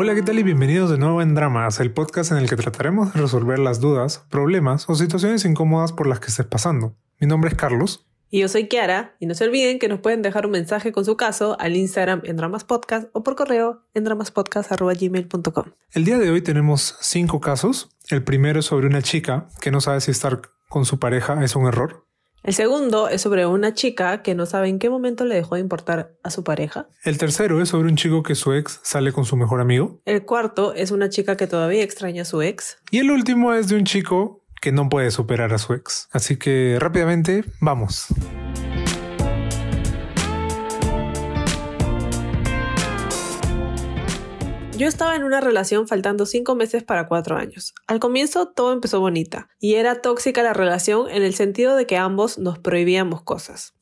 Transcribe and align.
Hola, 0.00 0.14
¿qué 0.14 0.22
tal 0.22 0.38
y 0.38 0.44
bienvenidos 0.44 0.90
de 0.90 0.96
nuevo 0.96 1.22
en 1.22 1.34
Dramas, 1.34 1.80
el 1.80 1.90
podcast 1.90 2.30
en 2.30 2.38
el 2.38 2.48
que 2.48 2.54
trataremos 2.54 3.12
de 3.12 3.20
resolver 3.20 3.58
las 3.58 3.80
dudas, 3.80 4.24
problemas 4.30 4.88
o 4.88 4.94
situaciones 4.94 5.44
incómodas 5.44 5.90
por 5.90 6.06
las 6.06 6.20
que 6.20 6.28
estés 6.28 6.46
pasando. 6.46 6.94
Mi 7.18 7.26
nombre 7.26 7.50
es 7.50 7.56
Carlos. 7.56 8.06
Y 8.30 8.38
yo 8.38 8.48
soy 8.48 8.68
Kiara, 8.68 9.16
y 9.18 9.26
no 9.26 9.34
se 9.34 9.42
olviden 9.42 9.80
que 9.80 9.88
nos 9.88 9.98
pueden 9.98 10.22
dejar 10.22 10.46
un 10.46 10.52
mensaje 10.52 10.92
con 10.92 11.04
su 11.04 11.16
caso 11.16 11.56
al 11.58 11.74
Instagram 11.74 12.22
en 12.22 12.36
Dramas 12.36 12.62
Podcast 12.62 13.08
o 13.12 13.24
por 13.24 13.34
correo 13.34 13.82
en 13.92 14.04
dramaspodcast.gmail.com. 14.04 15.64
El 15.90 16.04
día 16.04 16.18
de 16.18 16.30
hoy 16.30 16.42
tenemos 16.42 16.96
cinco 17.00 17.40
casos. 17.40 17.88
El 18.08 18.22
primero 18.22 18.60
es 18.60 18.66
sobre 18.66 18.86
una 18.86 19.02
chica 19.02 19.48
que 19.60 19.72
no 19.72 19.80
sabe 19.80 20.00
si 20.00 20.12
estar 20.12 20.42
con 20.68 20.84
su 20.84 21.00
pareja 21.00 21.42
es 21.42 21.56
un 21.56 21.66
error. 21.66 22.07
El 22.44 22.54
segundo 22.54 23.08
es 23.08 23.20
sobre 23.20 23.46
una 23.46 23.74
chica 23.74 24.22
que 24.22 24.34
no 24.34 24.46
sabe 24.46 24.68
en 24.68 24.78
qué 24.78 24.88
momento 24.88 25.24
le 25.24 25.34
dejó 25.34 25.56
de 25.56 25.60
importar 25.60 26.12
a 26.22 26.30
su 26.30 26.44
pareja. 26.44 26.88
El 27.04 27.18
tercero 27.18 27.60
es 27.60 27.70
sobre 27.70 27.88
un 27.88 27.96
chico 27.96 28.22
que 28.22 28.34
su 28.34 28.52
ex 28.52 28.80
sale 28.82 29.12
con 29.12 29.24
su 29.24 29.36
mejor 29.36 29.60
amigo. 29.60 30.00
El 30.04 30.24
cuarto 30.24 30.72
es 30.72 30.90
una 30.90 31.08
chica 31.08 31.36
que 31.36 31.46
todavía 31.46 31.82
extraña 31.82 32.22
a 32.22 32.24
su 32.24 32.40
ex. 32.40 32.78
Y 32.90 32.98
el 32.98 33.10
último 33.10 33.52
es 33.54 33.68
de 33.68 33.76
un 33.76 33.84
chico 33.84 34.44
que 34.60 34.72
no 34.72 34.88
puede 34.88 35.10
superar 35.10 35.52
a 35.52 35.58
su 35.58 35.74
ex. 35.74 36.08
Así 36.12 36.36
que 36.36 36.76
rápidamente, 36.78 37.44
vamos. 37.60 38.06
Yo 44.78 44.86
estaba 44.86 45.16
en 45.16 45.24
una 45.24 45.40
relación 45.40 45.88
faltando 45.88 46.24
cinco 46.24 46.54
meses 46.54 46.84
para 46.84 47.08
cuatro 47.08 47.36
años. 47.36 47.74
Al 47.88 47.98
comienzo 47.98 48.46
todo 48.46 48.72
empezó 48.72 49.00
bonita, 49.00 49.48
y 49.58 49.74
era 49.74 50.00
tóxica 50.00 50.44
la 50.44 50.52
relación 50.52 51.10
en 51.10 51.24
el 51.24 51.34
sentido 51.34 51.74
de 51.74 51.84
que 51.84 51.96
ambos 51.96 52.38
nos 52.38 52.60
prohibíamos 52.60 53.20
cosas. 53.22 53.74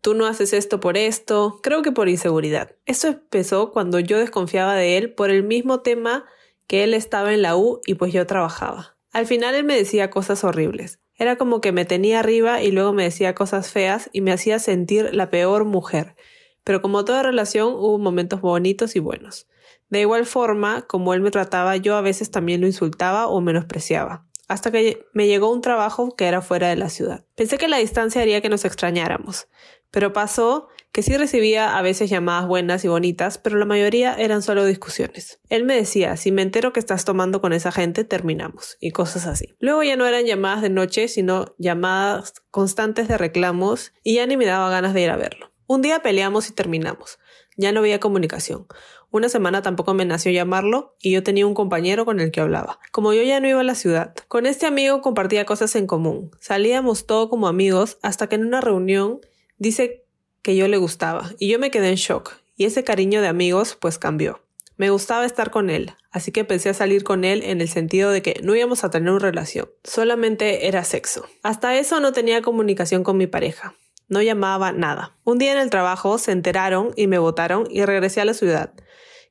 Tú 0.00 0.14
no 0.14 0.24
haces 0.24 0.54
esto 0.54 0.80
por 0.80 0.96
esto, 0.96 1.60
creo 1.62 1.82
que 1.82 1.92
por 1.92 2.08
inseguridad. 2.08 2.74
Esto 2.86 3.08
empezó 3.08 3.72
cuando 3.72 4.00
yo 4.00 4.18
desconfiaba 4.18 4.74
de 4.74 4.96
él 4.96 5.12
por 5.12 5.28
el 5.28 5.42
mismo 5.42 5.80
tema 5.80 6.24
que 6.66 6.82
él 6.82 6.94
estaba 6.94 7.34
en 7.34 7.42
la 7.42 7.54
U 7.58 7.82
y 7.84 7.96
pues 7.96 8.14
yo 8.14 8.26
trabajaba. 8.26 8.96
Al 9.12 9.26
final 9.26 9.54
él 9.54 9.64
me 9.64 9.76
decía 9.76 10.08
cosas 10.08 10.44
horribles. 10.44 10.98
Era 11.14 11.36
como 11.36 11.60
que 11.60 11.72
me 11.72 11.84
tenía 11.84 12.20
arriba 12.20 12.62
y 12.62 12.70
luego 12.70 12.94
me 12.94 13.04
decía 13.04 13.34
cosas 13.34 13.70
feas 13.70 14.08
y 14.14 14.22
me 14.22 14.32
hacía 14.32 14.58
sentir 14.58 15.14
la 15.14 15.28
peor 15.28 15.66
mujer. 15.66 16.16
Pero 16.64 16.80
como 16.80 17.04
toda 17.04 17.22
relación 17.22 17.74
hubo 17.74 17.98
momentos 17.98 18.40
bonitos 18.40 18.96
y 18.96 18.98
buenos. 18.98 19.46
De 19.92 20.00
igual 20.00 20.24
forma, 20.24 20.86
como 20.86 21.12
él 21.12 21.20
me 21.20 21.30
trataba, 21.30 21.76
yo 21.76 21.96
a 21.96 22.00
veces 22.00 22.30
también 22.30 22.62
lo 22.62 22.66
insultaba 22.66 23.26
o 23.26 23.42
menospreciaba, 23.42 24.24
hasta 24.48 24.70
que 24.70 25.04
me 25.12 25.26
llegó 25.26 25.52
un 25.52 25.60
trabajo 25.60 26.16
que 26.16 26.24
era 26.24 26.40
fuera 26.40 26.70
de 26.70 26.76
la 26.76 26.88
ciudad. 26.88 27.26
Pensé 27.34 27.58
que 27.58 27.68
la 27.68 27.76
distancia 27.76 28.22
haría 28.22 28.40
que 28.40 28.48
nos 28.48 28.64
extrañáramos, 28.64 29.48
pero 29.90 30.14
pasó 30.14 30.68
que 30.92 31.02
sí 31.02 31.14
recibía 31.18 31.76
a 31.76 31.82
veces 31.82 32.08
llamadas 32.08 32.48
buenas 32.48 32.86
y 32.86 32.88
bonitas, 32.88 33.36
pero 33.36 33.58
la 33.58 33.66
mayoría 33.66 34.14
eran 34.14 34.40
solo 34.40 34.64
discusiones. 34.64 35.40
Él 35.50 35.64
me 35.64 35.74
decía, 35.74 36.16
si 36.16 36.32
me 36.32 36.40
entero 36.40 36.72
que 36.72 36.80
estás 36.80 37.04
tomando 37.04 37.42
con 37.42 37.52
esa 37.52 37.70
gente, 37.70 38.02
terminamos, 38.02 38.78
y 38.80 38.92
cosas 38.92 39.26
así. 39.26 39.54
Luego 39.58 39.82
ya 39.82 39.96
no 39.96 40.06
eran 40.06 40.24
llamadas 40.24 40.62
de 40.62 40.70
noche, 40.70 41.06
sino 41.06 41.54
llamadas 41.58 42.32
constantes 42.50 43.08
de 43.08 43.18
reclamos, 43.18 43.92
y 44.02 44.14
ya 44.14 44.26
ni 44.26 44.38
me 44.38 44.46
daba 44.46 44.70
ganas 44.70 44.94
de 44.94 45.02
ir 45.02 45.10
a 45.10 45.16
verlo. 45.16 45.52
Un 45.66 45.82
día 45.82 46.00
peleamos 46.00 46.48
y 46.48 46.54
terminamos. 46.54 47.18
Ya 47.56 47.72
no 47.72 47.80
había 47.80 48.00
comunicación. 48.00 48.66
Una 49.12 49.28
semana 49.28 49.60
tampoco 49.60 49.92
me 49.92 50.06
nació 50.06 50.32
llamarlo 50.32 50.96
y 50.98 51.12
yo 51.12 51.22
tenía 51.22 51.46
un 51.46 51.52
compañero 51.52 52.06
con 52.06 52.18
el 52.18 52.30
que 52.30 52.40
hablaba. 52.40 52.78
Como 52.92 53.12
yo 53.12 53.22
ya 53.22 53.40
no 53.40 53.48
iba 53.48 53.60
a 53.60 53.64
la 53.64 53.74
ciudad, 53.74 54.14
con 54.26 54.46
este 54.46 54.64
amigo 54.64 55.02
compartía 55.02 55.44
cosas 55.44 55.76
en 55.76 55.86
común. 55.86 56.30
Salíamos 56.40 57.04
todo 57.06 57.28
como 57.28 57.46
amigos 57.46 57.98
hasta 58.00 58.26
que 58.26 58.36
en 58.36 58.46
una 58.46 58.62
reunión 58.62 59.20
dice 59.58 60.06
que 60.40 60.56
yo 60.56 60.66
le 60.66 60.78
gustaba 60.78 61.30
y 61.38 61.48
yo 61.48 61.58
me 61.58 61.70
quedé 61.70 61.90
en 61.90 61.96
shock 61.96 62.32
y 62.56 62.64
ese 62.64 62.84
cariño 62.84 63.20
de 63.20 63.28
amigos 63.28 63.76
pues 63.78 63.98
cambió. 63.98 64.40
Me 64.78 64.88
gustaba 64.88 65.26
estar 65.26 65.50
con 65.50 65.68
él, 65.68 65.92
así 66.10 66.32
que 66.32 66.40
empecé 66.40 66.70
a 66.70 66.74
salir 66.74 67.04
con 67.04 67.24
él 67.24 67.42
en 67.42 67.60
el 67.60 67.68
sentido 67.68 68.10
de 68.12 68.22
que 68.22 68.40
no 68.42 68.56
íbamos 68.56 68.82
a 68.82 68.90
tener 68.90 69.10
una 69.10 69.18
relación, 69.18 69.68
solamente 69.84 70.68
era 70.68 70.84
sexo. 70.84 71.26
Hasta 71.42 71.76
eso 71.76 72.00
no 72.00 72.12
tenía 72.12 72.40
comunicación 72.40 73.04
con 73.04 73.18
mi 73.18 73.26
pareja. 73.26 73.74
No 74.08 74.22
llamaba 74.22 74.72
nada. 74.72 75.16
Un 75.24 75.38
día 75.38 75.52
en 75.52 75.58
el 75.58 75.70
trabajo 75.70 76.18
se 76.18 76.32
enteraron 76.32 76.92
y 76.96 77.06
me 77.06 77.18
votaron 77.18 77.66
y 77.70 77.84
regresé 77.84 78.22
a 78.22 78.24
la 78.24 78.34
ciudad. 78.34 78.72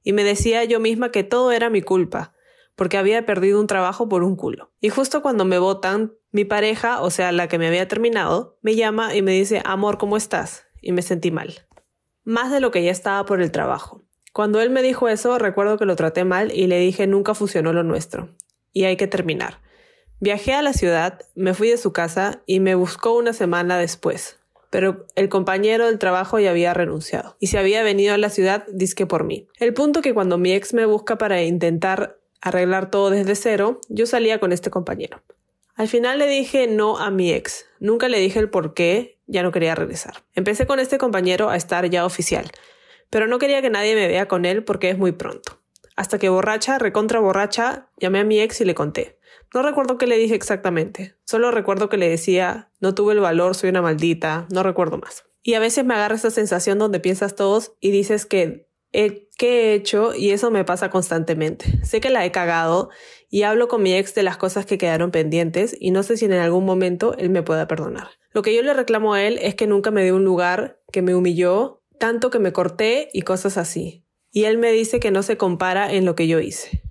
Y 0.03 0.13
me 0.13 0.23
decía 0.23 0.63
yo 0.63 0.79
misma 0.79 1.11
que 1.11 1.23
todo 1.23 1.51
era 1.51 1.69
mi 1.69 1.81
culpa, 1.81 2.33
porque 2.75 2.97
había 2.97 3.25
perdido 3.25 3.59
un 3.59 3.67
trabajo 3.67 4.09
por 4.09 4.23
un 4.23 4.35
culo. 4.35 4.71
Y 4.81 4.89
justo 4.89 5.21
cuando 5.21 5.45
me 5.45 5.59
votan, 5.59 6.13
mi 6.31 6.45
pareja, 6.45 7.01
o 7.01 7.09
sea, 7.09 7.31
la 7.31 7.47
que 7.47 7.57
me 7.57 7.67
había 7.67 7.87
terminado, 7.87 8.57
me 8.61 8.75
llama 8.75 9.15
y 9.15 9.21
me 9.21 9.31
dice, 9.31 9.61
amor, 9.65 9.97
¿cómo 9.97 10.17
estás? 10.17 10.65
Y 10.81 10.91
me 10.91 11.01
sentí 11.01 11.31
mal. 11.31 11.67
Más 12.23 12.51
de 12.51 12.59
lo 12.59 12.71
que 12.71 12.83
ya 12.83 12.91
estaba 12.91 13.25
por 13.25 13.41
el 13.41 13.51
trabajo. 13.51 14.03
Cuando 14.33 14.61
él 14.61 14.69
me 14.69 14.81
dijo 14.81 15.09
eso, 15.09 15.37
recuerdo 15.37 15.77
que 15.77 15.85
lo 15.85 15.95
traté 15.95 16.23
mal 16.23 16.51
y 16.53 16.67
le 16.67 16.79
dije 16.79 17.05
nunca 17.05 17.33
funcionó 17.33 17.73
lo 17.73 17.83
nuestro. 17.83 18.29
Y 18.71 18.85
hay 18.85 18.95
que 18.95 19.07
terminar. 19.07 19.59
Viajé 20.19 20.53
a 20.53 20.61
la 20.61 20.73
ciudad, 20.73 21.19
me 21.35 21.53
fui 21.53 21.69
de 21.69 21.77
su 21.77 21.91
casa 21.91 22.41
y 22.45 22.59
me 22.59 22.75
buscó 22.75 23.13
una 23.13 23.33
semana 23.33 23.77
después 23.77 24.40
pero 24.71 25.05
el 25.15 25.29
compañero 25.29 25.85
del 25.85 25.99
trabajo 25.99 26.39
ya 26.39 26.49
había 26.49 26.73
renunciado 26.73 27.35
y 27.39 27.47
se 27.47 27.59
había 27.59 27.83
venido 27.83 28.15
a 28.15 28.17
la 28.17 28.29
ciudad 28.29 28.65
disque 28.71 29.05
por 29.05 29.25
mí. 29.25 29.47
El 29.59 29.75
punto 29.75 30.01
que 30.01 30.15
cuando 30.15 30.39
mi 30.39 30.53
ex 30.53 30.73
me 30.73 30.85
busca 30.85 31.19
para 31.19 31.43
intentar 31.43 32.17
arreglar 32.41 32.89
todo 32.89 33.11
desde 33.11 33.35
cero, 33.35 33.81
yo 33.89 34.07
salía 34.07 34.39
con 34.39 34.51
este 34.51 34.71
compañero. 34.71 35.21
Al 35.75 35.87
final 35.87 36.19
le 36.19 36.27
dije 36.27 36.67
no 36.67 36.97
a 36.97 37.11
mi 37.11 37.31
ex. 37.31 37.65
Nunca 37.79 38.07
le 38.07 38.19
dije 38.19 38.39
el 38.39 38.49
por 38.49 38.73
qué 38.73 39.19
ya 39.27 39.43
no 39.43 39.51
quería 39.51 39.75
regresar. 39.75 40.23
Empecé 40.33 40.65
con 40.65 40.79
este 40.79 40.97
compañero 40.97 41.49
a 41.49 41.57
estar 41.57 41.89
ya 41.89 42.05
oficial, 42.05 42.49
pero 43.09 43.27
no 43.27 43.39
quería 43.39 43.61
que 43.61 43.69
nadie 43.69 43.93
me 43.93 44.07
vea 44.07 44.27
con 44.27 44.45
él 44.45 44.63
porque 44.63 44.89
es 44.89 44.97
muy 44.97 45.11
pronto. 45.11 45.59
Hasta 45.97 46.17
que 46.17 46.29
borracha, 46.29 46.79
recontra 46.79 47.19
borracha, 47.19 47.89
llamé 47.97 48.19
a 48.19 48.23
mi 48.23 48.39
ex 48.39 48.61
y 48.61 48.65
le 48.65 48.73
conté. 48.73 49.19
No 49.53 49.61
recuerdo 49.63 49.97
qué 49.97 50.07
le 50.07 50.17
dije 50.17 50.35
exactamente, 50.35 51.15
solo 51.25 51.51
recuerdo 51.51 51.89
que 51.89 51.97
le 51.97 52.07
decía, 52.07 52.71
no 52.79 52.95
tuve 52.95 53.13
el 53.13 53.19
valor, 53.19 53.53
soy 53.53 53.69
una 53.69 53.81
maldita, 53.81 54.47
no 54.49 54.63
recuerdo 54.63 54.97
más. 54.97 55.25
Y 55.43 55.55
a 55.55 55.59
veces 55.59 55.83
me 55.83 55.93
agarra 55.93 56.15
esa 56.15 56.31
sensación 56.31 56.79
donde 56.79 57.01
piensas 57.01 57.35
todos 57.35 57.73
y 57.81 57.91
dices 57.91 58.25
que 58.25 58.69
¿qué 58.91 59.27
he 59.39 59.73
hecho? 59.73 60.13
Y 60.15 60.31
eso 60.31 60.51
me 60.51 60.63
pasa 60.63 60.89
constantemente. 60.89 61.65
Sé 61.83 61.99
que 62.01 62.09
la 62.09 62.25
he 62.25 62.31
cagado 62.31 62.89
y 63.29 63.43
hablo 63.43 63.67
con 63.67 63.81
mi 63.81 63.93
ex 63.93 64.13
de 64.15 64.23
las 64.23 64.37
cosas 64.37 64.65
que 64.65 64.77
quedaron 64.77 65.11
pendientes 65.11 65.75
y 65.79 65.91
no 65.91 66.03
sé 66.03 66.17
si 66.17 66.25
en 66.25 66.33
algún 66.33 66.65
momento 66.65 67.15
él 67.17 67.29
me 67.29 67.43
pueda 67.43 67.67
perdonar. 67.67 68.09
Lo 68.33 68.41
que 68.43 68.55
yo 68.55 68.61
le 68.61 68.73
reclamo 68.73 69.13
a 69.13 69.23
él 69.23 69.37
es 69.41 69.55
que 69.55 69.67
nunca 69.67 69.91
me 69.91 70.03
dio 70.03 70.15
un 70.15 70.23
lugar, 70.23 70.79
que 70.91 71.01
me 71.01 71.15
humilló, 71.15 71.81
tanto 71.99 72.29
que 72.29 72.39
me 72.39 72.53
corté 72.53 73.09
y 73.13 73.23
cosas 73.23 73.57
así. 73.57 74.05
Y 74.31 74.45
él 74.45 74.57
me 74.57 74.71
dice 74.71 74.99
que 74.99 75.11
no 75.11 75.23
se 75.23 75.37
compara 75.37 75.91
en 75.91 76.05
lo 76.05 76.15
que 76.15 76.27
yo 76.27 76.39
hice. 76.39 76.83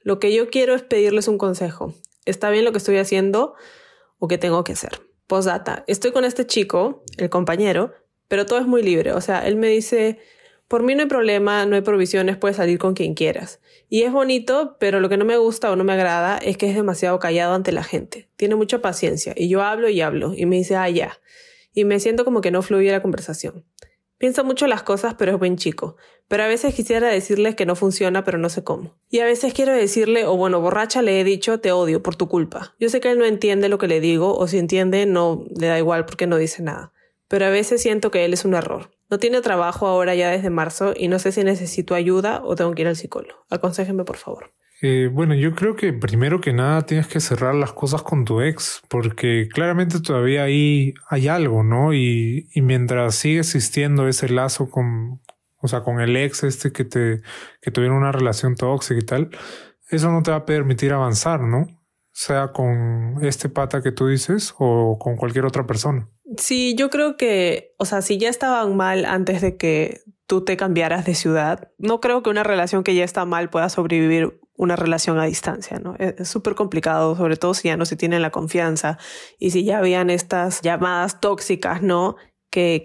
Lo 0.00 0.18
que 0.18 0.32
yo 0.32 0.48
quiero 0.50 0.74
es 0.74 0.82
pedirles 0.82 1.28
un 1.28 1.38
consejo 1.38 1.94
está 2.28 2.50
bien 2.50 2.64
lo 2.64 2.72
que 2.72 2.78
estoy 2.78 2.98
haciendo 2.98 3.54
o 4.18 4.28
qué 4.28 4.38
tengo 4.38 4.64
que 4.64 4.72
hacer. 4.72 5.00
Postdata, 5.26 5.84
estoy 5.86 6.12
con 6.12 6.24
este 6.24 6.46
chico, 6.46 7.02
el 7.16 7.30
compañero, 7.30 7.92
pero 8.28 8.46
todo 8.46 8.58
es 8.58 8.66
muy 8.66 8.82
libre. 8.82 9.12
O 9.12 9.20
sea, 9.20 9.46
él 9.46 9.56
me 9.56 9.68
dice, 9.68 10.18
por 10.68 10.82
mí 10.82 10.94
no 10.94 11.02
hay 11.02 11.08
problema, 11.08 11.64
no 11.66 11.76
hay 11.76 11.82
provisiones, 11.82 12.36
puedes 12.36 12.56
salir 12.56 12.78
con 12.78 12.94
quien 12.94 13.14
quieras. 13.14 13.60
Y 13.88 14.02
es 14.02 14.12
bonito, 14.12 14.76
pero 14.78 15.00
lo 15.00 15.08
que 15.08 15.16
no 15.16 15.24
me 15.24 15.36
gusta 15.38 15.70
o 15.70 15.76
no 15.76 15.84
me 15.84 15.94
agrada 15.94 16.38
es 16.38 16.56
que 16.56 16.68
es 16.68 16.76
demasiado 16.76 17.18
callado 17.18 17.54
ante 17.54 17.72
la 17.72 17.82
gente. 17.82 18.28
Tiene 18.36 18.54
mucha 18.54 18.80
paciencia 18.80 19.32
y 19.36 19.48
yo 19.48 19.62
hablo 19.62 19.88
y 19.88 20.00
hablo 20.00 20.34
y 20.34 20.46
me 20.46 20.56
dice, 20.56 20.76
ah, 20.76 20.88
ya. 20.88 21.18
Y 21.72 21.84
me 21.84 22.00
siento 22.00 22.24
como 22.24 22.40
que 22.40 22.50
no 22.50 22.62
fluye 22.62 22.90
la 22.90 23.02
conversación. 23.02 23.64
Piensa 24.18 24.42
mucho 24.42 24.66
las 24.66 24.82
cosas, 24.82 25.14
pero 25.14 25.32
es 25.32 25.38
buen 25.38 25.56
chico. 25.56 25.96
Pero 26.26 26.42
a 26.42 26.48
veces 26.48 26.74
quisiera 26.74 27.08
decirle 27.08 27.54
que 27.54 27.66
no 27.66 27.76
funciona, 27.76 28.24
pero 28.24 28.36
no 28.36 28.48
sé 28.48 28.64
cómo. 28.64 28.98
Y 29.08 29.20
a 29.20 29.24
veces 29.24 29.54
quiero 29.54 29.72
decirle, 29.72 30.26
o 30.26 30.36
bueno, 30.36 30.60
borracha 30.60 31.02
le 31.02 31.20
he 31.20 31.24
dicho, 31.24 31.60
te 31.60 31.70
odio 31.70 32.02
por 32.02 32.16
tu 32.16 32.28
culpa. 32.28 32.74
Yo 32.80 32.90
sé 32.90 33.00
que 33.00 33.10
él 33.12 33.18
no 33.18 33.24
entiende 33.24 33.68
lo 33.68 33.78
que 33.78 33.86
le 33.86 34.00
digo, 34.00 34.36
o 34.36 34.48
si 34.48 34.58
entiende, 34.58 35.06
no 35.06 35.44
le 35.56 35.68
da 35.68 35.78
igual 35.78 36.04
porque 36.04 36.26
no 36.26 36.36
dice 36.36 36.62
nada. 36.62 36.92
Pero 37.28 37.46
a 37.46 37.50
veces 37.50 37.80
siento 37.80 38.10
que 38.10 38.24
él 38.24 38.32
es 38.32 38.44
un 38.44 38.54
error. 38.54 38.90
No 39.08 39.18
tiene 39.18 39.40
trabajo 39.40 39.86
ahora 39.86 40.14
ya 40.14 40.30
desde 40.30 40.50
marzo 40.50 40.92
y 40.96 41.08
no 41.08 41.18
sé 41.18 41.30
si 41.30 41.44
necesito 41.44 41.94
ayuda 41.94 42.42
o 42.44 42.56
tengo 42.56 42.74
que 42.74 42.82
ir 42.82 42.88
al 42.88 42.96
psicólogo. 42.96 43.46
Aconséjenme, 43.50 44.04
por 44.04 44.16
favor. 44.16 44.52
Eh, 44.80 45.10
bueno, 45.12 45.34
yo 45.34 45.54
creo 45.54 45.74
que 45.74 45.92
primero 45.92 46.40
que 46.40 46.52
nada 46.52 46.86
tienes 46.86 47.08
que 47.08 47.18
cerrar 47.18 47.54
las 47.54 47.72
cosas 47.72 48.02
con 48.02 48.24
tu 48.24 48.40
ex, 48.40 48.80
porque 48.88 49.48
claramente 49.52 50.00
todavía 50.00 50.44
ahí 50.44 50.94
hay 51.08 51.26
algo, 51.26 51.64
¿no? 51.64 51.92
Y, 51.94 52.48
y 52.54 52.62
mientras 52.62 53.16
sigue 53.16 53.40
existiendo 53.40 54.06
ese 54.06 54.28
lazo 54.28 54.70
con, 54.70 55.20
o 55.60 55.68
sea, 55.68 55.82
con 55.82 56.00
el 56.00 56.16
ex 56.16 56.44
este 56.44 56.70
que 56.70 56.84
te, 56.84 57.20
que 57.60 57.70
tuvieron 57.70 57.96
una 57.96 58.12
relación 58.12 58.54
tóxica 58.54 59.00
y 59.00 59.04
tal, 59.04 59.30
eso 59.90 60.10
no 60.10 60.22
te 60.22 60.30
va 60.30 60.38
a 60.38 60.46
permitir 60.46 60.92
avanzar, 60.92 61.40
¿no? 61.40 61.66
Sea 62.12 62.52
con 62.52 63.18
este 63.22 63.48
pata 63.48 63.82
que 63.82 63.92
tú 63.92 64.06
dices 64.06 64.54
o 64.58 64.98
con 64.98 65.16
cualquier 65.16 65.44
otra 65.44 65.66
persona. 65.66 66.08
Sí, 66.36 66.74
yo 66.76 66.90
creo 66.90 67.16
que, 67.16 67.74
o 67.78 67.84
sea, 67.84 68.02
si 68.02 68.18
ya 68.18 68.28
estaban 68.28 68.76
mal 68.76 69.04
antes 69.04 69.40
de 69.40 69.56
que 69.56 70.02
tú 70.26 70.44
te 70.44 70.56
cambiaras 70.56 71.06
de 71.06 71.14
ciudad, 71.14 71.70
no 71.78 72.00
creo 72.00 72.22
que 72.22 72.30
una 72.30 72.44
relación 72.44 72.84
que 72.84 72.94
ya 72.94 73.04
está 73.04 73.24
mal 73.24 73.50
pueda 73.50 73.68
sobrevivir 73.68 74.40
una 74.58 74.76
relación 74.76 75.18
a 75.18 75.24
distancia, 75.24 75.78
¿no? 75.78 75.94
Es 75.98 76.28
súper 76.28 76.54
complicado, 76.54 77.16
sobre 77.16 77.36
todo 77.36 77.54
si 77.54 77.68
ya 77.68 77.78
no 77.78 77.86
se 77.86 77.96
tiene 77.96 78.20
la 78.20 78.30
confianza 78.30 78.98
y 79.38 79.52
si 79.52 79.64
ya 79.64 79.78
habían 79.78 80.10
estas 80.10 80.60
llamadas 80.60 81.20
tóxicas, 81.20 81.80
¿no? 81.80 82.16
que, 82.50 82.82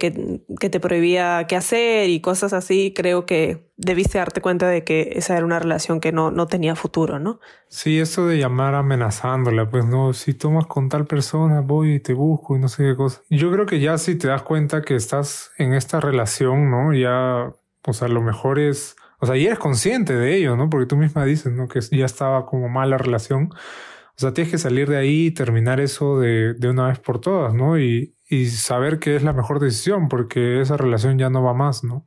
que, 0.60 0.70
te 0.70 0.80
prohibía 0.80 1.46
qué 1.48 1.56
hacer 1.56 2.10
y 2.10 2.20
cosas 2.20 2.52
así, 2.54 2.94
creo 2.94 3.25
que 3.25 3.72
debiste 3.78 4.18
darte 4.18 4.42
cuenta 4.42 4.68
de 4.68 4.84
que 4.84 5.14
esa 5.16 5.38
era 5.38 5.46
una 5.46 5.60
relación 5.60 6.02
que 6.02 6.12
no, 6.12 6.31
no 6.31 6.48
tenía 6.48 6.75
futuro, 6.75 7.18
¿no? 7.18 7.40
Sí, 7.70 8.00
eso 8.00 8.28
de 8.28 8.38
llamar 8.38 8.75
amenazándola, 8.75 9.70
pues 9.70 9.86
no, 9.86 10.12
si 10.14 10.34
tomas 10.34 10.66
con 10.68 10.90
tal 10.90 11.06
persona, 11.06 11.62
voy 11.62 11.96
y 11.96 12.00
te 12.00 12.14
busco 12.14 12.58
y 12.58 12.60
no 12.60 12.68
sé 12.68 12.84
qué 12.84 12.96
cosa. 12.96 13.22
Yo 13.30 13.52
creo 13.52 13.66
que 13.66 13.80
ya 13.80 13.98
si 13.98 14.16
te 14.16 14.28
das 14.28 14.42
cuenta 14.42 14.81
que 14.81 14.96
estás 14.96 15.52
en 15.58 15.74
esta 15.74 16.02
relación, 16.02 16.70
¿no? 16.70 16.94
Ya, 16.94 17.54
o 17.86 17.94
sea, 17.94 18.10
lo 18.10 18.22
mejor 18.22 18.60
es, 18.60 18.98
o 19.24 19.25
sea, 19.25 19.38
ya 19.38 19.48
eres 19.48 19.60
consciente 19.60 20.14
de 20.14 20.36
ello, 20.36 20.58
¿no? 20.58 20.70
Porque 20.70 20.86
tú 20.86 20.98
misma 20.98 21.24
dices, 21.24 21.54
¿no? 21.54 21.70
Que 21.70 21.80
ya 21.80 22.06
estaba 22.06 22.46
como 22.46 22.68
mal 22.68 22.90
la 22.90 22.98
relación. 22.98 23.50
O 23.54 24.18
sea, 24.18 24.34
tienes 24.34 24.52
que 24.52 24.58
salir 24.58 24.90
de 24.90 24.98
ahí 24.98 25.28
y 25.28 25.31
terminar 25.31 25.80
eso 25.80 26.20
de, 26.20 26.56
de 26.56 26.70
una 26.70 26.88
vez 26.90 27.00
por 27.00 27.22
todas, 27.22 27.54
¿no? 27.54 27.80
Y, 27.80 28.18
y 28.28 28.48
saber 28.48 29.00
que 29.00 29.16
es 29.16 29.24
la 29.24 29.31
mejor 29.31 29.62
decisión 29.62 30.10
porque 30.10 30.60
esa 30.60 30.75
relación 30.75 31.18
ya 31.18 31.30
no 31.30 31.42
va 31.42 31.54
más, 31.54 31.86
¿no? 31.86 32.06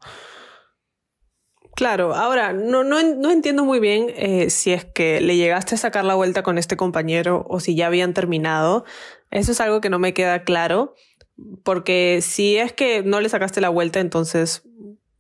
Claro, 1.74 2.14
ahora 2.14 2.52
no, 2.52 2.84
no, 2.84 3.02
no 3.02 3.30
entiendo 3.30 3.64
muy 3.64 3.80
bien 3.80 4.10
eh, 4.14 4.50
si 4.50 4.72
es 4.72 4.84
que 4.84 5.22
le 5.22 5.36
llegaste 5.36 5.76
a 5.76 5.78
sacar 5.78 6.04
la 6.04 6.16
vuelta 6.16 6.42
con 6.42 6.58
este 6.58 6.76
compañero 6.76 7.46
o 7.48 7.60
si 7.60 7.74
ya 7.74 7.86
habían 7.86 8.12
terminado. 8.12 8.84
Eso 9.30 9.52
es 9.52 9.60
algo 9.62 9.80
que 9.80 9.88
no 9.88 9.98
me 9.98 10.12
queda 10.12 10.42
claro, 10.42 10.94
porque 11.64 12.20
si 12.20 12.58
es 12.58 12.74
que 12.74 13.02
no 13.02 13.22
le 13.22 13.30
sacaste 13.30 13.62
la 13.62 13.70
vuelta, 13.70 14.00
entonces 14.00 14.62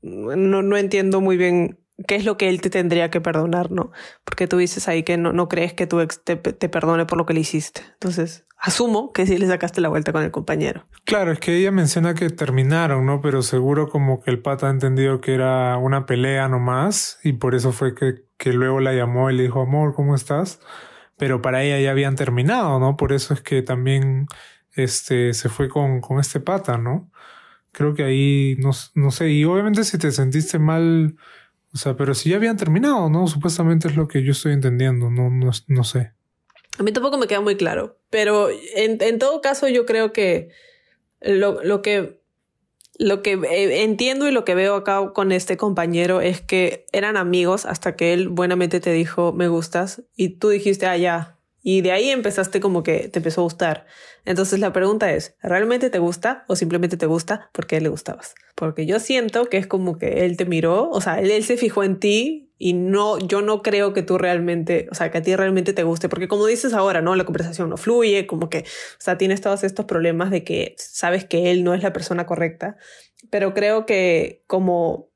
no, 0.02 0.62
no 0.62 0.76
entiendo 0.76 1.20
muy 1.20 1.36
bien 1.36 1.78
qué 2.06 2.16
es 2.16 2.24
lo 2.24 2.36
que 2.36 2.48
él 2.48 2.60
te 2.60 2.70
tendría 2.70 3.10
que 3.10 3.20
perdonar, 3.20 3.70
¿no? 3.70 3.90
Porque 4.24 4.46
tú 4.46 4.58
dices 4.58 4.88
ahí 4.88 5.02
que 5.02 5.16
no, 5.16 5.32
no 5.32 5.48
crees 5.48 5.72
que 5.72 5.86
tu 5.86 6.00
ex 6.00 6.22
te, 6.22 6.36
te, 6.36 6.68
perdone 6.68 7.06
por 7.06 7.16
lo 7.16 7.24
que 7.24 7.34
le 7.34 7.40
hiciste. 7.40 7.82
Entonces, 7.94 8.44
asumo 8.58 9.12
que 9.12 9.26
sí 9.26 9.38
le 9.38 9.46
sacaste 9.46 9.80
la 9.80 9.88
vuelta 9.88 10.12
con 10.12 10.22
el 10.22 10.30
compañero. 10.30 10.86
Claro, 11.04 11.32
es 11.32 11.40
que 11.40 11.56
ella 11.56 11.70
menciona 11.70 12.14
que 12.14 12.28
terminaron, 12.28 13.06
¿no? 13.06 13.20
Pero 13.20 13.42
seguro 13.42 13.88
como 13.88 14.20
que 14.20 14.30
el 14.30 14.40
pata 14.40 14.66
ha 14.66 14.70
entendido 14.70 15.20
que 15.20 15.34
era 15.34 15.78
una 15.78 16.04
pelea 16.04 16.48
nomás 16.48 17.18
y 17.22 17.34
por 17.34 17.54
eso 17.54 17.72
fue 17.72 17.94
que, 17.94 18.24
que 18.36 18.52
luego 18.52 18.80
la 18.80 18.92
llamó 18.92 19.30
y 19.30 19.36
le 19.36 19.44
dijo, 19.44 19.62
amor, 19.62 19.94
¿cómo 19.94 20.14
estás? 20.14 20.60
Pero 21.16 21.40
para 21.40 21.62
ella 21.62 21.80
ya 21.80 21.92
habían 21.92 22.14
terminado, 22.14 22.78
¿no? 22.78 22.96
Por 22.98 23.14
eso 23.14 23.32
es 23.32 23.40
que 23.40 23.62
también 23.62 24.26
este, 24.72 25.32
se 25.32 25.48
fue 25.48 25.70
con, 25.70 26.02
con 26.02 26.20
este 26.20 26.40
pata, 26.40 26.76
¿no? 26.76 27.10
Creo 27.72 27.94
que 27.94 28.04
ahí, 28.04 28.56
no, 28.58 28.70
no 28.94 29.10
sé, 29.10 29.30
y 29.30 29.44
obviamente 29.44 29.84
si 29.84 29.98
te 29.98 30.10
sentiste 30.10 30.58
mal 30.58 31.16
o 31.76 31.78
sea, 31.78 31.94
pero 31.94 32.14
si 32.14 32.30
ya 32.30 32.36
habían 32.36 32.56
terminado, 32.56 33.10
¿no? 33.10 33.26
Supuestamente 33.26 33.86
es 33.86 33.96
lo 33.96 34.08
que 34.08 34.22
yo 34.22 34.32
estoy 34.32 34.54
entendiendo, 34.54 35.10
no, 35.10 35.28
no, 35.28 35.50
no 35.66 35.84
sé. 35.84 36.12
A 36.78 36.82
mí 36.82 36.90
tampoco 36.90 37.18
me 37.18 37.26
queda 37.26 37.42
muy 37.42 37.56
claro, 37.56 37.98
pero 38.08 38.48
en, 38.48 38.96
en 39.02 39.18
todo 39.18 39.42
caso 39.42 39.68
yo 39.68 39.84
creo 39.84 40.10
que 40.10 40.48
lo, 41.20 41.62
lo 41.62 41.82
que 41.82 42.22
lo 42.98 43.20
que 43.20 43.32
eh, 43.32 43.82
entiendo 43.82 44.26
y 44.26 44.30
lo 44.30 44.46
que 44.46 44.54
veo 44.54 44.74
acá 44.74 45.12
con 45.12 45.32
este 45.32 45.58
compañero 45.58 46.22
es 46.22 46.40
que 46.40 46.86
eran 46.92 47.18
amigos 47.18 47.66
hasta 47.66 47.94
que 47.94 48.14
él 48.14 48.30
buenamente 48.30 48.80
te 48.80 48.92
dijo 48.92 49.34
me 49.34 49.48
gustas 49.48 50.02
y 50.16 50.38
tú 50.38 50.48
dijiste 50.48 50.86
ah 50.86 50.96
ya 50.96 51.35
y 51.68 51.80
de 51.80 51.90
ahí 51.90 52.10
empezaste 52.10 52.60
como 52.60 52.84
que 52.84 53.08
te 53.08 53.18
empezó 53.18 53.40
a 53.40 53.44
gustar. 53.44 53.86
Entonces 54.24 54.60
la 54.60 54.72
pregunta 54.72 55.12
es, 55.12 55.34
¿realmente 55.42 55.90
te 55.90 55.98
gusta 55.98 56.44
o 56.46 56.54
simplemente 56.54 56.96
te 56.96 57.06
gusta 57.06 57.50
porque 57.50 57.78
él 57.78 57.82
le 57.82 57.88
gustabas? 57.88 58.36
Porque 58.54 58.86
yo 58.86 59.00
siento 59.00 59.46
que 59.46 59.56
es 59.56 59.66
como 59.66 59.98
que 59.98 60.24
él 60.24 60.36
te 60.36 60.44
miró, 60.44 60.88
o 60.88 61.00
sea, 61.00 61.18
él, 61.18 61.42
se 61.42 61.56
fijó 61.56 61.82
en 61.82 61.98
ti 61.98 62.52
y 62.56 62.74
no, 62.74 63.18
yo 63.18 63.42
no 63.42 63.62
creo 63.62 63.92
que 63.94 64.02
tú 64.02 64.16
realmente, 64.16 64.86
o 64.92 64.94
sea, 64.94 65.10
que 65.10 65.18
a 65.18 65.22
ti 65.22 65.34
realmente 65.34 65.72
te 65.72 65.82
guste, 65.82 66.08
porque 66.08 66.28
como 66.28 66.46
dices 66.46 66.72
ahora, 66.72 67.02
¿no? 67.02 67.16
La 67.16 67.24
conversación 67.24 67.68
no 67.68 67.76
fluye, 67.76 68.28
como 68.28 68.48
que, 68.48 68.58
o 68.58 69.00
sea, 69.00 69.18
tienes 69.18 69.40
todos 69.40 69.64
estos 69.64 69.86
problemas 69.86 70.30
de 70.30 70.44
que 70.44 70.76
sabes 70.78 71.24
que 71.24 71.50
él 71.50 71.64
no 71.64 71.74
es 71.74 71.82
la 71.82 71.92
persona 71.92 72.26
correcta, 72.26 72.76
pero 73.28 73.54
creo 73.54 73.86
que 73.86 74.44
como 74.46 75.08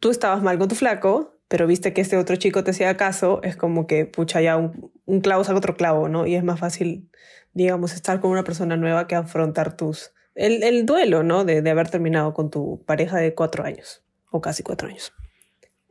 tú 0.00 0.10
estabas 0.10 0.42
mal 0.42 0.58
con 0.58 0.66
tu 0.66 0.74
flaco, 0.74 1.33
pero 1.48 1.66
viste 1.66 1.92
que 1.92 2.00
este 2.00 2.16
otro 2.16 2.36
chico 2.36 2.64
te 2.64 2.70
hacía 2.70 2.96
caso, 2.96 3.40
es 3.42 3.56
como 3.56 3.86
que, 3.86 4.06
pucha, 4.06 4.40
ya 4.40 4.56
un, 4.56 4.90
un 5.04 5.20
clavo 5.20 5.44
saca 5.44 5.58
otro 5.58 5.76
clavo, 5.76 6.08
¿no? 6.08 6.26
Y 6.26 6.34
es 6.34 6.44
más 6.44 6.58
fácil, 6.58 7.10
digamos, 7.52 7.94
estar 7.94 8.20
con 8.20 8.30
una 8.30 8.44
persona 8.44 8.76
nueva 8.76 9.06
que 9.06 9.14
afrontar 9.14 9.76
tus... 9.76 10.12
El, 10.34 10.62
el 10.64 10.84
duelo, 10.84 11.22
¿no? 11.22 11.44
De, 11.44 11.62
de 11.62 11.70
haber 11.70 11.88
terminado 11.90 12.34
con 12.34 12.50
tu 12.50 12.82
pareja 12.86 13.18
de 13.18 13.34
cuatro 13.34 13.64
años, 13.64 14.02
o 14.30 14.40
casi 14.40 14.62
cuatro 14.62 14.88
años. 14.88 15.12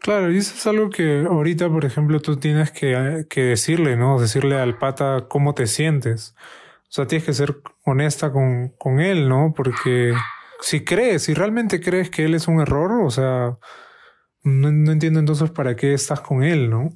Claro, 0.04 0.30
y 0.32 0.38
eso 0.38 0.54
es 0.54 0.68
algo 0.68 0.90
que 0.90 1.26
ahorita, 1.26 1.70
por 1.70 1.86
ejemplo, 1.86 2.20
tú 2.20 2.36
tienes 2.36 2.72
que, 2.72 3.26
que, 3.30 3.42
decirle, 3.44 3.96
¿no? 3.96 4.20
Decirle 4.20 4.60
al 4.60 4.78
pata 4.78 5.28
cómo 5.30 5.54
te 5.54 5.66
sientes. 5.66 6.36
O 6.90 6.92
sea, 6.96 7.08
tienes 7.08 7.26
que 7.26 7.34
ser 7.34 7.62
honesta 7.86 8.34
con, 8.34 8.74
con 8.78 9.00
él, 9.00 9.30
¿no? 9.30 9.54
Porque 9.56 10.14
si 10.60 10.84
crees, 10.84 11.24
si 11.24 11.34
realmente 11.34 11.80
crees 11.80 12.10
que 12.10 12.26
él 12.26 12.34
es 12.34 12.50
un 12.50 12.60
error, 12.60 13.02
o 13.02 13.10
sea, 13.12 13.58
no, 14.44 14.72
no, 14.72 14.92
entiendo 14.92 15.20
entonces 15.20 15.52
para 15.52 15.76
qué 15.76 15.94
estás 15.94 16.22
con 16.22 16.44
él, 16.44 16.70
¿no? 16.70 16.90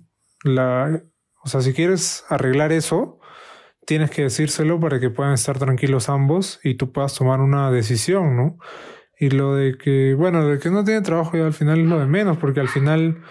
La, 0.43 1.01
o 1.43 1.47
sea, 1.49 1.61
si 1.61 1.73
quieres 1.73 2.25
arreglar 2.29 2.71
eso, 2.71 3.19
tienes 3.85 4.11
que 4.11 4.23
decírselo 4.23 4.79
para 4.79 4.99
que 4.99 5.09
puedan 5.09 5.33
estar 5.33 5.57
tranquilos 5.57 6.09
ambos 6.09 6.59
y 6.63 6.75
tú 6.75 6.91
puedas 6.91 7.13
tomar 7.13 7.39
una 7.39 7.71
decisión, 7.71 8.35
¿no? 8.35 8.57
Y 9.19 9.29
lo 9.29 9.55
de 9.55 9.77
que, 9.77 10.13
bueno, 10.13 10.45
de 10.45 10.59
que 10.59 10.69
no 10.69 10.83
tiene 10.83 11.01
trabajo 11.01 11.37
ya 11.37 11.45
al 11.45 11.53
final 11.53 11.79
es 11.79 11.87
lo 11.87 11.99
de 11.99 12.05
menos, 12.05 12.37
porque 12.37 12.59
al 12.59 12.67
final 12.67 13.21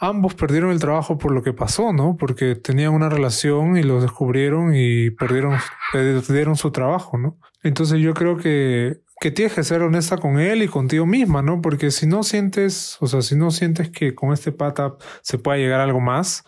ambos 0.00 0.34
perdieron 0.34 0.70
el 0.70 0.80
trabajo 0.80 1.18
por 1.18 1.32
lo 1.32 1.42
que 1.42 1.52
pasó, 1.52 1.92
¿no? 1.92 2.16
Porque 2.16 2.56
tenían 2.56 2.94
una 2.94 3.10
relación 3.10 3.76
y 3.76 3.82
lo 3.82 4.00
descubrieron 4.00 4.74
y 4.74 5.10
perdieron, 5.10 5.58
perdieron 5.92 6.56
su 6.56 6.72
trabajo, 6.72 7.18
¿no? 7.18 7.38
Entonces 7.62 8.00
yo 8.00 8.14
creo 8.14 8.38
que 8.38 9.02
que 9.20 9.30
tienes 9.30 9.54
que 9.54 9.62
ser 9.62 9.82
honesta 9.82 10.16
con 10.16 10.40
él 10.40 10.62
y 10.62 10.68
contigo 10.68 11.04
misma, 11.04 11.42
¿no? 11.42 11.60
Porque 11.60 11.90
si 11.90 12.06
no 12.06 12.22
sientes, 12.22 12.96
o 13.00 13.06
sea, 13.06 13.20
si 13.20 13.36
no 13.36 13.50
sientes 13.50 13.90
que 13.90 14.14
con 14.14 14.32
este 14.32 14.50
pata 14.50 14.96
se 15.20 15.36
pueda 15.36 15.58
llegar 15.58 15.80
algo 15.80 16.00
más, 16.00 16.44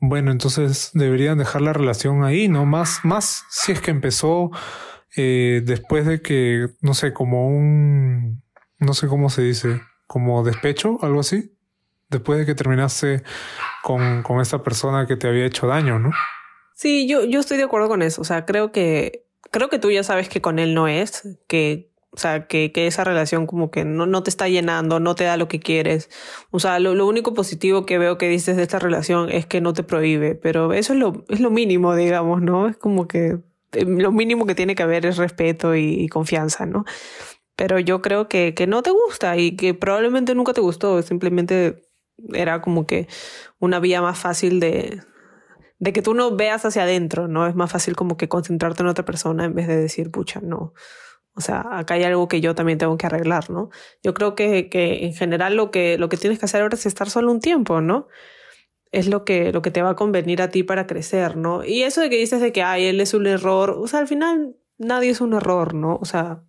bueno, 0.00 0.32
entonces 0.32 0.90
deberían 0.94 1.36
dejar 1.36 1.60
la 1.60 1.74
relación 1.74 2.24
ahí, 2.24 2.48
¿no? 2.48 2.64
Más, 2.64 3.00
más 3.04 3.44
si 3.50 3.72
es 3.72 3.80
que 3.82 3.90
empezó 3.90 4.50
eh, 5.16 5.60
después 5.64 6.06
de 6.06 6.22
que, 6.22 6.68
no 6.80 6.94
sé, 6.94 7.12
como 7.12 7.46
un, 7.46 8.42
no 8.78 8.94
sé 8.94 9.06
cómo 9.06 9.28
se 9.28 9.42
dice, 9.42 9.82
como 10.06 10.42
despecho, 10.44 10.98
algo 11.02 11.20
así, 11.20 11.54
después 12.08 12.38
de 12.38 12.46
que 12.46 12.54
terminaste 12.54 13.22
con, 13.82 14.22
con 14.22 14.40
esta 14.40 14.62
persona 14.62 15.06
que 15.06 15.16
te 15.16 15.28
había 15.28 15.44
hecho 15.44 15.66
daño, 15.66 15.98
¿no? 15.98 16.10
Sí, 16.74 17.06
yo, 17.06 17.22
yo 17.24 17.38
estoy 17.38 17.58
de 17.58 17.64
acuerdo 17.64 17.88
con 17.88 18.00
eso. 18.00 18.22
O 18.22 18.24
sea, 18.24 18.46
creo 18.46 18.72
que, 18.72 19.26
creo 19.50 19.68
que 19.68 19.78
tú 19.78 19.90
ya 19.90 20.02
sabes 20.02 20.30
que 20.30 20.40
con 20.40 20.58
él 20.58 20.74
no 20.74 20.88
es, 20.88 21.28
que 21.46 21.93
o 22.14 22.18
sea, 22.18 22.46
que, 22.46 22.70
que 22.70 22.86
esa 22.86 23.02
relación 23.02 23.46
como 23.46 23.70
que 23.72 23.84
no, 23.84 24.06
no, 24.06 24.22
te 24.22 24.30
está 24.30 24.48
llenando, 24.48 25.00
no 25.00 25.16
te 25.16 25.24
da 25.24 25.36
lo 25.36 25.48
que 25.48 25.58
quieres. 25.58 26.10
O 26.52 26.60
sea, 26.60 26.78
lo, 26.78 26.94
lo, 26.94 27.08
único 27.08 27.34
positivo 27.34 27.84
que 27.86 27.98
veo 27.98 28.18
que 28.18 28.28
dices 28.28 28.56
de 28.56 28.62
esta 28.62 28.78
relación 28.78 29.30
es 29.30 29.46
que 29.46 29.60
no 29.60 29.72
te 29.72 29.82
prohíbe, 29.82 30.36
pero 30.36 30.72
eso 30.72 30.92
es 30.92 30.98
lo, 31.00 31.24
es 31.28 31.40
lo 31.40 31.50
mínimo, 31.50 31.94
digamos, 31.96 32.40
¿no? 32.40 32.68
Es 32.68 32.76
como 32.76 33.08
que 33.08 33.38
eh, 33.72 33.84
lo 33.84 34.12
mínimo 34.12 34.46
que 34.46 34.54
tiene 34.54 34.76
que 34.76 34.84
haber 34.84 35.06
es 35.06 35.16
respeto 35.16 35.74
y, 35.74 36.08
confianza, 36.08 36.66
¿no? 36.66 36.84
Pero 37.56 37.80
yo 37.80 38.00
creo 38.00 38.28
que, 38.28 38.54
que 38.54 38.66
no 38.68 38.82
te 38.82 38.90
gusta 38.90 39.36
y 39.36 39.56
que 39.56 39.74
probablemente 39.74 40.34
nunca 40.36 40.52
te 40.52 40.60
gustó, 40.60 41.02
simplemente 41.02 41.82
era 42.32 42.60
como 42.62 42.86
que 42.86 43.08
una 43.58 43.80
vía 43.80 44.02
más 44.02 44.18
fácil 44.18 44.60
de, 44.60 45.00
de 45.80 45.92
que 45.92 46.02
tú 46.02 46.14
no 46.14 46.36
veas 46.36 46.64
hacia 46.64 46.84
adentro, 46.84 47.28
¿no? 47.28 47.46
Es 47.46 47.56
más 47.56 47.72
fácil 47.72 47.96
como 47.96 48.16
que 48.16 48.28
concentrarte 48.28 48.82
en 48.82 48.88
otra 48.88 49.04
persona 49.04 49.44
en 49.46 49.54
vez 49.54 49.66
de 49.66 49.76
decir, 49.76 50.10
pucha, 50.12 50.40
no, 50.40 50.74
o 51.36 51.40
sea, 51.40 51.66
acá 51.78 51.94
hay 51.94 52.04
algo 52.04 52.28
que 52.28 52.40
yo 52.40 52.54
también 52.54 52.78
tengo 52.78 52.96
que 52.96 53.06
arreglar, 53.06 53.50
¿no? 53.50 53.70
Yo 54.02 54.14
creo 54.14 54.34
que, 54.34 54.68
que 54.68 55.04
en 55.04 55.14
general 55.14 55.56
lo 55.56 55.70
que, 55.70 55.98
lo 55.98 56.08
que 56.08 56.16
tienes 56.16 56.38
que 56.38 56.44
hacer 56.44 56.62
ahora 56.62 56.76
es 56.76 56.86
estar 56.86 57.10
solo 57.10 57.32
un 57.32 57.40
tiempo, 57.40 57.80
¿no? 57.80 58.06
Es 58.92 59.08
lo 59.08 59.24
que, 59.24 59.52
lo 59.52 59.60
que 59.60 59.72
te 59.72 59.82
va 59.82 59.90
a 59.90 59.96
convenir 59.96 60.40
a 60.40 60.50
ti 60.50 60.62
para 60.62 60.86
crecer, 60.86 61.36
¿no? 61.36 61.64
Y 61.64 61.82
eso 61.82 62.00
de 62.00 62.10
que 62.10 62.16
dices 62.16 62.40
de 62.40 62.52
que, 62.52 62.62
ay, 62.62 62.86
él 62.86 63.00
es 63.00 63.14
un 63.14 63.26
error, 63.26 63.70
o 63.70 63.86
sea, 63.88 63.98
al 64.00 64.06
final 64.06 64.54
nadie 64.78 65.10
es 65.10 65.20
un 65.20 65.34
error, 65.34 65.74
¿no? 65.74 65.96
O 66.00 66.04
sea, 66.04 66.44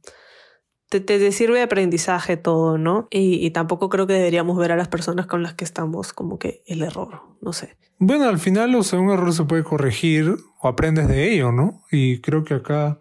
te, 0.89 0.99
te 0.99 1.31
sirve 1.31 1.57
de 1.57 1.63
aprendizaje 1.63 2.37
todo, 2.37 2.77
¿no? 2.77 3.07
Y, 3.09 3.43
y, 3.43 3.49
tampoco 3.49 3.89
creo 3.89 4.05
que 4.05 4.13
deberíamos 4.13 4.55
ver 4.57 4.71
a 4.71 4.75
las 4.75 4.87
personas 4.87 5.25
con 5.25 5.41
las 5.41 5.55
que 5.55 5.65
estamos 5.65 6.13
como 6.13 6.37
que 6.37 6.61
el 6.67 6.83
error, 6.83 7.21
no 7.41 7.53
sé. 7.53 7.75
Bueno, 7.97 8.25
al 8.25 8.37
final, 8.37 8.75
o 8.75 8.83
sea, 8.83 8.99
un 8.99 9.09
error 9.09 9.33
se 9.33 9.45
puede 9.45 9.63
corregir 9.63 10.35
o 10.61 10.67
aprendes 10.67 11.07
de 11.07 11.33
ello, 11.33 11.51
¿no? 11.51 11.83
Y 11.91 12.21
creo 12.21 12.43
que 12.43 12.53
acá 12.53 12.99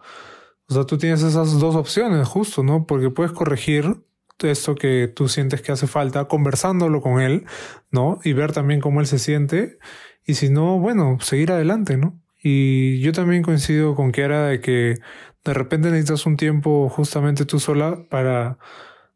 o 0.68 0.74
sea, 0.74 0.84
tú 0.84 0.98
tienes 0.98 1.22
esas 1.22 1.58
dos 1.58 1.76
opciones, 1.76 2.26
justo, 2.26 2.62
¿no? 2.62 2.86
Porque 2.86 3.10
puedes 3.10 3.32
corregir 3.32 3.96
esto 4.42 4.74
que 4.74 5.08
tú 5.08 5.28
sientes 5.28 5.62
que 5.62 5.72
hace 5.72 5.86
falta, 5.86 6.26
conversándolo 6.26 7.00
con 7.00 7.20
él, 7.20 7.46
¿no? 7.90 8.18
Y 8.24 8.32
ver 8.32 8.52
también 8.52 8.80
cómo 8.80 9.00
él 9.00 9.06
se 9.06 9.18
siente. 9.18 9.78
Y 10.26 10.34
si 10.34 10.48
no, 10.48 10.78
bueno, 10.78 11.18
seguir 11.20 11.52
adelante, 11.52 11.96
¿no? 11.96 12.20
Y 12.42 13.00
yo 13.00 13.12
también 13.12 13.42
coincido 13.42 13.94
con 13.94 14.12
Kiara 14.12 14.46
de 14.46 14.60
que 14.60 14.96
de 15.44 15.54
repente 15.54 15.90
necesitas 15.90 16.26
un 16.26 16.36
tiempo 16.36 16.88
justamente 16.88 17.44
tú 17.44 17.58
sola 17.58 18.06
para 18.10 18.58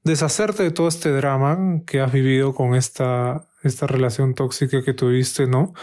deshacerte 0.02 0.62
de 0.62 0.70
todo 0.70 0.88
este 0.88 1.10
drama 1.10 1.82
que 1.86 2.00
has 2.00 2.12
vivido 2.12 2.54
con 2.54 2.74
esta, 2.74 3.48
esta 3.62 3.86
relación 3.86 4.34
tóxica 4.34 4.82
que 4.82 4.94
tuviste, 4.94 5.46
¿no? 5.46 5.74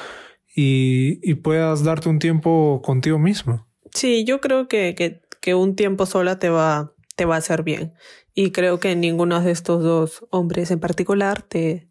Y, 0.55 1.19
y 1.29 1.35
puedas 1.35 1.83
darte 1.83 2.09
un 2.09 2.19
tiempo 2.19 2.81
contigo 2.83 3.19
mismo. 3.19 3.67
Sí, 3.91 4.25
yo 4.25 4.41
creo 4.41 4.67
que, 4.67 4.95
que 4.95 5.21
que 5.45 5.53
un 5.53 5.75
tiempo 5.75 6.07
sola 6.07 6.39
te 6.39 6.49
va, 6.49 6.95
te 7.15 7.25
va 7.25 7.35
a 7.35 7.37
hacer 7.37 7.61
bien. 7.61 7.93
Y 8.33 8.49
creo 8.49 8.79
que 8.79 8.95
ninguno 8.95 9.39
de 9.41 9.51
estos 9.51 9.83
dos 9.83 10.25
hombres 10.31 10.71
en 10.71 10.79
particular 10.79 11.43
te, 11.43 11.87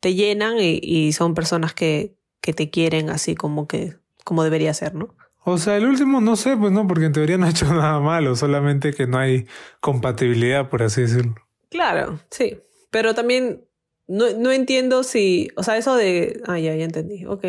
te 0.00 0.14
llenan 0.14 0.54
y, 0.58 1.12
son 1.12 1.34
personas 1.34 1.74
que, 1.74 2.16
que 2.40 2.54
te 2.54 2.70
quieren 2.70 3.10
así 3.10 3.34
como 3.34 3.68
que 3.68 3.98
como 4.24 4.44
debería 4.44 4.72
ser, 4.72 4.94
¿no? 4.94 5.14
O 5.44 5.58
sea, 5.58 5.76
el 5.76 5.84
último 5.84 6.22
no 6.22 6.36
sé, 6.36 6.56
pues 6.56 6.72
no, 6.72 6.86
porque 6.86 7.04
en 7.04 7.12
teoría 7.12 7.36
no 7.36 7.44
ha 7.44 7.50
hecho 7.50 7.66
nada 7.74 8.00
malo, 8.00 8.34
solamente 8.34 8.94
que 8.94 9.06
no 9.06 9.18
hay 9.18 9.46
compatibilidad, 9.80 10.70
por 10.70 10.82
así 10.82 11.02
decirlo. 11.02 11.34
Claro, 11.68 12.18
sí. 12.30 12.62
Pero 12.90 13.14
también 13.14 13.62
no, 14.10 14.28
no 14.36 14.50
entiendo 14.50 15.04
si, 15.04 15.50
o 15.54 15.62
sea, 15.62 15.76
eso 15.76 15.94
de, 15.94 16.42
ah, 16.48 16.58
ya, 16.58 16.74
ya 16.74 16.84
entendí, 16.84 17.24
ok, 17.26 17.44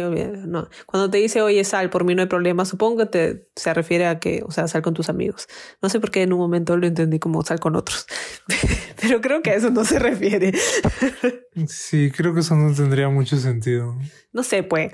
no. 0.46 0.70
Cuando 0.86 1.10
te 1.10 1.18
dice, 1.18 1.42
oye, 1.42 1.64
sal, 1.64 1.90
por 1.90 2.04
mí 2.04 2.14
no 2.14 2.22
hay 2.22 2.28
problema, 2.28 2.66
supongo 2.66 3.00
que 3.00 3.06
te, 3.08 3.50
se 3.56 3.74
refiere 3.74 4.06
a 4.06 4.20
que, 4.20 4.44
o 4.46 4.52
sea, 4.52 4.68
sal 4.68 4.84
con 4.84 4.94
tus 4.94 5.10
amigos. 5.10 5.48
No 5.82 5.90
sé 5.90 6.00
por 6.00 6.12
qué 6.12 6.22
en 6.22 6.34
un 6.34 6.40
momento 6.40 6.78
lo 6.78 6.86
entendí 6.86 7.18
como 7.18 7.44
sal 7.44 7.60
con 7.60 7.76
otros, 7.76 8.06
pero 9.02 9.22
creo 9.22 9.42
que 9.42 9.50
a 9.50 9.56
eso 9.56 9.72
no 9.72 9.84
se 9.86 9.98
refiere. 9.98 10.54
sí, 11.68 12.12
creo 12.16 12.36
que 12.36 12.42
eso 12.42 12.56
no 12.56 12.72
tendría 12.76 13.10
mucho 13.10 13.38
sentido. 13.38 13.98
No 14.32 14.44
sé, 14.44 14.62
pues. 14.62 14.94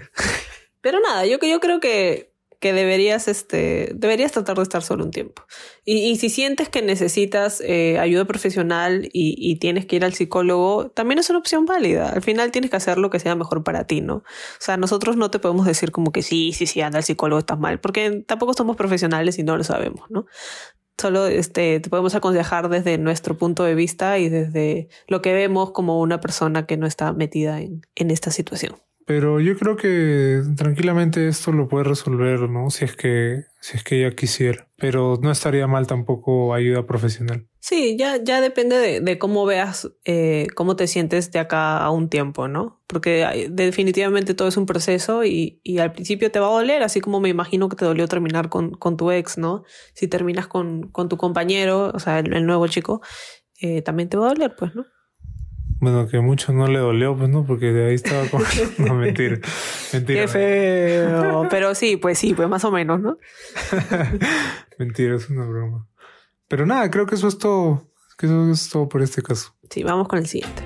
Pero 0.80 1.02
nada, 1.02 1.26
yo, 1.26 1.38
yo 1.42 1.60
creo 1.60 1.82
que 1.82 2.32
que 2.60 2.74
deberías, 2.74 3.28
este, 3.28 3.92
deberías 3.94 4.32
tratar 4.32 4.58
de 4.58 4.64
estar 4.64 4.82
solo 4.82 5.04
un 5.04 5.12
tiempo. 5.12 5.44
Y, 5.86 6.10
y 6.10 6.16
si 6.18 6.30
sientes 6.30 6.70
que 6.70 6.82
necesitas 6.82 7.62
eh, 7.62 8.00
ayuda 8.00 8.26
profesional 8.26 9.10
y, 9.14 9.36
y, 9.38 9.58
tienes 9.58 9.86
que 9.86 9.98
ir 9.98 10.06
al 10.06 10.14
psicólogo, 10.14 10.90
también 10.90 11.20
es 11.20 11.30
una 11.30 11.40
opción 11.40 11.66
válida. 11.66 12.10
Al 12.10 12.24
final 12.24 12.52
tienes 12.52 12.72
que 12.72 12.78
hacer 12.78 12.98
lo 12.98 13.10
que 13.10 13.20
sea 13.20 13.36
mejor 13.36 13.64
para 13.64 13.86
ti, 13.86 14.02
¿no? 14.02 14.16
O 14.16 14.24
sea, 14.60 14.78
nosotros 14.78 15.18
no 15.18 15.30
te 15.30 15.40
podemos 15.40 15.66
decir 15.66 15.92
como 15.92 16.12
que 16.12 16.24
sí, 16.24 16.52
sí, 16.54 16.66
sí, 16.66 16.82
anda 16.82 16.98
al 16.98 17.04
psicólogo, 17.04 17.40
estás 17.40 17.60
mal, 17.60 17.80
porque 17.80 18.24
tampoco 18.26 18.54
somos 18.54 18.76
profesionales 18.76 19.38
y 19.38 19.44
no 19.44 19.56
lo 19.56 19.64
sabemos, 19.64 20.10
¿no? 20.10 20.26
Solo 21.00 21.28
este, 21.28 21.80
te 21.80 21.90
podemos 21.92 22.16
aconsejar 22.16 22.70
desde 22.70 22.98
nuestro 22.98 23.38
punto 23.38 23.64
de 23.64 23.76
vista 23.76 24.18
y 24.18 24.30
desde 24.30 24.90
lo 25.08 25.22
que 25.22 25.32
vemos 25.32 25.72
como 25.72 26.02
una 26.02 26.20
persona 26.20 26.66
que 26.66 26.76
no 26.76 26.88
está 26.88 27.14
metida 27.14 27.62
en, 27.62 27.82
en 27.96 28.10
esta 28.10 28.32
situación. 28.32 28.78
Pero 29.08 29.40
yo 29.40 29.56
creo 29.58 29.78
que 29.78 30.42
tranquilamente 30.58 31.30
esto 31.30 31.54
lo 31.54 31.70
puede 31.70 31.86
resolver, 31.86 32.50
¿no? 32.50 32.70
Si 32.70 32.84
es 32.84 32.94
que, 32.94 33.46
si 33.62 33.78
es 33.78 33.84
que 33.86 34.02
ella 34.02 34.14
quisiera. 34.14 34.68
Pero 34.76 35.18
no 35.22 35.32
estaría 35.32 35.66
mal 35.66 35.88
tampoco 35.88 36.54
ayuda 36.54 36.86
profesional. 36.86 37.48
Sí, 37.62 37.96
ya, 37.98 38.22
ya 38.22 38.42
depende 38.42 38.76
de, 38.76 39.00
de 39.00 39.18
cómo 39.18 39.46
veas, 39.46 39.90
eh, 40.04 40.48
cómo 40.56 40.76
te 40.76 40.88
sientes 40.88 41.32
de 41.32 41.40
acá 41.40 41.78
a 41.78 41.90
un 41.90 42.10
tiempo, 42.10 42.50
¿no? 42.50 42.82
Porque 42.86 43.48
definitivamente 43.50 44.34
todo 44.34 44.50
es 44.50 44.58
un 44.58 44.66
proceso 44.66 45.24
y, 45.24 45.62
y, 45.64 45.78
al 45.78 45.94
principio 45.94 46.30
te 46.30 46.42
va 46.42 46.48
a 46.48 46.52
doler, 46.52 46.84
así 46.84 47.00
como 47.00 47.22
me 47.22 47.30
imagino 47.30 47.70
que 47.70 47.78
te 47.78 47.86
dolió 47.86 48.10
terminar 48.10 48.50
con, 48.50 48.72
con 48.72 48.98
tu 48.98 49.12
ex, 49.12 49.38
¿no? 49.38 49.64
Si 49.94 50.10
terminas 50.10 50.48
con, 50.48 50.90
con 50.90 51.08
tu 51.08 51.16
compañero, 51.16 51.92
o 51.94 52.00
sea, 52.00 52.20
el, 52.20 52.34
el 52.34 52.46
nuevo 52.46 52.68
chico, 52.68 53.02
eh, 53.62 53.82
también 53.82 54.10
te 54.10 54.18
va 54.18 54.26
a 54.26 54.30
doler, 54.34 54.54
pues, 54.58 54.76
¿no? 54.76 54.86
Bueno, 55.80 56.08
que 56.08 56.20
mucho 56.20 56.54
no 56.54 56.66
le 56.68 56.80
dolió, 56.80 57.16
pues 57.16 57.30
no, 57.30 57.46
porque 57.46 57.72
de 57.72 57.90
ahí 57.90 57.96
estaba 57.96 58.28
con... 58.28 58.42
No, 58.80 58.96
mentira. 58.96 59.40
Mentira. 59.94 60.22
Qué 60.22 60.28
feo. 60.28 61.48
Pero 61.50 61.76
sí, 61.76 61.98
pues 61.98 62.18
sí, 62.18 62.34
pues 62.34 62.50
más 62.50 62.66
o 62.66 62.72
menos, 62.72 63.00
¿no? 63.00 63.18
mentira, 64.80 65.16
es 65.16 65.30
una 65.30 65.46
broma. 65.46 65.88
Pero 66.48 66.66
nada, 66.66 66.90
creo 66.90 67.06
que 67.06 67.16
eso 67.16 67.28
es 67.28 67.38
todo. 67.38 67.92
Que 68.18 68.26
eso 68.26 68.52
es 68.52 68.70
todo 68.70 68.90
por 68.90 69.04
este 69.04 69.22
caso. 69.22 69.56
Sí, 69.70 69.84
vamos 69.84 70.08
con 70.08 70.18
el 70.18 70.26
siguiente. 70.26 70.64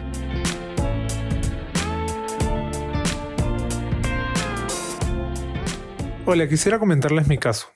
Hola, 6.26 6.48
quisiera 6.48 6.80
comentarles 6.80 7.28
mi 7.28 7.38
caso. 7.38 7.68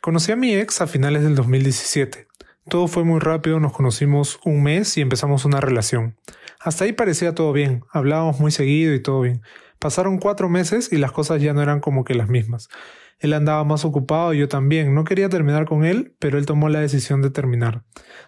Conocí 0.00 0.30
a 0.30 0.36
mi 0.36 0.54
ex 0.54 0.80
a 0.80 0.86
finales 0.86 1.24
del 1.24 1.34
2017. 1.34 2.28
Todo 2.68 2.86
fue 2.86 3.02
muy 3.02 3.18
rápido, 3.18 3.58
nos 3.58 3.72
conocimos 3.72 4.38
un 4.44 4.62
mes 4.62 4.96
y 4.96 5.00
empezamos 5.00 5.44
una 5.44 5.60
relación. 5.60 6.16
Hasta 6.64 6.84
ahí 6.84 6.94
parecía 6.94 7.34
todo 7.34 7.52
bien, 7.52 7.84
hablábamos 7.92 8.40
muy 8.40 8.50
seguido 8.50 8.94
y 8.94 9.02
todo 9.02 9.20
bien. 9.20 9.42
Pasaron 9.78 10.16
cuatro 10.16 10.48
meses 10.48 10.90
y 10.90 10.96
las 10.96 11.12
cosas 11.12 11.42
ya 11.42 11.52
no 11.52 11.60
eran 11.60 11.80
como 11.80 12.04
que 12.04 12.14
las 12.14 12.30
mismas. 12.30 12.70
Él 13.18 13.34
andaba 13.34 13.62
más 13.64 13.84
ocupado 13.84 14.32
y 14.32 14.38
yo 14.38 14.48
también. 14.48 14.94
No 14.94 15.04
quería 15.04 15.28
terminar 15.28 15.66
con 15.66 15.84
él, 15.84 16.16
pero 16.18 16.38
él 16.38 16.46
tomó 16.46 16.70
la 16.70 16.80
decisión 16.80 17.20
de 17.20 17.28
terminar. 17.28 17.84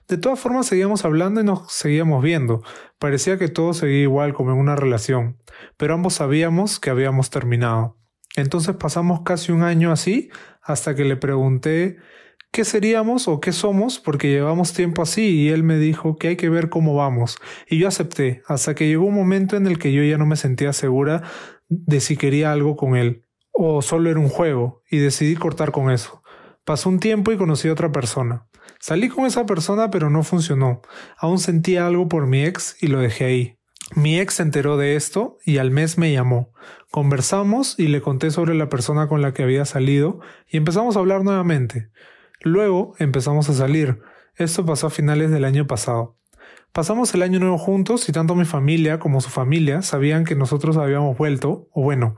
De 0.06 0.18
todas 0.18 0.38
formas 0.38 0.66
seguíamos 0.66 1.06
hablando 1.06 1.40
y 1.40 1.44
nos 1.44 1.72
seguíamos 1.72 2.22
viendo. 2.22 2.62
Parecía 2.98 3.38
que 3.38 3.48
todo 3.48 3.72
seguía 3.72 4.02
igual 4.02 4.34
como 4.34 4.52
en 4.52 4.58
una 4.58 4.76
relación, 4.76 5.38
pero 5.78 5.94
ambos 5.94 6.12
sabíamos 6.12 6.78
que 6.78 6.90
habíamos 6.90 7.30
terminado. 7.30 7.96
Entonces 8.36 8.76
pasamos 8.76 9.22
casi 9.22 9.50
un 9.50 9.62
año 9.62 9.92
así 9.92 10.28
hasta 10.60 10.94
que 10.94 11.06
le 11.06 11.16
pregunté 11.16 11.96
qué 12.50 12.64
seríamos 12.64 13.28
o 13.28 13.40
qué 13.40 13.52
somos 13.52 13.98
porque 13.98 14.28
llevamos 14.28 14.72
tiempo 14.72 15.02
así 15.02 15.42
y 15.42 15.48
él 15.48 15.62
me 15.62 15.78
dijo 15.78 16.16
que 16.16 16.28
hay 16.28 16.36
que 16.36 16.48
ver 16.48 16.68
cómo 16.68 16.94
vamos 16.94 17.36
y 17.68 17.78
yo 17.78 17.88
acepté 17.88 18.42
hasta 18.46 18.74
que 18.74 18.88
llegó 18.88 19.06
un 19.06 19.14
momento 19.14 19.56
en 19.56 19.66
el 19.66 19.78
que 19.78 19.92
yo 19.92 20.02
ya 20.02 20.18
no 20.18 20.26
me 20.26 20.36
sentía 20.36 20.72
segura 20.72 21.22
de 21.68 22.00
si 22.00 22.16
quería 22.16 22.52
algo 22.52 22.76
con 22.76 22.96
él 22.96 23.24
o 23.52 23.82
solo 23.82 24.10
era 24.10 24.20
un 24.20 24.28
juego 24.28 24.82
y 24.90 24.98
decidí 24.98 25.34
cortar 25.34 25.72
con 25.72 25.90
eso. 25.90 26.22
Pasó 26.64 26.88
un 26.88 27.00
tiempo 27.00 27.32
y 27.32 27.36
conocí 27.36 27.68
a 27.68 27.72
otra 27.72 27.90
persona. 27.90 28.46
Salí 28.80 29.08
con 29.08 29.24
esa 29.24 29.46
persona 29.46 29.90
pero 29.90 30.10
no 30.10 30.22
funcionó. 30.22 30.82
Aún 31.16 31.38
sentía 31.38 31.86
algo 31.86 32.08
por 32.08 32.26
mi 32.26 32.44
ex 32.44 32.76
y 32.82 32.88
lo 32.88 33.00
dejé 33.00 33.24
ahí. 33.24 33.58
Mi 33.94 34.18
ex 34.18 34.34
se 34.34 34.42
enteró 34.42 34.76
de 34.76 34.96
esto 34.96 35.38
y 35.44 35.58
al 35.58 35.70
mes 35.70 35.96
me 35.96 36.12
llamó. 36.12 36.52
Conversamos 36.90 37.78
y 37.78 37.88
le 37.88 38.00
conté 38.00 38.30
sobre 38.30 38.54
la 38.54 38.68
persona 38.68 39.08
con 39.08 39.22
la 39.22 39.32
que 39.32 39.42
había 39.42 39.64
salido 39.64 40.20
y 40.48 40.56
empezamos 40.56 40.96
a 40.96 40.98
hablar 40.98 41.22
nuevamente. 41.22 41.90
Luego 42.42 42.94
empezamos 42.98 43.48
a 43.48 43.54
salir. 43.54 44.00
Esto 44.36 44.64
pasó 44.64 44.88
a 44.88 44.90
finales 44.90 45.30
del 45.30 45.44
año 45.44 45.66
pasado. 45.66 46.16
Pasamos 46.72 47.14
el 47.14 47.22
año 47.22 47.40
nuevo 47.40 47.56
juntos 47.56 48.08
y 48.08 48.12
tanto 48.12 48.34
mi 48.34 48.44
familia 48.44 48.98
como 48.98 49.20
su 49.22 49.30
familia 49.30 49.80
sabían 49.80 50.24
que 50.24 50.34
nosotros 50.34 50.76
habíamos 50.76 51.16
vuelto, 51.16 51.68
o 51.72 51.82
bueno, 51.82 52.16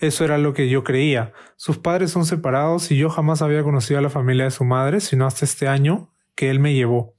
eso 0.00 0.24
era 0.24 0.36
lo 0.36 0.52
que 0.52 0.68
yo 0.68 0.82
creía. 0.82 1.32
Sus 1.56 1.78
padres 1.78 2.10
son 2.10 2.24
separados 2.24 2.90
y 2.90 2.96
yo 2.96 3.08
jamás 3.08 3.40
había 3.40 3.62
conocido 3.62 4.00
a 4.00 4.02
la 4.02 4.10
familia 4.10 4.44
de 4.44 4.50
su 4.50 4.64
madre, 4.64 5.00
sino 5.00 5.26
hasta 5.26 5.44
este 5.44 5.68
año 5.68 6.12
que 6.34 6.50
él 6.50 6.58
me 6.58 6.74
llevó. 6.74 7.14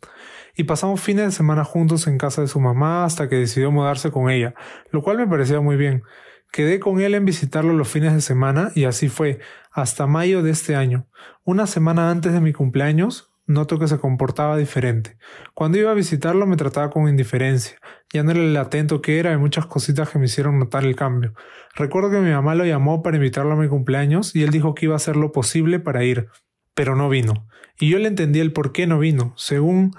Y 0.56 0.66
pasamos 0.66 1.00
fines 1.00 1.26
de 1.26 1.32
semana 1.32 1.64
juntos 1.64 2.08
en 2.08 2.18
casa 2.18 2.42
de 2.42 2.48
su 2.48 2.60
mamá 2.60 3.06
hasta 3.06 3.30
que 3.30 3.38
decidió 3.38 3.72
mudarse 3.72 4.12
con 4.12 4.30
ella, 4.30 4.54
lo 4.92 5.02
cual 5.02 5.18
me 5.18 5.28
parecía 5.28 5.62
muy 5.62 5.78
bien. 5.78 6.04
Quedé 6.52 6.82
con 6.82 7.00
él 7.00 7.16
en 7.16 7.24
visitarlo 7.24 7.74
los 7.74 7.88
fines 7.88 8.14
de 8.14 8.20
semana 8.20 8.72
y 8.76 8.84
así 8.84 9.08
fue, 9.08 9.40
hasta 9.72 10.06
mayo 10.06 10.44
de 10.44 10.52
este 10.52 10.76
año. 10.76 11.08
Una 11.46 11.66
semana 11.66 12.12
antes 12.12 12.34
de 12.34 12.42
mi 12.42 12.52
cumpleaños, 12.52 13.32
noto 13.46 13.80
que 13.80 13.88
se 13.88 14.00
comportaba 14.00 14.58
diferente. 14.58 15.18
Cuando 15.54 15.78
iba 15.78 15.92
a 15.92 15.96
visitarlo 15.96 16.46
me 16.46 16.58
trataba 16.58 16.90
con 16.90 17.08
indiferencia. 17.08 17.78
Ya 18.14 18.24
no 18.24 18.32
era 18.32 18.42
el 18.42 18.58
atento 18.58 19.02
que 19.02 19.20
era 19.20 19.32
y 19.32 19.38
muchas 19.38 19.66
cositas 19.66 20.10
que 20.10 20.20
me 20.20 20.26
hicieron 20.26 20.60
notar 20.60 20.84
el 20.84 20.96
cambio. 20.96 21.34
Recuerdo 21.74 22.12
que 22.12 22.20
mi 22.20 22.32
mamá 22.32 22.54
lo 22.56 22.66
llamó 22.66 23.02
para 23.02 23.16
invitarlo 23.16 23.54
a 23.54 23.58
mi 23.58 23.70
cumpleaños 23.70 24.36
y 24.36 24.44
él 24.44 24.52
dijo 24.52 24.76
que 24.76 24.88
iba 24.88 24.96
a 24.96 24.98
hacer 24.98 25.16
lo 25.16 25.32
posible 25.32 25.80
para 25.80 26.04
ir, 26.04 26.28
pero 26.76 26.98
no 26.98 27.08
vino. 27.08 27.48
Y 27.80 27.90
yo 27.90 27.98
le 27.98 28.10
entendí 28.10 28.42
el 28.42 28.52
por 28.52 28.74
qué 28.74 28.88
no 28.88 29.00
vino, 29.00 29.34
según 29.38 29.92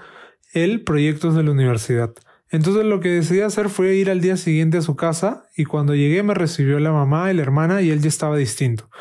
él, 0.53 0.83
proyectos 0.83 1.35
de 1.35 1.41
la 1.41 1.51
universidad. 1.51 2.13
Entonces 2.53 2.85
lo 2.85 2.99
que 2.99 3.09
decidí 3.09 3.41
hacer 3.41 3.67
fue 3.67 3.95
ir 3.95 4.11
al 4.11 4.21
día 4.21 4.37
siguiente 4.37 4.77
a 4.77 4.83
su 4.83 4.95
casa 4.95 5.47
y 5.57 5.65
cuando 5.65 5.95
llegué 5.95 6.21
me 6.21 6.35
recibió 6.35 6.79
la 6.79 6.91
mamá 6.91 7.31
y 7.31 7.33
la 7.33 7.41
hermana 7.41 7.81
y 7.81 7.89
él 7.89 7.99
ya 7.99 8.09
estaba 8.09 8.37
distinto. 8.37 8.91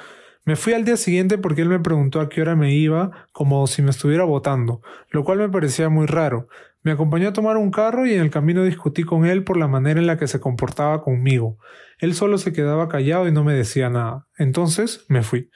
Me 0.47 0.57
fui 0.57 0.73
al 0.73 0.87
día 0.87 0.97
siguiente 0.97 1.37
porque 1.37 1.61
él 1.61 1.69
me 1.69 1.79
preguntó 1.79 2.23
a 2.23 2.31
qué 2.31 2.41
hora 2.41 2.57
me 2.57 2.75
iba, 2.75 3.11
como 3.31 3.67
si 3.67 3.83
me 3.83 3.91
estuviera 3.91 4.25
votando, 4.25 4.81
lo 5.11 5.23
cual 5.23 5.37
me 5.37 5.51
parecía 5.51 5.91
muy 5.91 6.07
raro. 6.07 6.49
Me 6.83 6.93
acompañó 6.93 7.29
a 7.29 7.35
tomar 7.35 7.59
un 7.59 7.71
carro 7.71 8.07
y 8.07 8.15
en 8.15 8.23
el 8.23 8.31
camino 8.31 8.65
discutí 8.65 9.03
con 9.03 9.27
él 9.27 9.45
por 9.45 9.59
la 9.59 9.69
manera 9.69 10.01
en 10.01 10.07
la 10.07 10.17
que 10.17 10.29
se 10.29 10.41
comportaba 10.41 11.03
conmigo. 11.03 11.59
Él 11.99 12.15
solo 12.15 12.39
se 12.39 12.55
quedaba 12.55 12.89
callado 12.89 13.29
y 13.29 13.33
no 13.33 13.45
me 13.45 13.53
decía 13.53 13.91
nada. 13.91 14.29
Entonces 14.39 15.05
me 15.09 15.23
fui. 15.23 15.51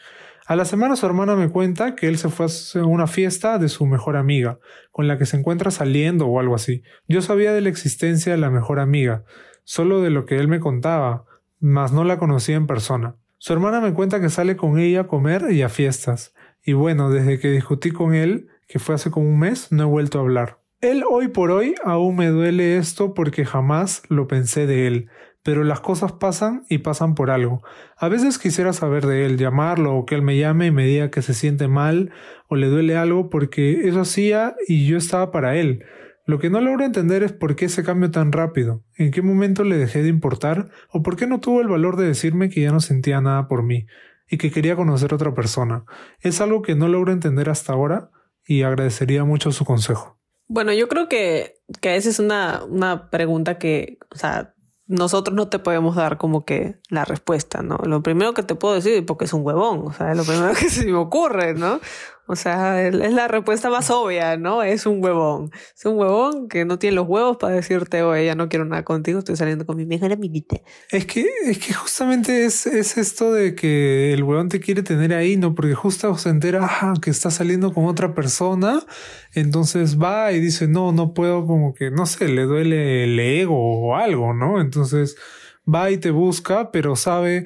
A 0.48 0.54
la 0.54 0.64
semana 0.64 0.94
su 0.94 1.04
hermana 1.04 1.34
me 1.34 1.48
cuenta 1.48 1.96
que 1.96 2.06
él 2.06 2.18
se 2.18 2.28
fue 2.28 2.46
a 2.46 2.86
una 2.86 3.08
fiesta 3.08 3.58
de 3.58 3.68
su 3.68 3.84
mejor 3.84 4.16
amiga, 4.16 4.60
con 4.92 5.08
la 5.08 5.18
que 5.18 5.26
se 5.26 5.36
encuentra 5.36 5.72
saliendo 5.72 6.28
o 6.28 6.38
algo 6.38 6.54
así. 6.54 6.84
Yo 7.08 7.20
sabía 7.20 7.52
de 7.52 7.60
la 7.62 7.68
existencia 7.68 8.30
de 8.30 8.38
la 8.38 8.48
mejor 8.48 8.78
amiga, 8.78 9.24
solo 9.64 10.00
de 10.02 10.10
lo 10.10 10.24
que 10.24 10.36
él 10.36 10.46
me 10.46 10.60
contaba, 10.60 11.24
mas 11.58 11.92
no 11.92 12.04
la 12.04 12.20
conocía 12.20 12.54
en 12.54 12.68
persona. 12.68 13.16
Su 13.38 13.54
hermana 13.54 13.80
me 13.80 13.92
cuenta 13.92 14.20
que 14.20 14.28
sale 14.28 14.54
con 14.54 14.78
ella 14.78 15.00
a 15.00 15.06
comer 15.08 15.50
y 15.50 15.62
a 15.62 15.68
fiestas. 15.68 16.32
Y 16.64 16.74
bueno, 16.74 17.10
desde 17.10 17.40
que 17.40 17.50
discutí 17.50 17.90
con 17.90 18.14
él, 18.14 18.46
que 18.68 18.78
fue 18.78 18.94
hace 18.94 19.10
como 19.10 19.28
un 19.28 19.40
mes, 19.40 19.72
no 19.72 19.82
he 19.82 19.86
vuelto 19.86 20.18
a 20.18 20.22
hablar. 20.22 20.60
Él 20.80 21.02
hoy 21.10 21.26
por 21.26 21.50
hoy 21.50 21.74
aún 21.84 22.14
me 22.14 22.28
duele 22.28 22.76
esto 22.76 23.14
porque 23.14 23.44
jamás 23.44 24.02
lo 24.08 24.28
pensé 24.28 24.68
de 24.68 24.86
él, 24.86 25.10
pero 25.46 25.62
las 25.62 25.78
cosas 25.78 26.10
pasan 26.10 26.64
y 26.68 26.78
pasan 26.78 27.14
por 27.14 27.30
algo. 27.30 27.62
A 27.96 28.08
veces 28.08 28.36
quisiera 28.36 28.72
saber 28.72 29.06
de 29.06 29.26
él, 29.26 29.38
llamarlo 29.38 29.94
o 29.94 30.04
que 30.04 30.16
él 30.16 30.22
me 30.22 30.36
llame 30.36 30.66
y 30.66 30.70
me 30.72 30.84
diga 30.84 31.12
que 31.12 31.22
se 31.22 31.34
siente 31.34 31.68
mal 31.68 32.10
o 32.48 32.56
le 32.56 32.66
duele 32.66 32.96
algo 32.96 33.30
porque 33.30 33.88
eso 33.88 34.00
hacía 34.00 34.56
y 34.66 34.88
yo 34.88 34.98
estaba 34.98 35.30
para 35.30 35.54
él. 35.54 35.84
Lo 36.24 36.40
que 36.40 36.50
no 36.50 36.60
logro 36.60 36.84
entender 36.84 37.22
es 37.22 37.30
por 37.30 37.54
qué 37.54 37.66
ese 37.66 37.84
cambio 37.84 38.10
tan 38.10 38.32
rápido, 38.32 38.82
en 38.96 39.12
qué 39.12 39.22
momento 39.22 39.62
le 39.62 39.76
dejé 39.76 40.02
de 40.02 40.08
importar 40.08 40.68
o 40.90 41.04
por 41.04 41.14
qué 41.14 41.28
no 41.28 41.38
tuvo 41.38 41.60
el 41.60 41.68
valor 41.68 41.96
de 41.96 42.08
decirme 42.08 42.48
que 42.48 42.62
ya 42.62 42.72
no 42.72 42.80
sentía 42.80 43.20
nada 43.20 43.46
por 43.46 43.62
mí 43.62 43.86
y 44.28 44.38
que 44.38 44.50
quería 44.50 44.74
conocer 44.74 45.12
a 45.12 45.14
otra 45.14 45.32
persona. 45.32 45.84
Es 46.22 46.40
algo 46.40 46.62
que 46.62 46.74
no 46.74 46.88
logro 46.88 47.12
entender 47.12 47.50
hasta 47.50 47.72
ahora 47.72 48.10
y 48.44 48.62
agradecería 48.62 49.22
mucho 49.22 49.52
su 49.52 49.64
consejo. 49.64 50.18
Bueno, 50.48 50.72
yo 50.72 50.88
creo 50.88 51.08
que, 51.08 51.54
que 51.80 51.94
esa 51.94 52.08
es 52.08 52.18
una, 52.18 52.64
una 52.64 53.10
pregunta 53.10 53.58
que, 53.58 53.98
o 54.10 54.16
sea, 54.16 54.55
nosotros 54.86 55.34
no 55.34 55.48
te 55.48 55.58
podemos 55.58 55.96
dar 55.96 56.16
como 56.16 56.44
que 56.44 56.78
la 56.88 57.04
respuesta, 57.04 57.62
¿no? 57.62 57.78
Lo 57.84 58.02
primero 58.02 58.34
que 58.34 58.42
te 58.42 58.54
puedo 58.54 58.74
decir, 58.74 59.04
porque 59.04 59.24
es 59.24 59.32
un 59.32 59.44
huevón, 59.44 59.86
o 59.86 59.92
sea, 59.92 60.14
lo 60.14 60.24
primero 60.24 60.54
que 60.58 60.70
se 60.70 60.86
me 60.86 60.96
ocurre, 60.96 61.54
¿no? 61.54 61.80
O 62.28 62.34
sea, 62.34 62.84
es 62.86 62.94
la 62.94 63.28
respuesta 63.28 63.70
más 63.70 63.88
obvia, 63.90 64.36
¿no? 64.36 64.64
Es 64.64 64.84
un 64.84 65.02
huevón. 65.02 65.52
Es 65.76 65.84
un 65.84 65.96
huevón 65.96 66.48
que 66.48 66.64
no 66.64 66.76
tiene 66.78 66.96
los 66.96 67.06
huevos 67.06 67.36
para 67.36 67.54
decirte, 67.54 68.02
oye, 68.02 68.26
ya 68.26 68.34
no 68.34 68.48
quiero 68.48 68.64
nada 68.64 68.82
contigo, 68.82 69.20
estoy 69.20 69.36
saliendo 69.36 69.64
con 69.64 69.76
mi 69.76 69.86
mejor 69.86 70.12
amiguita. 70.12 70.56
Es 70.90 71.06
que, 71.06 71.24
es 71.44 71.58
que 71.58 71.72
justamente 71.72 72.44
es, 72.44 72.66
es 72.66 72.96
esto 72.96 73.32
de 73.32 73.54
que 73.54 74.12
el 74.12 74.24
huevón 74.24 74.48
te 74.48 74.58
quiere 74.58 74.82
tener 74.82 75.14
ahí, 75.14 75.36
¿no? 75.36 75.54
Porque 75.54 75.74
justo 75.74 76.16
se 76.18 76.30
entera 76.30 76.94
que 77.00 77.10
está 77.10 77.30
saliendo 77.30 77.72
con 77.72 77.84
otra 77.84 78.12
persona, 78.12 78.80
entonces 79.34 80.00
va 80.00 80.32
y 80.32 80.40
dice, 80.40 80.66
no, 80.66 80.90
no 80.90 81.14
puedo, 81.14 81.46
como 81.46 81.74
que, 81.74 81.92
no 81.92 82.06
sé, 82.06 82.26
le 82.26 82.42
duele 82.42 83.04
el 83.04 83.20
ego 83.20 83.56
o 83.56 83.94
algo, 83.94 84.34
¿no? 84.34 84.60
Entonces 84.60 85.16
va 85.72 85.92
y 85.92 85.98
te 85.98 86.10
busca, 86.10 86.72
pero 86.72 86.96
sabe 86.96 87.44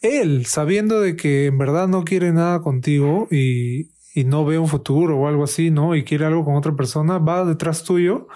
él, 0.00 0.46
sabiendo 0.46 1.00
de 1.00 1.16
que 1.16 1.46
en 1.46 1.58
verdad 1.58 1.86
no 1.86 2.04
quiere 2.04 2.32
nada 2.32 2.60
contigo 2.62 3.28
y, 3.30 3.90
y 4.18 4.24
no 4.24 4.44
ve 4.44 4.58
un 4.58 4.66
futuro 4.66 5.16
o 5.16 5.28
algo 5.28 5.44
así, 5.44 5.70
¿no? 5.70 5.94
Y 5.94 6.02
quiere 6.02 6.24
algo 6.26 6.44
con 6.44 6.56
otra 6.56 6.74
persona, 6.74 7.18
va 7.18 7.44
detrás 7.44 7.84
tuyo 7.84 8.26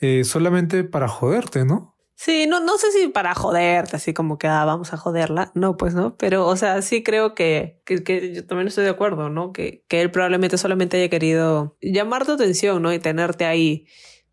eh, 0.00 0.24
solamente 0.24 0.84
para 0.84 1.06
joderte, 1.06 1.66
¿no? 1.66 1.96
Sí, 2.14 2.46
no, 2.46 2.60
no 2.60 2.78
sé 2.78 2.90
si 2.92 3.08
para 3.08 3.34
joderte, 3.34 3.94
así 3.94 4.14
como 4.14 4.38
que 4.38 4.46
ah, 4.46 4.64
vamos 4.64 4.94
a 4.94 4.96
joderla, 4.96 5.52
no, 5.54 5.76
pues 5.76 5.94
no, 5.94 6.16
pero 6.16 6.46
o 6.46 6.56
sea, 6.56 6.80
sí 6.80 7.02
creo 7.02 7.34
que, 7.34 7.82
que, 7.84 8.02
que 8.02 8.32
yo 8.34 8.46
también 8.46 8.68
estoy 8.68 8.84
de 8.84 8.90
acuerdo, 8.90 9.28
¿no? 9.28 9.52
Que, 9.52 9.84
que 9.86 10.00
él 10.00 10.10
probablemente 10.10 10.56
solamente 10.56 10.96
haya 10.96 11.10
querido 11.10 11.76
llamar 11.82 12.24
tu 12.24 12.32
atención, 12.32 12.80
¿no? 12.80 12.90
Y 12.90 12.98
tenerte 12.98 13.44
ahí 13.44 13.86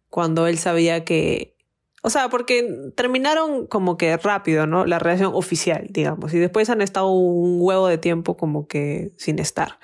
cuando 0.10 0.48
él 0.48 0.58
sabía 0.58 1.04
que, 1.04 1.58
o 2.04 2.10
sea, 2.10 2.30
porque 2.30 2.92
terminaron 2.96 3.68
como 3.68 3.98
que 3.98 4.16
rápido, 4.16 4.66
¿no? 4.66 4.86
La 4.86 4.98
relación 4.98 5.32
oficial, 5.36 5.88
digamos, 5.90 6.34
y 6.34 6.40
después 6.40 6.70
han 6.70 6.82
estado 6.82 7.12
un 7.12 7.58
huevo 7.60 7.88
de 7.90 7.98
tiempo 7.98 8.38
como 8.38 8.70
que 8.70 9.12
sin 9.18 9.40
estar. 9.40 9.78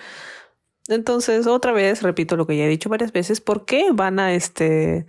Entonces, 0.95 1.47
otra 1.47 1.71
vez, 1.71 2.01
repito 2.01 2.35
lo 2.35 2.47
que 2.47 2.57
ya 2.57 2.65
he 2.65 2.69
dicho 2.69 2.89
varias 2.89 3.11
veces, 3.11 3.41
¿por 3.41 3.65
qué 3.65 3.91
van 3.93 4.19
a 4.19 4.33
este 4.33 5.05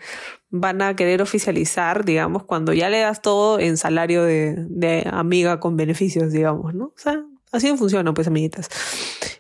van 0.55 0.83
a 0.83 0.95
querer 0.95 1.23
oficializar, 1.23 2.05
digamos, 2.05 2.45
cuando 2.45 2.75
ya 2.75 2.91
le 2.91 3.01
das 3.01 3.23
todo 3.23 3.59
en 3.59 3.79
salario 3.79 4.23
de, 4.23 4.55
de 4.69 5.03
amiga 5.11 5.61
con 5.61 5.79
beneficios, 5.79 6.31
digamos, 6.31 6.75
¿no? 6.75 6.87
O 6.87 6.95
sea, 6.97 7.25
así 7.53 7.75
funciona, 7.77 8.13
pues, 8.13 8.27
amiguitas. 8.27 8.69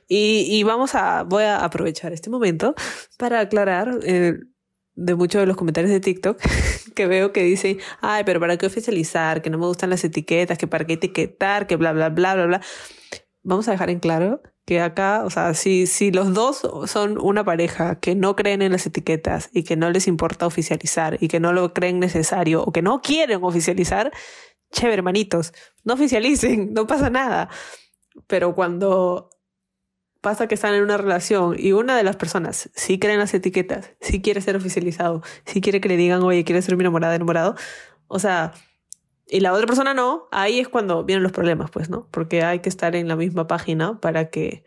Y, 0.09 0.47
y, 0.49 0.63
vamos 0.63 0.95
a, 0.95 1.25
voy 1.25 1.45
a 1.45 1.65
aprovechar 1.65 2.13
este 2.13 2.31
momento 2.31 2.75
para 3.19 3.41
aclarar 3.41 3.99
eh, 4.05 4.39
de 4.95 5.15
muchos 5.15 5.41
de 5.43 5.47
los 5.47 5.57
comentarios 5.57 5.93
de 5.93 6.01
TikTok 6.01 6.39
que 6.95 7.07
veo 7.07 7.33
que 7.33 7.43
dicen, 7.43 7.79
ay, 8.01 8.25
pero 8.25 8.41
¿para 8.41 8.57
qué 8.57 8.67
oficializar? 8.67 9.43
Que 9.43 9.51
no 9.51 9.59
me 9.59 9.67
gustan 9.67 9.91
las 9.91 10.05
etiquetas, 10.05 10.57
que 10.57 10.67
para 10.67 10.87
qué 10.87 10.95
etiquetar, 10.95 11.67
que 11.67 11.77
bla, 11.77 11.93
bla, 11.93 12.09
bla, 12.09 12.35
bla, 12.35 12.47
bla. 12.47 12.61
Vamos 13.43 13.69
a 13.69 13.73
dejar 13.73 13.91
en 13.91 14.01
claro 14.01 14.41
que 14.65 14.81
acá, 14.81 15.25
o 15.25 15.31
sea, 15.31 15.55
si, 15.55 15.87
si 15.87 16.13
los 16.13 16.35
dos 16.35 16.63
son 16.87 17.19
una 17.21 17.45
pareja 17.45 17.99
que 17.99 18.15
no 18.15 18.37
creen 18.37 18.63
en 18.63 18.73
las 18.73 18.87
etiquetas 18.87 19.51
y 19.53 19.65
que 19.65 19.77
no 19.77 19.91
les 19.91 20.07
importa 20.07 20.47
oficializar 20.47 21.19
y 21.21 21.29
que 21.29 21.41
no 21.41 21.53
lo 21.53 21.75
creen 21.75 21.99
necesario 21.99 22.63
o 22.63 22.73
que 22.73 22.83
no 22.83 23.01
quieren 23.03 23.43
oficializar, 23.43 24.13
chévere, 24.71 24.99
hermanitos, 24.99 25.53
no 25.85 25.95
oficialicen, 25.95 26.73
no 26.75 26.87
pasa 26.87 27.11
nada. 27.11 27.49
Pero 28.27 28.55
cuando 28.55 29.31
pasa 30.21 30.47
que 30.47 30.55
están 30.55 30.75
en 30.75 30.83
una 30.85 30.97
relación 30.97 31.57
y 31.59 31.73
una 31.73 31.97
de 31.97 32.05
las 32.05 32.17
personas 32.17 32.71
sí 32.75 32.99
cree 32.99 33.15
en 33.15 33.21
las 33.21 33.35
etiquetas, 33.35 33.91
sí 34.01 34.23
quiere 34.23 34.41
ser 34.41 34.57
oficializado, 34.57 35.23
sí 35.45 35.61
quiere 35.61 35.81
que 35.81 35.89
le 35.89 35.97
digan, 35.97 36.23
oye, 36.23 36.45
quiere 36.45 36.63
ser 36.63 36.77
mi 36.77 36.83
enamorada, 36.83 37.17
enamorado, 37.17 37.57
o 38.07 38.21
sea, 38.21 38.53
y 39.33 39.41
la 39.41 39.55
otra 39.55 39.67
persona 39.67 39.95
no, 39.95 40.29
ahí 40.31 40.61
es 40.61 40.69
cuando 40.69 41.05
vienen 41.05 41.23
los 41.23 41.33
problemas, 41.33 41.71
pues, 41.71 41.89
¿no? 41.89 42.07
Porque 42.11 42.43
hay 42.43 42.59
que 42.59 42.69
estar 42.69 42.95
en 42.95 43.09
la 43.09 43.17
misma 43.17 43.47
página 43.47 43.99
para 43.99 44.29
que, 44.29 44.63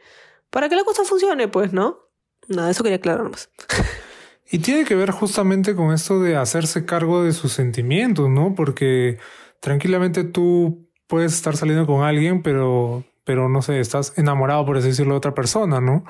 para 0.49 0.69
que 0.69 0.75
la 0.75 0.83
cosa 0.83 1.03
funcione, 1.03 1.47
pues, 1.47 1.71
¿no? 1.71 1.99
Nada, 2.47 2.71
eso 2.71 2.83
quería 2.83 2.97
aclararnos. 2.97 3.49
Y 4.47 4.59
tiene 4.59 4.85
que 4.85 4.93
ver 4.93 5.09
justamente 5.09 5.75
con 5.75 5.91
esto 5.91 6.19
de 6.19 6.35
hacerse 6.35 6.85
cargo 6.85 7.23
de 7.23 7.33
sus 7.33 7.51
sentimientos, 7.51 8.29
¿no? 8.29 8.53
Porque 8.53 9.17
tranquilamente 9.59 10.23
tú 10.23 10.87
puedes 11.07 11.33
estar 11.33 11.57
saliendo 11.57 11.87
con 11.87 12.03
alguien, 12.03 12.43
pero, 12.43 13.03
pero 13.23 13.49
no 13.49 13.63
sé, 13.63 13.79
estás 13.79 14.13
enamorado, 14.17 14.63
por 14.63 14.77
así 14.77 14.89
decirlo, 14.89 15.13
de 15.15 15.17
otra 15.17 15.33
persona, 15.33 15.81
¿no? 15.81 16.05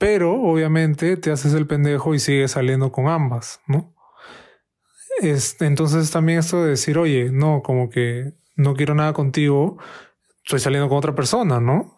Pero 0.00 0.34
obviamente 0.34 1.16
te 1.16 1.30
haces 1.30 1.54
el 1.54 1.68
pendejo 1.68 2.12
y 2.12 2.18
sigues 2.18 2.50
saliendo 2.50 2.90
con 2.90 3.06
ambas, 3.06 3.60
¿no? 3.68 3.95
Entonces 5.20 6.10
también 6.10 6.38
esto 6.38 6.62
de 6.62 6.70
decir, 6.70 6.98
oye, 6.98 7.30
no, 7.30 7.62
como 7.62 7.88
que 7.88 8.34
no 8.54 8.74
quiero 8.74 8.94
nada 8.94 9.12
contigo, 9.12 9.78
estoy 10.44 10.60
saliendo 10.60 10.88
con 10.88 10.98
otra 10.98 11.14
persona, 11.14 11.60
¿no? 11.60 11.96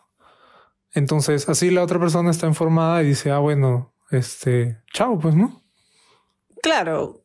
Entonces 0.93 1.49
así 1.49 1.71
la 1.71 1.83
otra 1.83 1.99
persona 1.99 2.31
está 2.31 2.47
informada 2.47 3.03
y 3.03 3.09
dice, 3.09 3.31
ah, 3.31 3.39
bueno, 3.39 3.95
este, 4.11 4.79
chao, 4.93 5.19
pues, 5.19 5.35
¿no? 5.35 5.63
Claro, 6.63 7.25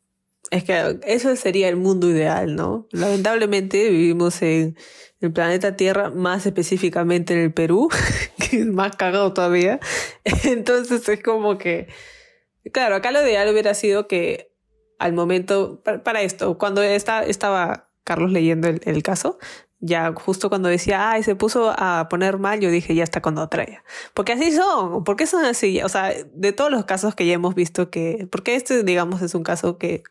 es 0.52 0.64
que 0.64 1.00
eso 1.06 1.36
sería 1.36 1.70
el 1.70 1.78
mundo 1.78 2.10
ideal, 2.10 2.56
¿no? 2.56 2.88
Lamentablemente 2.92 3.90
vivimos 3.90 4.42
en 4.42 4.78
el 5.20 5.32
planeta 5.32 5.76
Tierra, 5.76 6.10
más 6.12 6.46
específicamente 6.46 7.34
en 7.34 7.40
el 7.40 7.54
Perú, 7.54 7.90
que 8.38 8.60
es 8.60 8.66
más 8.68 8.96
cagado 8.96 9.34
todavía. 9.34 9.80
Entonces 10.44 11.08
es 11.08 11.24
como 11.24 11.58
que, 11.58 11.88
claro, 12.72 12.96
acá 12.96 13.12
lo 13.12 13.24
ideal 13.24 13.50
hubiera 13.50 13.74
sido 13.74 14.08
que 14.08 14.53
al 15.00 15.14
momento, 15.14 15.82
para, 15.84 16.22
esto, 16.22 16.58
cuando 16.58 16.82
está, 16.82 17.24
estaba 17.24 17.90
Carlos 18.04 18.32
leyendo 18.32 18.68
el, 18.68 19.04
caso, 19.04 19.38
ya 19.80 20.14
justo 20.14 20.50
cuando 20.50 20.70
decía, 20.70 21.12
ay, 21.12 21.24
se 21.24 21.36
puso 21.36 21.74
a 21.78 22.08
poner 22.10 22.38
mal, 22.38 22.60
yo 22.60 22.70
dije, 22.70 22.96
ya 22.96 23.04
está 23.04 23.22
con 23.22 23.38
otra 23.38 23.66
ya. 23.66 23.84
Porque 24.14 24.34
así 24.34 24.52
son, 24.52 25.04
¿por 25.04 25.16
qué 25.16 25.28
son 25.28 25.46
así? 25.46 25.82
O 25.82 25.90
sea, 25.90 26.14
de 26.34 26.52
todos 26.54 26.72
los 26.72 26.86
casos 26.86 27.16
que 27.16 27.26
ya 27.26 27.34
hemos 27.34 27.56
visto 27.56 27.90
que, 27.90 28.28
porque 28.32 28.56
este, 28.56 28.84
digamos, 28.84 29.22
es 29.22 29.36
un 29.36 29.44
caso 29.44 29.78
que 29.78 30.04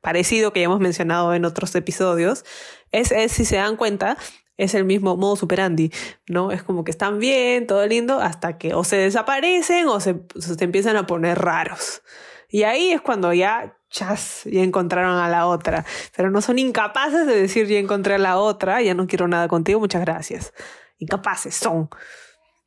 parecido 0.00 0.52
que 0.52 0.60
ya 0.60 0.66
hemos 0.66 0.80
mencionado 0.80 1.34
en 1.34 1.44
otros 1.44 1.74
episodios, 1.74 2.44
es, 2.92 3.10
es 3.12 3.32
si 3.32 3.44
se 3.44 3.56
dan 3.56 3.76
cuenta, 3.76 4.18
es 4.56 4.74
el 4.74 4.84
mismo 4.84 5.16
modo 5.16 5.36
superandi, 5.36 5.90
¿no? 6.28 6.52
Es 6.52 6.62
como 6.62 6.84
que 6.84 6.90
están 6.90 7.18
bien, 7.18 7.66
todo 7.66 7.86
lindo, 7.86 8.20
hasta 8.20 8.58
que 8.58 8.74
o 8.74 8.84
se 8.84 8.96
desaparecen 8.96 9.88
o 9.88 10.00
se, 10.00 10.20
se 10.38 10.62
empiezan 10.64 10.96
a 10.96 11.06
poner 11.06 11.38
raros. 11.38 12.02
Y 12.54 12.62
ahí 12.62 12.92
es 12.92 13.00
cuando 13.00 13.32
ya 13.32 13.76
chas, 13.90 14.42
ya 14.44 14.62
encontraron 14.62 15.18
a 15.18 15.28
la 15.28 15.48
otra. 15.48 15.84
Pero 16.16 16.30
no 16.30 16.40
son 16.40 16.60
incapaces 16.60 17.26
de 17.26 17.34
decir 17.34 17.66
ya 17.66 17.80
encontré 17.80 18.14
a 18.14 18.18
la 18.18 18.38
otra, 18.38 18.80
ya 18.80 18.94
no 18.94 19.08
quiero 19.08 19.26
nada 19.26 19.48
contigo, 19.48 19.80
muchas 19.80 20.02
gracias. 20.02 20.52
Incapaces 20.98 21.56
son. 21.56 21.88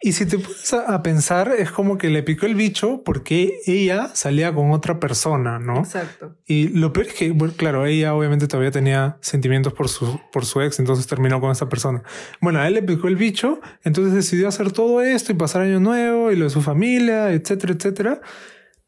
Y 0.01 0.11
si 0.11 0.25
te 0.25 0.39
pones 0.39 0.73
a 0.73 1.01
pensar, 1.01 1.53
es 1.57 1.71
como 1.71 1.97
que 1.97 2.09
le 2.09 2.21
picó 2.21 2.47
el 2.47 2.55
bicho 2.55 3.01
porque 3.05 3.61
ella 3.65 4.11
salía 4.13 4.53
con 4.53 4.71
otra 4.71 4.99
persona, 4.99 5.57
¿no? 5.57 5.79
Exacto. 5.79 6.35
Y 6.45 6.67
lo 6.67 6.91
peor 6.91 7.07
es 7.07 7.13
que, 7.13 7.31
bueno, 7.31 7.53
claro, 7.55 7.85
ella 7.85 8.13
obviamente 8.13 8.49
todavía 8.49 8.71
tenía 8.71 9.17
sentimientos 9.21 9.71
por 9.71 9.87
su, 9.87 10.19
por 10.33 10.45
su 10.45 10.59
ex, 10.59 10.79
entonces 10.79 11.07
terminó 11.07 11.39
con 11.39 11.49
esta 11.49 11.69
persona. 11.69 12.03
Bueno, 12.41 12.59
a 12.59 12.67
él 12.67 12.73
le 12.73 12.83
picó 12.83 13.07
el 13.07 13.15
bicho, 13.15 13.61
entonces 13.85 14.13
decidió 14.13 14.49
hacer 14.49 14.73
todo 14.73 15.01
esto 15.01 15.31
y 15.31 15.35
pasar 15.35 15.61
año 15.61 15.79
nuevo 15.79 16.29
y 16.29 16.35
lo 16.35 16.43
de 16.43 16.49
su 16.49 16.61
familia, 16.61 17.31
etcétera, 17.31 17.73
etcétera. 17.73 18.21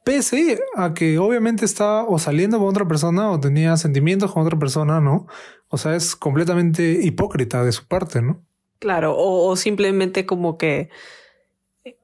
Pese 0.09 0.59
a 0.75 0.95
que 0.95 1.19
obviamente 1.19 1.65
estaba 1.65 2.03
o 2.03 2.17
saliendo 2.17 2.57
con 2.57 2.67
otra 2.67 2.87
persona 2.87 3.29
o 3.29 3.39
tenía 3.39 3.77
sentimientos 3.77 4.33
con 4.33 4.43
otra 4.43 4.57
persona, 4.57 4.99
¿no? 4.99 5.27
O 5.67 5.77
sea, 5.77 5.95
es 5.95 6.15
completamente 6.15 6.99
hipócrita 7.03 7.63
de 7.63 7.71
su 7.71 7.85
parte, 7.85 8.23
¿no? 8.23 8.41
Claro, 8.79 9.13
o, 9.15 9.55
simplemente 9.55 10.25
como 10.25 10.57
que 10.57 10.89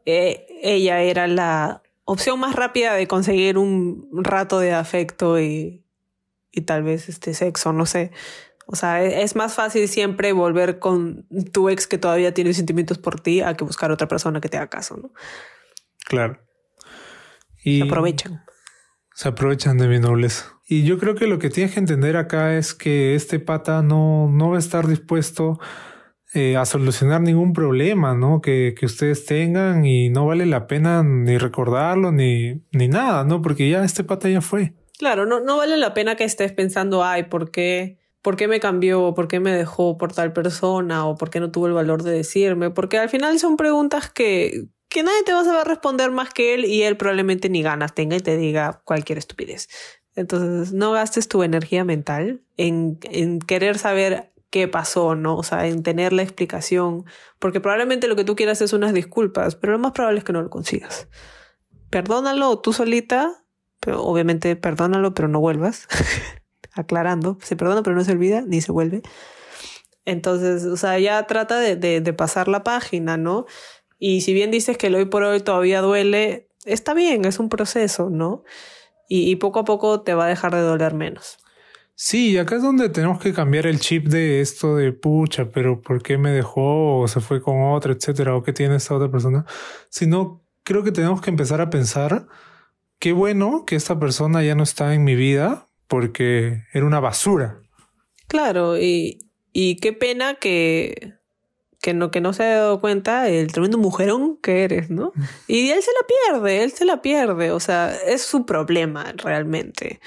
eh, 0.06 0.46
ella 0.62 1.02
era 1.02 1.26
la 1.26 1.82
opción 2.04 2.40
más 2.40 2.56
rápida 2.56 2.94
de 2.94 3.08
conseguir 3.08 3.58
un 3.58 4.08
rato 4.12 4.60
de 4.60 4.74
afecto 4.74 5.40
y, 5.40 5.84
y 6.52 6.62
tal 6.62 6.84
vez 6.84 7.10
este 7.10 7.34
sexo, 7.34 7.74
no 7.74 7.88
sé. 7.88 8.12
O 8.68 8.76
sea, 8.76 9.04
e, 9.04 9.24
es 9.24 9.36
más 9.36 9.56
fácil 9.56 9.88
siempre 9.88 10.32
volver 10.32 10.78
con 10.78 11.26
tu 11.52 11.70
ex 11.70 11.88
que 11.88 11.98
todavía 11.98 12.36
tiene 12.36 12.54
sentimientos 12.54 13.00
por 13.00 13.20
ti 13.20 13.42
a 13.42 13.56
que 13.56 13.64
buscar 13.64 13.90
otra 13.90 14.08
persona 14.08 14.42
que 14.42 14.50
te 14.50 14.58
haga 14.58 14.70
caso, 14.70 14.96
¿no? 14.96 15.10
Claro 16.06 16.45
se 17.66 17.84
aprovechan. 17.84 18.44
Se 19.14 19.30
aprovechan 19.30 19.78
de 19.78 19.88
mi 19.88 20.00
nobleza. 20.00 20.56
Y 20.68 20.84
yo 20.84 20.98
creo 20.98 21.16
que 21.16 21.28
lo 21.28 21.40
que 21.40 21.50
tienes 21.50 21.74
que 21.74 21.80
entender 21.80 22.18
acá 22.18 22.58
es 22.58 22.74
que 22.74 23.16
este 23.16 23.40
pata 23.40 23.82
no, 23.82 24.30
no 24.32 24.50
va 24.50 24.56
a 24.56 24.60
estar 24.60 24.88
dispuesto 24.88 25.60
eh, 26.34 26.58
a 26.58 26.66
solucionar 26.66 27.22
ningún 27.22 27.54
problema, 27.54 28.16
¿no? 28.16 28.42
Que, 28.42 28.76
que, 28.78 28.88
ustedes 28.88 29.26
tengan 29.26 29.86
y 29.86 30.10
no 30.10 30.26
vale 30.26 30.46
la 30.46 30.68
pena 30.68 31.02
ni 31.02 31.38
recordarlo 31.38 32.12
ni, 32.12 32.62
ni 32.72 32.88
nada, 32.88 33.24
¿no? 33.24 33.42
Porque 33.42 33.70
ya 33.70 33.84
este 33.84 34.04
pata 34.04 34.28
ya 34.28 34.42
fue. 34.42 34.74
Claro, 34.98 35.26
no, 35.26 35.40
no 35.40 35.58
vale 35.58 35.78
la 35.78 35.94
pena 35.94 36.16
que 36.16 36.24
estés 36.24 36.52
pensando, 36.52 37.04
ay, 37.04 37.24
¿por 37.24 37.52
qué? 37.52 38.00
¿Por 38.22 38.36
qué 38.36 38.48
me 38.48 38.60
cambió? 38.60 39.14
¿Por 39.14 39.28
qué 39.28 39.40
me 39.40 39.52
dejó 39.52 39.98
por 39.98 40.14
tal 40.14 40.34
persona? 40.34 41.06
¿O 41.06 41.16
por 41.16 41.30
qué 41.30 41.40
no 41.40 41.52
tuvo 41.52 41.68
el 41.68 41.74
valor 41.74 42.02
de 42.04 42.12
decirme? 42.12 42.72
Porque 42.72 42.98
al 42.98 43.08
final 43.08 43.38
son 43.40 43.56
preguntas 43.56 44.10
que, 44.10 44.66
que 44.96 45.04
nadie 45.04 45.24
te 45.24 45.34
va 45.34 45.42
a 45.42 45.44
saber 45.44 45.68
responder 45.68 46.10
más 46.10 46.34
que 46.34 46.54
él 46.54 46.64
y 46.64 46.84
él 46.84 46.96
probablemente 46.96 47.50
ni 47.50 47.62
ganas 47.62 47.94
tenga 47.94 48.16
y 48.16 48.22
te 48.22 48.38
diga 48.38 48.82
cualquier 48.86 49.18
estupidez. 49.18 49.68
Entonces, 50.16 50.72
no 50.72 50.94
gastes 50.94 51.28
tu 51.28 51.44
energía 51.44 51.84
mental 51.84 52.42
en, 52.56 52.98
en 53.12 53.40
querer 53.40 53.78
saber 53.78 54.32
qué 54.52 54.70
pasó, 54.70 55.16
¿no? 55.16 55.36
O 55.36 55.44
sea, 55.44 55.68
en 55.68 55.84
tener 55.84 56.14
la 56.14 56.22
explicación, 56.22 57.04
porque 57.40 57.60
probablemente 57.60 58.08
lo 58.08 58.16
que 58.16 58.24
tú 58.24 58.38
quieras 58.38 58.62
es 58.62 58.72
unas 58.72 58.94
disculpas, 58.94 59.58
pero 59.58 59.74
lo 59.74 59.80
más 59.80 59.92
probable 59.92 60.20
es 60.20 60.24
que 60.24 60.32
no 60.32 60.42
lo 60.42 60.50
consigas. 60.50 61.10
Perdónalo 61.90 62.58
tú 62.60 62.72
solita, 62.72 63.44
pero 63.82 64.02
obviamente 64.02 64.56
perdónalo, 64.56 65.14
pero 65.14 65.28
no 65.28 65.42
vuelvas. 65.42 65.90
Aclarando, 66.72 67.38
se 67.42 67.58
perdona 67.58 67.84
pero 67.84 67.98
no 67.98 68.06
se 68.06 68.14
olvida, 68.14 68.44
ni 68.48 68.62
se 68.62 68.72
vuelve. 68.72 69.02
Entonces, 70.06 70.64
o 70.66 70.78
sea, 70.78 71.00
ya 71.00 71.26
trata 71.26 71.60
de, 71.60 71.76
de, 71.76 72.14
pasar 72.14 72.48
la 72.48 72.64
página, 72.64 73.18
¿no? 73.18 73.48
Y 73.98 74.22
si 74.22 74.34
bien 74.34 74.52
dices 74.52 74.78
que 74.78 74.88
el 74.88 74.96
hoy 74.96 75.06
por 75.06 75.24
hoy 75.24 75.40
todavía 75.42 75.82
duele, 75.82 76.48
está 76.66 76.94
bien, 76.94 77.26
es 77.26 77.40
un 77.40 77.50
proceso, 77.50 78.10
¿no? 78.10 78.44
Y, 79.08 79.30
y 79.30 79.36
poco 79.36 79.60
a 79.60 79.66
poco 79.66 80.02
te 80.02 80.14
va 80.14 80.26
a 80.26 80.30
dejar 80.30 80.54
de 80.54 80.62
doler 80.62 80.94
menos. 80.94 81.38
Sí, 81.98 82.38
acá 82.38 82.58
es 82.58 82.62
donde 82.62 82.90
tenemos 82.90 83.22
que 83.22 83.34
cambiar 83.34 83.66
el 83.68 83.80
chip 83.80 84.08
de 84.08 84.42
esto 84.42 84.76
de 84.76 84.92
pucha, 84.92 85.50
pero 85.52 85.82
¿por 85.82 86.04
qué 86.04 86.18
me 86.18 86.32
dejó 86.32 87.00
o 87.00 87.08
se 87.08 87.22
fue 87.22 87.42
con 87.42 87.62
otra, 87.72 87.94
etcétera, 87.94 88.36
o 88.36 88.44
qué 88.44 88.52
tiene 88.52 88.76
esta 88.76 88.96
otra 88.96 89.10
persona? 89.10 89.46
Sino 89.90 90.44
creo 90.64 90.84
que 90.84 90.92
tenemos 90.92 91.22
que 91.22 91.30
empezar 91.30 91.62
a 91.62 91.70
pensar 91.70 92.28
qué 93.00 93.14
bueno 93.14 93.64
que 93.66 93.78
esta 93.78 93.98
persona 93.98 94.44
ya 94.44 94.56
no 94.56 94.64
está 94.64 94.94
en 94.94 95.06
mi 95.06 95.16
vida 95.16 95.70
porque 95.88 96.64
era 96.74 96.86
una 96.86 97.00
basura. 97.00 97.62
Claro, 98.28 98.78
y, 98.78 99.32
y 99.54 99.78
qué 99.78 99.94
pena 99.94 100.36
que, 100.36 101.14
que 101.86 101.94
no, 101.94 102.10
que 102.10 102.20
no 102.20 102.34
se 102.34 102.42
haya 102.42 102.62
dado 102.62 102.82
cuenta 102.82 103.30
el 103.30 103.52
tremendo 103.54 103.78
mujerón 103.78 104.38
que 104.38 104.64
eres, 104.64 104.90
¿no? 104.90 105.14
Y 105.48 105.70
él 105.70 105.84
se 105.84 105.92
la 105.92 106.08
pierde, 106.08 106.64
él 106.64 106.72
se 106.72 106.84
la 106.84 107.00
pierde, 107.04 107.52
o 107.52 107.60
sea, 107.60 107.96
es 107.96 108.24
su 108.24 108.48
problema 108.48 109.14
realmente. 109.16 110.00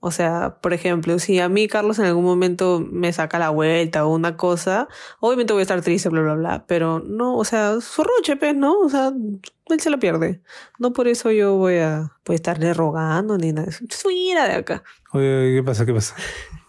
O 0.00 0.10
sea, 0.10 0.56
por 0.62 0.72
ejemplo, 0.72 1.18
si 1.18 1.38
a 1.38 1.50
mí 1.50 1.68
Carlos 1.68 1.98
en 1.98 2.06
algún 2.06 2.24
momento 2.24 2.80
me 2.80 3.12
saca 3.12 3.38
la 3.38 3.50
vuelta 3.50 4.06
o 4.06 4.14
una 4.14 4.38
cosa, 4.38 4.88
obviamente 5.20 5.52
voy 5.52 5.60
a 5.60 5.62
estar 5.64 5.82
triste, 5.82 6.08
bla, 6.08 6.22
bla, 6.22 6.34
bla. 6.34 6.64
Pero 6.66 7.00
no, 7.00 7.36
o 7.36 7.44
sea, 7.44 7.78
su 7.82 8.02
roche, 8.02 8.36
pues, 8.36 8.56
¿no? 8.56 8.80
O 8.80 8.88
sea, 8.88 9.12
él 9.66 9.80
se 9.80 9.90
la 9.90 9.98
pierde. 9.98 10.40
No 10.78 10.94
por 10.94 11.08
eso 11.08 11.30
yo 11.30 11.56
voy 11.56 11.76
a, 11.76 12.10
voy 12.24 12.34
a 12.34 12.36
estarle 12.36 12.72
rogando 12.72 13.36
ni 13.36 13.52
nada. 13.52 13.70
Suira 13.90 14.48
de 14.48 14.54
acá. 14.54 14.82
Oye, 15.12 15.56
¿qué 15.56 15.62
pasa? 15.62 15.84
¿Qué 15.84 15.92
pasa? 15.92 16.16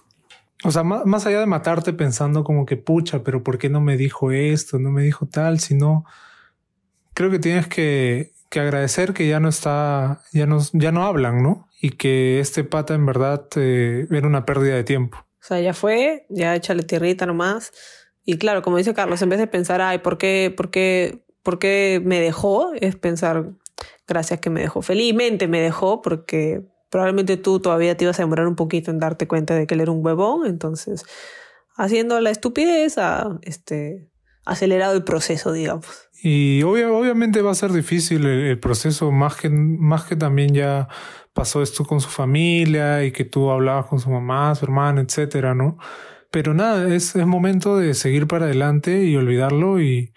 O 0.64 0.72
sea, 0.72 0.84
más, 0.84 1.06
más, 1.06 1.26
allá 1.26 1.40
de 1.40 1.46
matarte 1.46 1.94
pensando 1.94 2.44
como 2.44 2.66
que 2.66 2.78
pucha, 2.78 3.24
pero 3.24 3.44
¿por 3.44 3.58
qué 3.58 3.70
no 3.70 3.82
me 3.82 3.98
dijo 3.98 4.32
esto? 4.32 4.80
No 4.80 4.92
me 4.92 5.04
dijo 5.04 5.26
tal, 5.26 5.60
sino 5.60 6.06
creo 7.14 7.30
que 7.30 7.40
tienes 7.40 7.68
que, 7.68 8.32
que 8.50 8.60
agradecer 8.60 9.14
que 9.14 9.28
ya 9.28 9.40
no 9.40 9.50
está, 9.50 10.22
ya 10.32 10.46
no, 10.46 10.60
ya 10.74 10.92
no 10.92 11.06
hablan, 11.06 11.44
¿no? 11.44 11.68
y 11.84 11.90
que 11.90 12.40
este 12.40 12.64
pata 12.64 12.94
en 12.94 13.06
verdad 13.06 13.46
eh, 13.58 14.08
era 14.10 14.26
una 14.26 14.46
pérdida 14.46 14.74
de 14.74 14.86
tiempo. 14.86 15.18
O 15.18 15.46
sea, 15.46 15.60
ya 15.60 15.74
fue, 15.74 16.26
ya 16.30 16.56
échale 16.56 16.84
tierrita 16.84 17.26
nomás. 17.26 17.74
Y 18.24 18.38
claro, 18.38 18.62
como 18.62 18.78
dice 18.78 18.94
Carlos, 18.94 19.22
en 19.22 19.28
vez 19.28 19.38
de 19.38 19.48
pensar, 19.48 19.82
ay, 19.82 19.98
¿por 19.98 20.18
qué, 20.18 20.54
por 20.56 20.72
qué, 20.72 21.26
por 21.44 21.60
qué 21.60 22.02
me 22.02 22.22
dejó? 22.22 22.72
Es 22.80 22.96
pensar, 22.96 23.50
gracias 24.08 24.40
que 24.40 24.50
me 24.50 24.62
dejó. 24.62 24.82
Felizmente 24.82 25.50
me 25.50 25.60
dejó 25.60 26.02
porque 26.02 26.62
probablemente 26.94 27.38
tú 27.38 27.60
todavía 27.60 27.98
te 27.98 28.04
ibas 28.04 28.20
a 28.20 28.22
demorar 28.22 28.46
un 28.46 28.56
poquito 28.56 28.92
en 28.92 29.00
darte 29.00 29.28
cuenta 29.28 29.56
de 29.56 29.66
que 29.66 29.74
él 29.74 29.82
era 29.82 29.92
un 29.92 30.06
huevón. 30.06 30.46
Entonces, 30.46 31.04
haciendo 31.76 32.22
la 32.22 32.30
estupidez, 32.30 33.00
ha 33.00 33.40
este, 33.42 34.12
acelerado 34.46 34.96
el 34.96 35.04
proceso, 35.04 35.52
digamos. 35.52 35.88
Y 36.22 36.62
obviamente 36.62 37.42
va 37.42 37.50
a 37.50 37.56
ser 37.56 37.72
difícil 37.72 38.28
el, 38.28 38.42
el 38.46 38.60
proceso, 38.60 39.12
más 39.12 39.38
que, 39.38 39.50
más 39.50 40.04
que 40.04 40.16
también 40.16 40.54
ya 40.54 40.88
pasó 41.34 41.64
esto 41.64 41.84
con 41.84 42.00
su 42.00 42.10
familia 42.10 43.04
y 43.04 43.12
que 43.12 43.26
tú 43.26 43.50
hablabas 43.50 43.88
con 43.88 44.00
su 44.00 44.12
mamá, 44.12 44.54
su 44.54 44.66
hermana, 44.66 45.02
etcétera, 45.02 45.56
¿no? 45.56 45.80
Pero 46.30 46.54
nada, 46.54 46.94
es, 46.94 47.16
es 47.16 47.26
momento 47.26 47.76
de 47.76 47.96
seguir 47.96 48.28
para 48.28 48.46
adelante 48.46 49.04
y 49.04 49.16
olvidarlo 49.16 49.82
y, 49.82 50.14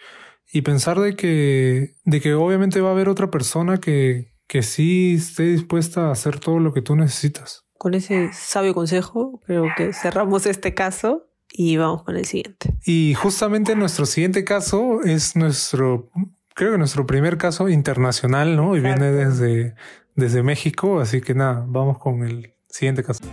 y 0.53 0.61
pensar 0.61 1.01
de 1.01 1.17
que, 1.17 1.95
de 2.05 2.21
que 2.21 2.35
obviamente 2.35 2.83
va 2.83 2.91
a 2.91 2.93
haber 2.93 3.09
otra 3.09 3.31
persona 3.31 3.79
que, 3.79 4.36
que 4.47 4.63
sí 4.63 5.15
esté 5.17 5.45
dispuesta 5.45 6.09
a 6.09 6.13
hacer 6.13 6.39
todo 6.39 6.59
lo 6.59 6.73
que 6.73 6.83
tú 6.83 6.97
necesitas. 6.97 7.65
Con 7.79 7.95
ese 7.95 8.31
sabio 8.33 8.75
consejo, 8.75 9.41
creo 9.47 9.67
que 9.77 9.93
cerramos 9.93 10.47
este 10.47 10.75
caso 10.75 11.29
y 11.51 11.77
vamos 11.77 12.03
con 12.03 12.17
el 12.17 12.25
siguiente. 12.25 12.75
Y 12.85 13.15
justamente 13.15 13.77
nuestro 13.77 14.07
siguiente 14.07 14.45
caso 14.45 15.03
es 15.03 15.37
nuestro, 15.37 16.11
creo 16.55 16.73
que 16.73 16.79
nuestro 16.79 17.07
primer 17.07 17.37
caso 17.39 17.69
internacional, 17.69 18.57
¿no? 18.57 18.77
Y 18.77 18.81
viene 18.81 19.13
desde, 19.13 19.75
desde 20.15 20.43
México, 20.43 21.01
así 21.01 21.21
que 21.21 21.35
nada, 21.35 21.65
vamos 21.67 21.99
con 21.99 22.23
el 22.23 22.55
siguiente 22.69 23.03
caso. 23.03 23.25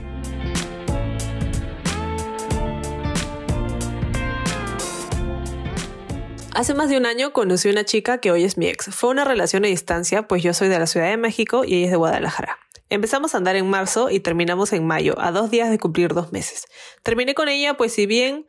Hace 6.55 6.75
más 6.75 6.87
de 6.87 6.97
un 6.97 7.07
año 7.07 7.33
conocí 7.33 7.67
a 7.67 7.71
una 7.71 7.83
chica 7.83 8.19
que 8.19 8.29
hoy 8.29 8.43
es 8.43 8.59
mi 8.59 8.67
ex. 8.67 8.93
Fue 8.93 9.09
una 9.09 9.25
relación 9.25 9.65
a 9.65 9.67
distancia, 9.67 10.27
pues 10.27 10.43
yo 10.43 10.53
soy 10.53 10.67
de 10.67 10.77
la 10.77 10.85
Ciudad 10.85 11.09
de 11.09 11.17
México 11.17 11.63
y 11.65 11.73
ella 11.77 11.85
es 11.85 11.91
de 11.91 11.97
Guadalajara. 11.97 12.59
Empezamos 12.89 13.33
a 13.33 13.37
andar 13.37 13.55
en 13.55 13.67
marzo 13.67 14.11
y 14.11 14.19
terminamos 14.19 14.71
en 14.71 14.85
mayo, 14.85 15.15
a 15.17 15.31
dos 15.31 15.49
días 15.49 15.71
de 15.71 15.79
cumplir 15.79 16.13
dos 16.13 16.31
meses. 16.31 16.67
Terminé 17.01 17.33
con 17.33 17.49
ella, 17.49 17.75
pues 17.75 17.93
si 17.93 18.05
bien 18.05 18.45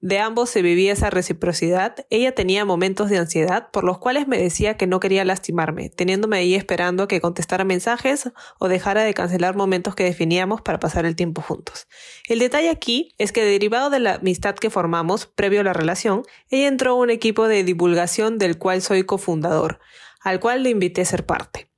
de 0.00 0.18
ambos 0.18 0.50
se 0.50 0.62
vivía 0.62 0.92
esa 0.92 1.10
reciprocidad, 1.10 2.06
ella 2.10 2.34
tenía 2.34 2.64
momentos 2.64 3.08
de 3.08 3.18
ansiedad 3.18 3.70
por 3.72 3.84
los 3.84 3.98
cuales 3.98 4.28
me 4.28 4.38
decía 4.38 4.76
que 4.76 4.86
no 4.86 5.00
quería 5.00 5.24
lastimarme, 5.24 5.88
teniéndome 5.88 6.36
ahí 6.36 6.54
esperando 6.54 7.08
que 7.08 7.20
contestara 7.20 7.64
mensajes 7.64 8.30
o 8.58 8.68
dejara 8.68 9.02
de 9.02 9.14
cancelar 9.14 9.56
momentos 9.56 9.94
que 9.94 10.04
definíamos 10.04 10.60
para 10.60 10.78
pasar 10.78 11.06
el 11.06 11.16
tiempo 11.16 11.42
juntos. 11.42 11.86
El 12.28 12.38
detalle 12.38 12.68
aquí 12.68 13.14
es 13.18 13.32
que 13.32 13.44
derivado 13.44 13.90
de 13.90 14.00
la 14.00 14.14
amistad 14.14 14.54
que 14.54 14.70
formamos 14.70 15.26
previo 15.26 15.60
a 15.60 15.64
la 15.64 15.72
relación, 15.72 16.22
ella 16.50 16.68
entró 16.68 16.92
a 16.92 16.94
un 16.94 17.10
equipo 17.10 17.48
de 17.48 17.64
divulgación 17.64 18.38
del 18.38 18.58
cual 18.58 18.82
soy 18.82 19.04
cofundador, 19.04 19.80
al 20.20 20.40
cual 20.40 20.62
le 20.62 20.70
invité 20.70 21.02
a 21.02 21.06
ser 21.06 21.24
parte. 21.24 21.70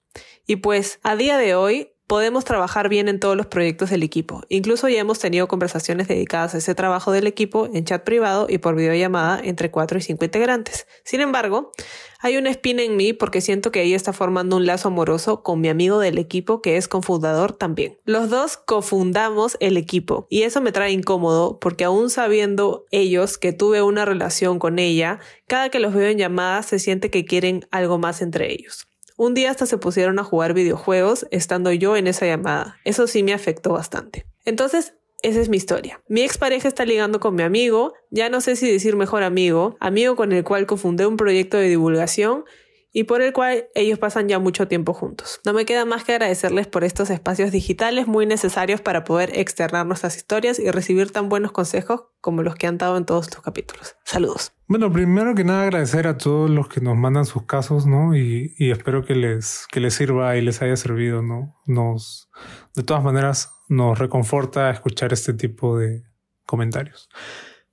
Y 0.46 0.56
pues, 0.56 0.98
a 1.02 1.14
día 1.14 1.36
de 1.36 1.54
hoy, 1.54 1.92
podemos 2.08 2.46
trabajar 2.46 2.88
bien 2.88 3.06
en 3.06 3.20
todos 3.20 3.36
los 3.36 3.46
proyectos 3.46 3.90
del 3.90 4.02
equipo. 4.02 4.42
Incluso 4.48 4.88
ya 4.88 4.98
hemos 4.98 5.18
tenido 5.18 5.46
conversaciones 5.46 6.08
dedicadas 6.08 6.54
a 6.54 6.58
ese 6.58 6.74
trabajo 6.74 7.12
del 7.12 7.26
equipo 7.26 7.68
en 7.72 7.84
chat 7.84 8.02
privado 8.02 8.46
y 8.48 8.58
por 8.58 8.74
videollamada 8.74 9.38
entre 9.44 9.70
cuatro 9.70 9.98
y 9.98 10.00
cinco 10.00 10.24
integrantes. 10.24 10.86
Sin 11.04 11.20
embargo, 11.20 11.70
hay 12.18 12.38
una 12.38 12.48
espina 12.48 12.82
en 12.82 12.96
mí 12.96 13.12
porque 13.12 13.42
siento 13.42 13.70
que 13.70 13.82
ella 13.82 13.94
está 13.94 14.14
formando 14.14 14.56
un 14.56 14.64
lazo 14.64 14.88
amoroso 14.88 15.42
con 15.42 15.60
mi 15.60 15.68
amigo 15.68 15.98
del 15.98 16.16
equipo 16.16 16.62
que 16.62 16.78
es 16.78 16.88
cofundador 16.88 17.52
también. 17.52 17.98
Los 18.06 18.30
dos 18.30 18.56
cofundamos 18.56 19.58
el 19.60 19.76
equipo 19.76 20.26
y 20.30 20.42
eso 20.42 20.62
me 20.62 20.72
trae 20.72 20.92
incómodo 20.92 21.60
porque 21.60 21.84
aún 21.84 22.08
sabiendo 22.08 22.86
ellos 22.90 23.36
que 23.36 23.52
tuve 23.52 23.82
una 23.82 24.06
relación 24.06 24.58
con 24.58 24.78
ella, 24.78 25.20
cada 25.46 25.68
que 25.68 25.78
los 25.78 25.92
veo 25.92 26.08
en 26.08 26.16
llamadas 26.16 26.66
se 26.66 26.78
siente 26.78 27.10
que 27.10 27.26
quieren 27.26 27.68
algo 27.70 27.98
más 27.98 28.22
entre 28.22 28.50
ellos. 28.50 28.87
Un 29.18 29.34
día 29.34 29.50
hasta 29.50 29.66
se 29.66 29.78
pusieron 29.78 30.20
a 30.20 30.24
jugar 30.24 30.54
videojuegos 30.54 31.26
estando 31.32 31.72
yo 31.72 31.96
en 31.96 32.06
esa 32.06 32.24
llamada. 32.24 32.76
Eso 32.84 33.08
sí 33.08 33.24
me 33.24 33.34
afectó 33.34 33.72
bastante. 33.72 34.26
Entonces, 34.44 34.94
esa 35.22 35.40
es 35.40 35.48
mi 35.48 35.56
historia. 35.56 36.00
Mi 36.06 36.22
expareja 36.22 36.68
está 36.68 36.84
ligando 36.84 37.18
con 37.18 37.34
mi 37.34 37.42
amigo, 37.42 37.94
ya 38.12 38.28
no 38.28 38.40
sé 38.40 38.54
si 38.54 38.70
decir 38.70 38.94
mejor 38.94 39.24
amigo, 39.24 39.76
amigo 39.80 40.14
con 40.14 40.30
el 40.30 40.44
cual 40.44 40.66
cofundé 40.66 41.04
un 41.04 41.16
proyecto 41.16 41.56
de 41.56 41.68
divulgación 41.68 42.44
y 42.92 43.04
por 43.04 43.22
el 43.22 43.32
cual 43.32 43.68
ellos 43.74 43.98
pasan 43.98 44.28
ya 44.28 44.38
mucho 44.38 44.66
tiempo 44.68 44.94
juntos. 44.94 45.40
No 45.44 45.52
me 45.52 45.64
queda 45.64 45.84
más 45.84 46.04
que 46.04 46.12
agradecerles 46.12 46.66
por 46.66 46.84
estos 46.84 47.10
espacios 47.10 47.52
digitales 47.52 48.06
muy 48.06 48.26
necesarios 48.26 48.80
para 48.80 49.04
poder 49.04 49.38
externar 49.38 49.86
nuestras 49.86 50.16
historias 50.16 50.58
y 50.58 50.70
recibir 50.70 51.10
tan 51.10 51.28
buenos 51.28 51.52
consejos 51.52 52.06
como 52.20 52.42
los 52.42 52.54
que 52.56 52.66
han 52.66 52.78
dado 52.78 52.96
en 52.96 53.04
todos 53.04 53.32
los 53.34 53.42
capítulos. 53.42 53.96
Saludos. 54.04 54.52
Bueno, 54.66 54.92
primero 54.92 55.34
que 55.34 55.44
nada 55.44 55.62
agradecer 55.62 56.06
a 56.06 56.18
todos 56.18 56.50
los 56.50 56.68
que 56.68 56.80
nos 56.80 56.96
mandan 56.96 57.24
sus 57.24 57.44
casos, 57.44 57.86
¿no? 57.86 58.16
Y, 58.16 58.54
y 58.58 58.70
espero 58.70 59.04
que 59.04 59.14
les, 59.14 59.66
que 59.70 59.80
les 59.80 59.94
sirva 59.94 60.36
y 60.36 60.42
les 60.42 60.60
haya 60.62 60.76
servido, 60.76 61.22
¿no? 61.22 61.56
Nos, 61.66 62.30
de 62.74 62.82
todas 62.82 63.02
maneras, 63.02 63.52
nos 63.68 63.98
reconforta 63.98 64.70
escuchar 64.70 65.12
este 65.12 65.34
tipo 65.34 65.78
de 65.78 66.04
comentarios. 66.44 67.08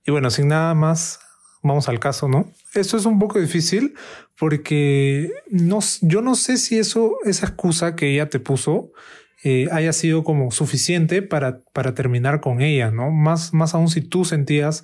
Y 0.04 0.12
bueno, 0.12 0.30
sin 0.30 0.48
nada 0.48 0.74
más, 0.74 1.20
vamos 1.62 1.88
al 1.88 1.98
caso, 1.98 2.28
¿no? 2.28 2.52
Esto 2.74 2.96
es 2.96 3.06
un 3.06 3.18
poco 3.18 3.40
difícil 3.40 3.94
porque 4.38 5.32
no, 5.50 5.78
yo 6.02 6.20
no 6.20 6.34
sé 6.34 6.56
si 6.56 6.78
eso, 6.78 7.16
esa 7.24 7.46
excusa 7.46 7.96
que 7.96 8.12
ella 8.12 8.28
te 8.28 8.40
puso 8.40 8.92
eh, 9.44 9.68
haya 9.70 9.92
sido 9.92 10.24
como 10.24 10.50
suficiente 10.50 11.22
para, 11.22 11.60
para 11.72 11.94
terminar 11.94 12.40
con 12.40 12.60
ella, 12.60 12.90
¿no? 12.90 13.10
Más, 13.10 13.54
más 13.54 13.74
aún 13.74 13.88
si 13.88 14.00
tú 14.00 14.24
sentías 14.24 14.82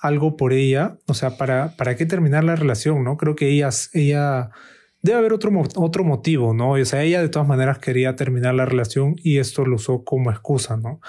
algo 0.00 0.36
por 0.36 0.52
ella, 0.52 0.98
o 1.06 1.14
sea, 1.14 1.36
para, 1.36 1.76
para 1.76 1.96
qué 1.96 2.06
terminar 2.06 2.44
la 2.44 2.56
relación, 2.56 3.04
¿no? 3.04 3.16
Creo 3.16 3.34
que 3.36 3.48
ella, 3.48 3.70
ella 3.92 4.50
debe 5.02 5.18
haber 5.18 5.32
otro, 5.32 5.50
otro 5.76 6.04
motivo, 6.04 6.54
¿no? 6.54 6.72
O 6.72 6.84
sea, 6.84 7.02
ella 7.02 7.20
de 7.20 7.28
todas 7.28 7.48
maneras 7.48 7.78
quería 7.80 8.16
terminar 8.16 8.54
la 8.54 8.66
relación 8.66 9.16
y 9.22 9.38
esto 9.38 9.64
lo 9.66 9.76
usó 9.76 10.04
como 10.04 10.30
excusa, 10.30 10.76
¿no? 10.76 11.00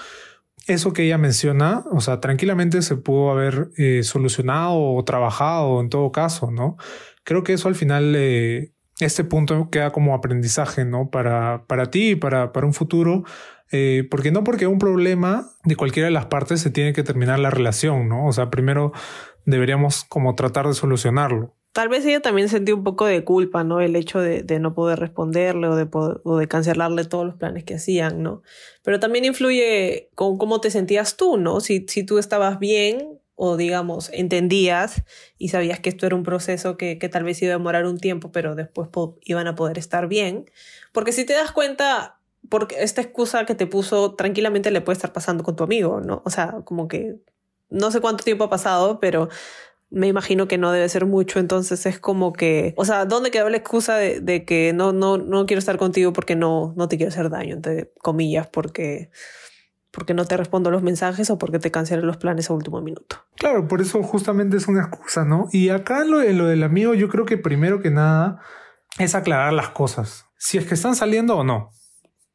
eso 0.66 0.92
que 0.92 1.04
ella 1.04 1.18
menciona, 1.18 1.84
o 1.90 2.00
sea, 2.00 2.20
tranquilamente 2.20 2.82
se 2.82 2.96
pudo 2.96 3.30
haber 3.30 3.70
eh, 3.76 4.02
solucionado 4.02 4.94
o 4.94 5.04
trabajado 5.04 5.80
en 5.80 5.88
todo 5.88 6.12
caso, 6.12 6.50
¿no? 6.50 6.76
Creo 7.30 7.44
que 7.44 7.52
eso 7.52 7.68
al 7.68 7.76
final, 7.76 8.16
eh, 8.16 8.72
este 8.98 9.22
punto 9.22 9.70
queda 9.70 9.92
como 9.92 10.16
aprendizaje, 10.16 10.84
¿no? 10.84 11.10
Para, 11.10 11.64
para 11.68 11.88
ti 11.88 12.10
y 12.10 12.14
para, 12.16 12.52
para 12.52 12.66
un 12.66 12.74
futuro. 12.74 13.22
Eh, 13.70 14.02
porque 14.10 14.32
no 14.32 14.42
porque 14.42 14.66
un 14.66 14.80
problema 14.80 15.48
de 15.62 15.76
cualquiera 15.76 16.08
de 16.08 16.12
las 16.12 16.26
partes 16.26 16.60
se 16.60 16.70
tiene 16.70 16.92
que 16.92 17.04
terminar 17.04 17.38
la 17.38 17.50
relación, 17.50 18.08
¿no? 18.08 18.26
O 18.26 18.32
sea, 18.32 18.50
primero 18.50 18.90
deberíamos 19.44 20.02
como 20.02 20.34
tratar 20.34 20.66
de 20.66 20.74
solucionarlo. 20.74 21.54
Tal 21.70 21.88
vez 21.88 22.04
ella 22.04 22.18
también 22.18 22.48
sentía 22.48 22.74
un 22.74 22.82
poco 22.82 23.06
de 23.06 23.22
culpa, 23.22 23.62
¿no? 23.62 23.80
El 23.80 23.94
hecho 23.94 24.18
de, 24.18 24.42
de 24.42 24.58
no 24.58 24.74
poder 24.74 24.98
responderle 24.98 25.68
o 25.68 25.76
de, 25.76 25.88
o 25.92 26.36
de 26.36 26.48
cancelarle 26.48 27.04
todos 27.04 27.24
los 27.24 27.36
planes 27.36 27.62
que 27.62 27.76
hacían, 27.76 28.24
¿no? 28.24 28.42
Pero 28.82 28.98
también 28.98 29.24
influye 29.24 30.10
con 30.16 30.36
cómo 30.36 30.60
te 30.60 30.72
sentías 30.72 31.16
tú, 31.16 31.36
¿no? 31.36 31.60
Si, 31.60 31.86
si 31.86 32.02
tú 32.02 32.18
estabas 32.18 32.58
bien 32.58 33.19
o 33.42 33.56
digamos 33.56 34.10
entendías 34.12 35.02
y 35.38 35.48
sabías 35.48 35.80
que 35.80 35.88
esto 35.88 36.04
era 36.04 36.14
un 36.14 36.24
proceso 36.24 36.76
que, 36.76 36.98
que 36.98 37.08
tal 37.08 37.24
vez 37.24 37.40
iba 37.40 37.54
a 37.54 37.56
demorar 37.56 37.86
un 37.86 37.98
tiempo, 37.98 38.30
pero 38.32 38.54
después 38.54 38.90
iban 39.22 39.46
a 39.46 39.54
poder 39.54 39.78
estar 39.78 40.08
bien. 40.08 40.50
Porque 40.92 41.12
si 41.12 41.24
te 41.24 41.32
das 41.32 41.50
cuenta, 41.50 42.18
porque 42.50 42.76
esta 42.80 43.00
excusa 43.00 43.46
que 43.46 43.54
te 43.54 43.66
puso 43.66 44.14
tranquilamente 44.14 44.70
le 44.70 44.82
puede 44.82 44.96
estar 44.96 45.14
pasando 45.14 45.42
con 45.42 45.56
tu 45.56 45.64
amigo, 45.64 46.02
¿no? 46.02 46.20
O 46.26 46.28
sea, 46.28 46.56
como 46.66 46.86
que 46.86 47.16
no 47.70 47.90
sé 47.90 48.02
cuánto 48.02 48.24
tiempo 48.24 48.44
ha 48.44 48.50
pasado, 48.50 49.00
pero 49.00 49.30
me 49.88 50.06
imagino 50.06 50.46
que 50.46 50.58
no 50.58 50.70
debe 50.70 50.90
ser 50.90 51.06
mucho, 51.06 51.38
entonces 51.38 51.86
es 51.86 51.98
como 51.98 52.34
que, 52.34 52.74
o 52.76 52.84
sea, 52.84 53.06
¿dónde 53.06 53.30
quedó 53.30 53.48
la 53.48 53.56
excusa 53.56 53.96
de, 53.96 54.44
que 54.44 54.74
no, 54.74 54.92
no, 54.92 55.16
no 55.16 55.46
quiero 55.46 55.60
estar 55.60 55.78
contigo 55.78 56.12
porque 56.12 56.36
no, 56.36 56.74
no 56.76 56.88
te 56.88 56.98
quiero 56.98 57.08
hacer 57.08 57.30
daño, 57.30 57.54
entre 57.54 57.90
comillas, 58.02 58.48
porque 58.48 59.10
porque 59.90 60.14
no 60.14 60.24
te 60.24 60.36
respondo 60.36 60.70
los 60.70 60.82
mensajes 60.82 61.30
o 61.30 61.38
porque 61.38 61.58
te 61.58 61.70
cancelé 61.70 62.02
los 62.02 62.16
planes 62.16 62.50
a 62.50 62.54
último 62.54 62.80
minuto. 62.80 63.16
Claro, 63.36 63.66
por 63.66 63.80
eso 63.80 64.02
justamente 64.02 64.56
es 64.56 64.68
una 64.68 64.82
excusa, 64.82 65.24
¿no? 65.24 65.48
Y 65.52 65.70
acá 65.70 66.02
en 66.02 66.10
lo, 66.10 66.22
lo 66.22 66.46
del 66.46 66.62
amigo, 66.62 66.94
yo 66.94 67.08
creo 67.08 67.26
que 67.26 67.38
primero 67.38 67.80
que 67.80 67.90
nada 67.90 68.40
es 68.98 69.14
aclarar 69.14 69.52
las 69.52 69.70
cosas. 69.70 70.26
Si 70.36 70.58
es 70.58 70.66
que 70.66 70.74
están 70.74 70.94
saliendo 70.94 71.36
o 71.36 71.44
no. 71.44 71.70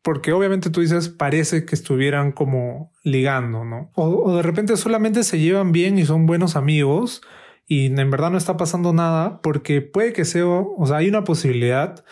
Porque 0.01 0.33
obviamente 0.33 0.69
tú 0.69 0.81
dices, 0.81 1.09
parece 1.09 1.65
que 1.65 1.73
estuvieran 1.73 2.31
como 2.31 2.91
ligando, 3.03 3.65
¿no? 3.65 3.91
O, 3.95 4.05
o 4.05 4.35
de 4.35 4.43
repente 4.43 4.77
solamente 4.77 5.23
se 5.23 5.39
llevan 5.39 5.71
bien 5.71 5.97
y 5.97 6.05
son 6.05 6.27
buenos 6.27 6.55
amigos 6.55 7.21
y 7.67 7.87
en 7.87 8.11
verdad 8.11 8.29
no 8.29 8.37
está 8.37 8.57
pasando 8.57 8.93
nada 8.93 9.41
porque 9.41 9.81
puede 9.81 10.13
que 10.13 10.25
sea, 10.25 10.45
o 10.45 10.85
sea, 10.85 10.97
hay 10.97 11.09
una 11.09 11.23
posibilidad 11.23 12.05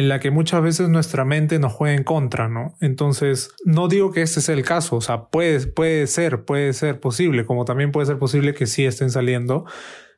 en 0.00 0.08
la 0.08 0.18
que 0.18 0.30
muchas 0.30 0.62
veces 0.62 0.88
nuestra 0.88 1.26
mente 1.26 1.58
nos 1.58 1.74
juega 1.74 1.94
en 1.94 2.04
contra, 2.04 2.48
¿no? 2.48 2.74
Entonces, 2.80 3.54
no 3.66 3.86
digo 3.86 4.12
que 4.12 4.22
este 4.22 4.40
sea 4.40 4.54
el 4.54 4.64
caso, 4.64 4.96
o 4.96 5.00
sea, 5.02 5.26
puede, 5.26 5.66
puede 5.66 6.06
ser, 6.06 6.46
puede 6.46 6.72
ser 6.72 7.00
posible, 7.00 7.44
como 7.44 7.66
también 7.66 7.92
puede 7.92 8.06
ser 8.06 8.18
posible 8.18 8.54
que 8.54 8.66
sí 8.66 8.86
estén 8.86 9.10
saliendo, 9.10 9.66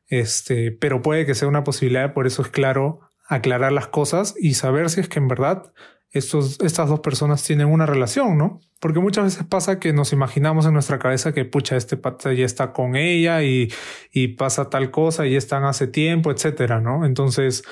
este, 0.07 0.71
pero 0.71 1.03
puede 1.03 1.27
que 1.27 1.35
sea 1.35 1.49
una 1.49 1.65
posibilidad, 1.65 2.15
por 2.15 2.29
eso 2.29 2.43
es 2.43 2.49
claro 2.49 3.01
aclarar 3.27 3.73
las 3.73 3.89
cosas 3.89 4.35
y 4.39 4.55
saber 4.55 4.89
si 4.89 5.01
es 5.01 5.09
que 5.09 5.19
en 5.19 5.27
verdad 5.27 5.73
estos, 6.11 6.61
estas 6.61 6.89
dos 6.89 7.01
personas 7.01 7.43
tienen 7.43 7.67
una 7.67 7.85
relación, 7.85 8.39
¿no? 8.39 8.61
Porque 8.79 9.01
muchas 9.01 9.25
veces 9.25 9.45
pasa 9.49 9.81
que 9.81 9.93
nos 9.93 10.13
imaginamos 10.13 10.65
en 10.65 10.75
nuestra 10.75 11.01
cabeza 11.01 11.33
que, 11.33 11.45
pucha, 11.45 11.77
este 11.77 11.97
pata 11.97 12.33
ya 12.33 12.45
está 12.45 12.73
con 12.73 12.95
ella 12.95 13.43
y, 13.43 13.73
y 14.13 14.29
pasa 14.29 14.71
tal 14.71 14.93
cosa 14.93 15.27
y 15.27 15.35
están 15.35 15.65
hace 15.65 15.89
tiempo, 15.89 16.31
etcétera, 16.31 16.81
¿no? 16.81 17.05
Entonces, 17.05 17.65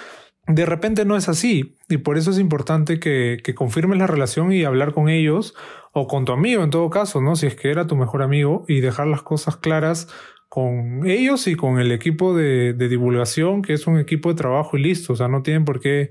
de 0.47 0.67
repente 0.67 1.05
no 1.05 1.17
es 1.17 1.29
así 1.29 1.79
y 1.89 1.99
por 1.99 2.19
eso 2.19 2.31
es 2.31 2.39
importante 2.39 2.99
que, 2.99 3.39
que, 3.43 3.55
confirmes 3.55 3.99
la 3.99 4.07
relación 4.07 4.53
y 4.53 4.65
hablar 4.65 4.93
con 4.93 5.09
ellos 5.09 5.55
o 5.93 6.07
con 6.07 6.25
tu 6.25 6.33
amigo 6.33 6.63
en 6.63 6.71
todo 6.71 6.91
caso, 6.91 7.21
¿no? 7.21 7.37
Si 7.37 7.47
es 7.47 7.55
que 7.55 7.71
era 7.71 7.87
tu 7.87 7.97
mejor 7.97 8.23
amigo 8.23 8.65
y 8.67 8.81
dejar 8.81 9.07
las 9.07 9.23
cosas 9.23 9.57
claras 9.57 10.09
con 10.51 11.07
ellos 11.07 11.47
y 11.47 11.55
con 11.55 11.79
el 11.79 11.93
equipo 11.93 12.37
de, 12.37 12.73
de 12.73 12.89
divulgación, 12.89 13.63
que 13.63 13.73
es 13.73 13.87
un 13.87 13.99
equipo 14.01 14.31
de 14.31 14.35
trabajo 14.35 14.77
y 14.77 14.83
listo. 14.83 15.13
O 15.13 15.17
sea, 15.17 15.29
no 15.29 15.43
tienen 15.43 15.65
por 15.65 15.81
qué, 15.81 16.11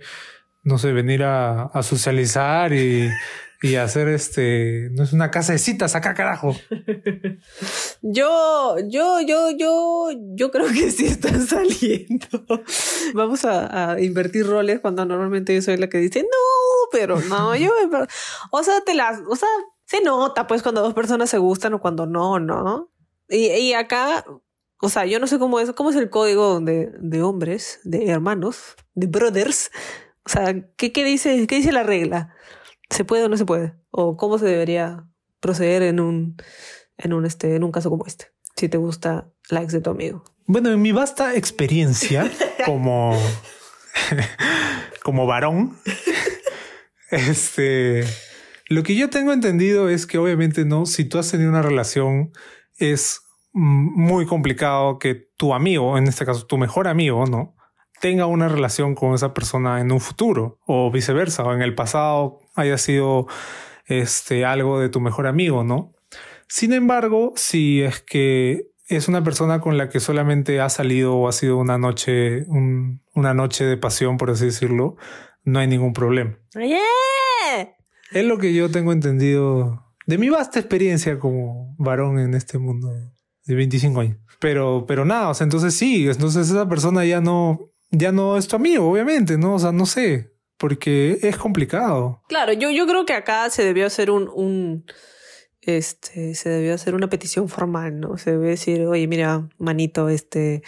no 0.63 0.77
sé, 0.77 0.93
venir 0.93 1.23
a, 1.23 1.63
a 1.63 1.83
socializar 1.83 2.71
y 2.71 3.09
y 3.61 3.75
hacer 3.75 4.07
este, 4.07 4.89
no 4.91 5.03
es 5.03 5.13
una 5.13 5.31
casa 5.31 5.53
de 5.53 5.59
citas 5.59 5.95
acá, 5.95 6.13
carajo. 6.13 6.55
yo, 8.01 8.77
yo, 8.87 9.21
yo, 9.21 9.51
yo, 9.51 10.09
yo 10.35 10.51
creo 10.51 10.67
que 10.67 10.91
sí 10.91 11.05
están 11.05 11.45
saliendo. 11.45 12.27
Vamos 13.13 13.45
a, 13.45 13.93
a, 13.93 14.01
invertir 14.01 14.45
roles 14.45 14.79
cuando 14.79 15.05
normalmente 15.05 15.53
yo 15.53 15.61
soy 15.61 15.77
la 15.77 15.89
que 15.89 15.97
dice, 15.97 16.21
no, 16.21 16.89
pero 16.91 17.19
no, 17.21 17.55
yo, 17.55 17.71
o 18.51 18.63
sea, 18.63 18.81
te 18.81 18.93
las, 18.93 19.19
o 19.27 19.35
sea, 19.35 19.49
se 19.85 20.01
nota 20.01 20.47
pues 20.47 20.63
cuando 20.63 20.81
dos 20.81 20.93
personas 20.93 21.29
se 21.29 21.37
gustan 21.37 21.73
o 21.73 21.81
cuando 21.81 22.05
no, 22.05 22.39
¿no? 22.39 22.91
Y, 23.27 23.47
y 23.47 23.73
acá, 23.73 24.25
o 24.81 24.89
sea, 24.89 25.05
yo 25.05 25.19
no 25.19 25.27
sé 25.27 25.37
cómo 25.37 25.59
es, 25.59 25.71
cómo 25.73 25.89
es 25.89 25.95
el 25.97 26.09
código 26.09 26.61
de, 26.61 26.91
de 26.99 27.21
hombres, 27.21 27.79
de 27.83 28.07
hermanos, 28.07 28.75
de 28.93 29.07
brothers. 29.07 29.71
O 30.25 30.29
sea, 30.29 30.53
¿qué, 30.77 30.91
qué 30.93 31.03
dice, 31.03 31.45
qué 31.47 31.55
dice 31.57 31.71
la 31.71 31.83
regla? 31.83 32.33
¿Se 32.89 33.05
puede 33.05 33.25
o 33.25 33.29
no 33.29 33.37
se 33.37 33.45
puede? 33.45 33.73
¿O 33.91 34.17
cómo 34.17 34.37
se 34.37 34.45
debería 34.45 35.05
proceder 35.39 35.83
en 35.83 35.99
un, 35.99 36.37
en 36.97 37.13
un, 37.13 37.25
este, 37.25 37.55
en 37.55 37.63
un 37.63 37.71
caso 37.71 37.89
como 37.89 38.05
este? 38.05 38.27
Si 38.55 38.67
te 38.67 38.77
gusta 38.77 39.29
la 39.49 39.61
ex 39.61 39.73
de 39.73 39.81
tu 39.81 39.89
amigo. 39.89 40.23
Bueno, 40.45 40.71
en 40.71 40.81
mi 40.81 40.91
vasta 40.91 41.35
experiencia 41.35 42.29
como, 42.65 43.17
como 45.03 45.27
varón, 45.27 45.77
este, 47.11 48.03
lo 48.67 48.83
que 48.83 48.95
yo 48.95 49.09
tengo 49.09 49.33
entendido 49.33 49.89
es 49.89 50.07
que 50.07 50.17
obviamente 50.17 50.65
no, 50.65 50.85
si 50.85 51.05
tú 51.05 51.19
has 51.19 51.29
tenido 51.29 51.49
una 51.49 51.61
relación, 51.61 52.31
es 52.77 53.21
muy 53.51 54.25
complicado 54.25 54.99
que 54.99 55.15
tu 55.37 55.53
amigo, 55.53 55.97
en 55.97 56.07
este 56.07 56.25
caso 56.25 56.45
tu 56.45 56.57
mejor 56.57 56.87
amigo, 56.87 57.25
¿no? 57.25 57.55
tenga 57.99 58.25
una 58.25 58.47
relación 58.47 58.95
con 58.95 59.13
esa 59.13 59.33
persona 59.33 59.81
en 59.81 59.91
un 59.91 59.99
futuro 59.99 60.59
o 60.65 60.89
viceversa 60.91 61.43
o 61.43 61.53
en 61.53 61.61
el 61.61 61.75
pasado 61.75 62.39
haya 62.59 62.77
sido 62.77 63.27
este 63.85 64.45
algo 64.45 64.79
de 64.79 64.89
tu 64.89 65.01
mejor 65.01 65.27
amigo, 65.27 65.63
¿no? 65.63 65.93
Sin 66.47 66.73
embargo, 66.73 67.33
si 67.35 67.81
es 67.81 68.01
que 68.01 68.69
es 68.87 69.07
una 69.07 69.23
persona 69.23 69.61
con 69.61 69.77
la 69.77 69.89
que 69.89 69.99
solamente 69.99 70.59
ha 70.59 70.69
salido 70.69 71.15
o 71.15 71.27
ha 71.27 71.31
sido 71.31 71.57
una 71.57 71.77
noche, 71.77 72.43
un, 72.47 73.01
una 73.13 73.33
noche 73.33 73.65
de 73.65 73.77
pasión, 73.77 74.17
por 74.17 74.31
así 74.31 74.45
decirlo, 74.45 74.97
no 75.43 75.59
hay 75.59 75.67
ningún 75.67 75.93
problema. 75.93 76.37
Es 78.11 78.25
lo 78.25 78.39
que 78.39 78.53
yo 78.53 78.71
tengo 78.71 78.91
entendido 78.91 79.85
de 80.07 80.17
mi 80.17 80.29
vasta 80.29 80.59
experiencia 80.59 81.19
como 81.19 81.75
varón 81.77 82.17
en 82.17 82.33
este 82.33 82.57
mundo 82.57 82.91
de 83.45 83.55
25 83.55 83.99
años. 83.99 84.17
Pero, 84.39 84.85
pero 84.87 85.05
nada, 85.05 85.29
o 85.29 85.33
sea, 85.35 85.43
entonces 85.43 85.75
sí, 85.75 86.07
entonces 86.07 86.49
esa 86.49 86.67
persona 86.67 87.05
ya 87.05 87.21
no, 87.21 87.71
ya 87.91 88.11
no 88.11 88.37
es 88.37 88.47
tu 88.47 88.55
amigo, 88.55 88.89
obviamente, 88.89 89.37
¿no? 89.37 89.55
O 89.55 89.59
sea, 89.59 89.71
no 89.71 89.85
sé, 89.85 90.33
porque 90.59 91.17
es 91.23 91.37
complicado. 91.37 92.21
Claro, 92.27 92.53
yo, 92.53 92.69
yo 92.69 92.85
creo 92.85 93.05
que 93.05 93.13
acá 93.13 93.49
se 93.49 93.63
debió 93.63 93.87
hacer 93.87 94.11
un, 94.11 94.29
un 94.33 94.85
este, 95.61 96.35
se 96.35 96.49
debió 96.49 96.73
hacer 96.73 96.95
una 96.95 97.09
petición 97.09 97.49
formal, 97.49 97.99
¿no? 97.99 98.17
Se 98.17 98.31
debe 98.31 98.49
decir, 98.49 98.85
oye, 98.85 99.07
mira, 99.07 99.49
manito, 99.57 100.09
este, 100.09 100.61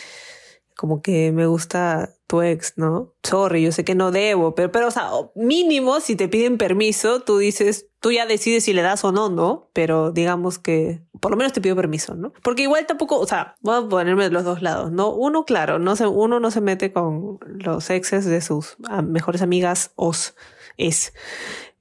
como 0.75 1.01
que 1.01 1.32
me 1.32 1.45
gusta 1.45 2.15
tu 2.31 2.41
ex, 2.41 2.77
¿no? 2.77 3.13
Sorry, 3.23 3.61
yo 3.61 3.73
sé 3.73 3.83
que 3.83 3.93
no 3.93 4.09
debo, 4.09 4.55
pero, 4.55 4.71
pero, 4.71 4.87
o 4.87 4.91
sea, 4.91 5.09
mínimo, 5.35 5.99
si 5.99 6.15
te 6.15 6.29
piden 6.29 6.57
permiso, 6.57 7.19
tú 7.19 7.39
dices, 7.39 7.87
tú 7.99 8.13
ya 8.13 8.25
decides 8.25 8.63
si 8.63 8.71
le 8.71 8.81
das 8.81 9.03
o 9.03 9.11
no, 9.11 9.27
¿no? 9.27 9.69
Pero 9.73 10.13
digamos 10.13 10.57
que 10.57 11.01
por 11.19 11.31
lo 11.31 11.35
menos 11.35 11.51
te 11.51 11.59
pido 11.59 11.75
permiso, 11.75 12.15
¿no? 12.15 12.31
Porque 12.41 12.61
igual 12.63 12.85
tampoco, 12.85 13.19
o 13.19 13.27
sea, 13.27 13.57
voy 13.59 13.75
a 13.75 13.89
ponerme 13.89 14.23
de 14.23 14.29
los 14.29 14.45
dos 14.45 14.61
lados, 14.61 14.93
¿no? 14.93 15.09
Uno, 15.09 15.43
claro, 15.43 15.77
no 15.77 15.97
se, 15.97 16.07
uno 16.07 16.39
no 16.39 16.51
se 16.51 16.61
mete 16.61 16.93
con 16.93 17.37
los 17.45 17.89
exes 17.89 18.23
de 18.23 18.39
sus 18.39 18.77
ah, 18.87 19.01
mejores 19.01 19.41
amigas 19.41 19.91
os 19.97 20.33
es. 20.77 21.13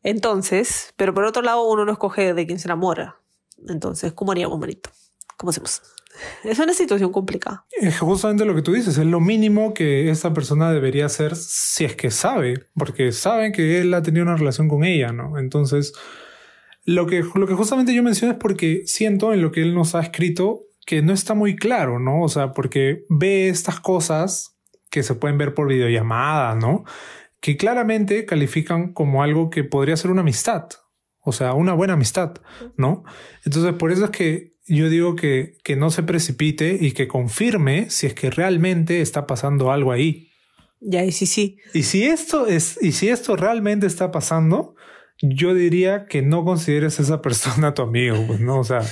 Entonces, 0.03 0.95
pero 0.97 1.15
por 1.15 1.27
otro 1.27 1.43
lado, 1.43 1.63
uno 1.63 1.85
no 1.85 1.93
escoge 1.93 2.35
de 2.35 2.45
quién 2.45 2.59
se 2.59 2.67
enamora. 2.67 3.21
Entonces, 3.69 4.13
¿cómo 4.15 4.33
haríamos, 4.33 4.59
manito? 4.59 4.91
¿Cómo 5.37 5.51
hacemos? 5.51 5.81
Es 6.45 6.59
una 6.59 6.75
situación 6.75 7.13
complicada. 7.13 7.67
Es 7.81 7.99
justamente 7.99 8.45
lo 8.45 8.55
que 8.55 8.63
tú 8.63 8.73
dices, 8.73 8.99
es 8.99 9.07
lo 9.07 9.21
mínimo 9.21 9.75
que 9.75 10.11
esta 10.11 10.33
persona 10.33 10.73
debería 10.73 11.07
hacer 11.07 11.37
si 11.37 11.85
es 11.85 11.97
que 11.97 12.11
sabe, 12.11 12.67
porque 12.75 13.13
saben 13.13 13.53
que 13.53 13.81
él 13.81 13.93
ha 13.95 14.03
tenido 14.03 14.25
una 14.25 14.37
relación 14.37 14.69
con 14.69 14.85
ella, 14.85 15.13
¿no? 15.13 15.39
Entonces, 15.39 15.93
lo 16.85 17.07
que, 17.07 17.25
lo 17.35 17.47
que 17.47 17.55
justamente 17.55 17.95
yo 17.95 18.03
menciono 18.03 18.33
es 18.33 18.39
porque 18.39 18.83
siento 18.87 19.33
en 19.33 19.43
lo 19.43 19.53
que 19.53 19.63
él 19.63 19.75
nos 19.75 19.95
ha 19.95 20.01
escrito 20.01 20.65
que 20.87 21.03
no 21.03 21.13
está 21.13 21.35
muy 21.35 21.57
claro, 21.57 21.99
¿no? 21.99 22.23
O 22.23 22.29
sea, 22.29 22.53
porque 22.53 23.05
ve 23.09 23.49
estas 23.49 23.81
cosas 23.81 24.57
que 24.91 25.03
se 25.03 25.15
pueden 25.15 25.39
ver 25.39 25.55
por 25.55 25.69
videollamada, 25.69 26.55
¿no? 26.55 26.85
Que 27.41 27.57
claramente 27.57 28.27
califican 28.27 28.93
como 28.93 29.23
algo 29.23 29.51
que 29.51 29.63
podría 29.63 29.97
ser 29.97 30.11
una 30.11 30.23
amistad, 30.23 30.69
o 31.21 31.33
sea, 31.33 31.55
una 31.55 31.75
buena 31.75 31.93
amistad, 31.93 32.35
¿no? 32.77 33.05
Entonces, 33.45 33.73
por 33.75 33.93
eso 33.93 34.07
es 34.07 34.11
que 34.11 34.50
yo 34.77 34.89
digo 34.89 35.17
que, 35.17 35.57
que 35.65 35.77
no 35.77 35.91
se 35.91 36.03
precipite 36.03 36.79
y 36.81 36.93
que 36.93 37.09
confirme 37.09 37.91
si 37.91 38.07
es 38.07 38.15
que 38.15 38.31
realmente 38.31 39.01
está 39.01 39.27
pasando 39.27 39.73
algo 39.73 39.93
ahí. 39.93 40.29
Ya, 40.81 41.05
y 41.05 41.13
sí, 41.13 41.27
sí. 41.27 41.59
Y 41.75 41.83
si 41.83 42.05
esto 42.05 42.47
es, 42.47 42.79
y 42.81 42.93
si 42.93 43.09
esto 43.09 43.37
realmente 43.37 43.87
está 43.87 44.11
pasando, 44.11 44.75
yo 45.21 45.55
diría 45.55 46.07
que 46.07 46.23
no 46.23 46.45
consideres 46.45 46.99
a 46.99 47.03
esa 47.03 47.21
persona 47.23 47.75
tu 47.75 47.83
amigo, 47.83 48.17
pues, 48.27 48.41
¿no? 48.41 48.61
O 48.61 48.65
sea, 48.65 48.83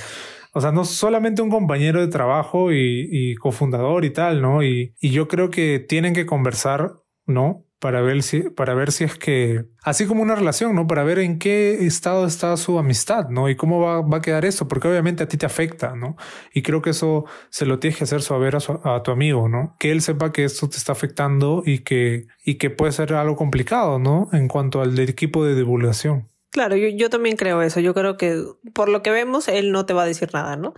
o 0.51 0.61
sea, 0.61 0.71
no 0.71 0.85
solamente 0.85 1.41
un 1.41 1.49
compañero 1.49 2.01
de 2.01 2.07
trabajo 2.07 2.71
y, 2.71 3.07
y 3.11 3.35
cofundador 3.35 4.05
y 4.05 4.11
tal, 4.11 4.41
¿no? 4.41 4.63
Y, 4.63 4.95
y 4.99 5.11
yo 5.11 5.27
creo 5.27 5.49
que 5.49 5.79
tienen 5.79 6.13
que 6.13 6.25
conversar, 6.25 6.93
¿no? 7.25 7.65
Para 7.79 8.01
ver 8.01 8.23
si, 8.23 8.41
para 8.41 8.73
ver 8.73 8.91
si 8.91 9.05
es 9.05 9.15
que, 9.15 9.65
así 9.83 10.05
como 10.05 10.21
una 10.21 10.35
relación, 10.35 10.75
¿no? 10.75 10.85
Para 10.85 11.03
ver 11.03 11.19
en 11.19 11.39
qué 11.39 11.85
estado 11.85 12.25
está 12.25 12.55
su 12.57 12.77
amistad, 12.77 13.29
¿no? 13.29 13.49
Y 13.49 13.55
cómo 13.55 13.79
va, 13.79 14.01
va 14.01 14.17
a 14.17 14.21
quedar 14.21 14.43
esto, 14.45 14.67
porque 14.67 14.89
obviamente 14.89 15.23
a 15.23 15.27
ti 15.27 15.37
te 15.37 15.45
afecta, 15.45 15.95
¿no? 15.95 16.17
Y 16.53 16.61
creo 16.61 16.81
que 16.81 16.89
eso 16.89 17.25
se 17.49 17.65
lo 17.65 17.79
tienes 17.79 17.97
que 17.97 18.03
hacer 18.03 18.21
saber 18.21 18.57
a, 18.57 18.95
a 18.95 19.03
tu 19.03 19.11
amigo, 19.11 19.47
¿no? 19.47 19.75
Que 19.79 19.91
él 19.91 20.01
sepa 20.01 20.33
que 20.33 20.43
esto 20.43 20.67
te 20.69 20.77
está 20.77 20.91
afectando 20.91 21.63
y 21.65 21.79
que, 21.79 22.27
y 22.43 22.55
que 22.55 22.69
puede 22.69 22.91
ser 22.91 23.13
algo 23.13 23.37
complicado, 23.37 23.97
¿no? 23.97 24.29
En 24.33 24.49
cuanto 24.49 24.81
al 24.81 24.99
equipo 24.99 25.45
de 25.45 25.55
divulgación. 25.55 26.27
Claro, 26.51 26.75
yo, 26.75 26.87
yo 26.89 27.09
también 27.09 27.37
creo 27.37 27.61
eso. 27.61 27.79
Yo 27.79 27.93
creo 27.93 28.17
que 28.17 28.43
por 28.73 28.89
lo 28.89 29.01
que 29.03 29.11
vemos, 29.11 29.47
él 29.47 29.71
no 29.71 29.85
te 29.85 29.93
va 29.93 30.03
a 30.03 30.07
decir 30.07 30.29
nada, 30.33 30.57
¿no? 30.57 30.73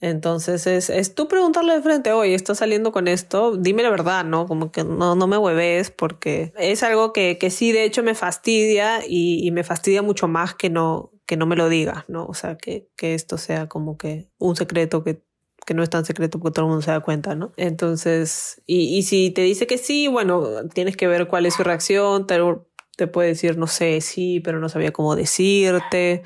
Entonces 0.00 0.66
es, 0.66 0.90
es 0.90 1.14
tú 1.14 1.26
preguntarle 1.26 1.74
de 1.74 1.82
frente, 1.82 2.12
oye, 2.12 2.34
estás 2.34 2.58
saliendo 2.58 2.92
con 2.92 3.08
esto, 3.08 3.56
dime 3.56 3.82
la 3.82 3.90
verdad, 3.90 4.24
¿no? 4.24 4.46
Como 4.46 4.70
que 4.70 4.84
no, 4.84 5.16
no 5.16 5.26
me 5.26 5.38
hueves 5.38 5.90
porque 5.90 6.52
es 6.56 6.84
algo 6.84 7.12
que, 7.12 7.36
que 7.38 7.50
sí 7.50 7.72
de 7.72 7.84
hecho 7.84 8.04
me 8.04 8.14
fastidia 8.14 9.00
y, 9.06 9.46
y 9.46 9.50
me 9.50 9.64
fastidia 9.64 10.02
mucho 10.02 10.28
más 10.28 10.54
que 10.54 10.70
no, 10.70 11.10
que 11.26 11.36
no 11.36 11.46
me 11.46 11.56
lo 11.56 11.68
digas, 11.68 12.04
¿no? 12.08 12.26
O 12.26 12.34
sea, 12.34 12.56
que, 12.56 12.88
que 12.96 13.14
esto 13.14 13.38
sea 13.38 13.68
como 13.68 13.98
que 13.98 14.30
un 14.38 14.54
secreto 14.54 15.02
que, 15.02 15.22
que 15.66 15.74
no 15.74 15.82
es 15.82 15.90
tan 15.90 16.04
secreto 16.04 16.38
porque 16.38 16.54
todo 16.54 16.66
el 16.66 16.70
mundo 16.70 16.82
se 16.82 16.92
da 16.92 17.00
cuenta, 17.00 17.34
¿no? 17.34 17.52
Entonces, 17.56 18.62
y, 18.66 18.96
y 18.96 19.02
si 19.02 19.32
te 19.32 19.42
dice 19.42 19.66
que 19.66 19.78
sí, 19.78 20.06
bueno, 20.06 20.68
tienes 20.72 20.96
que 20.96 21.08
ver 21.08 21.26
cuál 21.26 21.44
es 21.44 21.54
su 21.54 21.64
reacción, 21.64 22.28
te, 22.28 22.38
te 22.96 23.08
puede 23.08 23.30
decir, 23.30 23.58
no 23.58 23.66
sé, 23.66 24.00
sí, 24.00 24.38
pero 24.40 24.60
no 24.60 24.68
sabía 24.68 24.92
cómo 24.92 25.16
decirte 25.16 26.22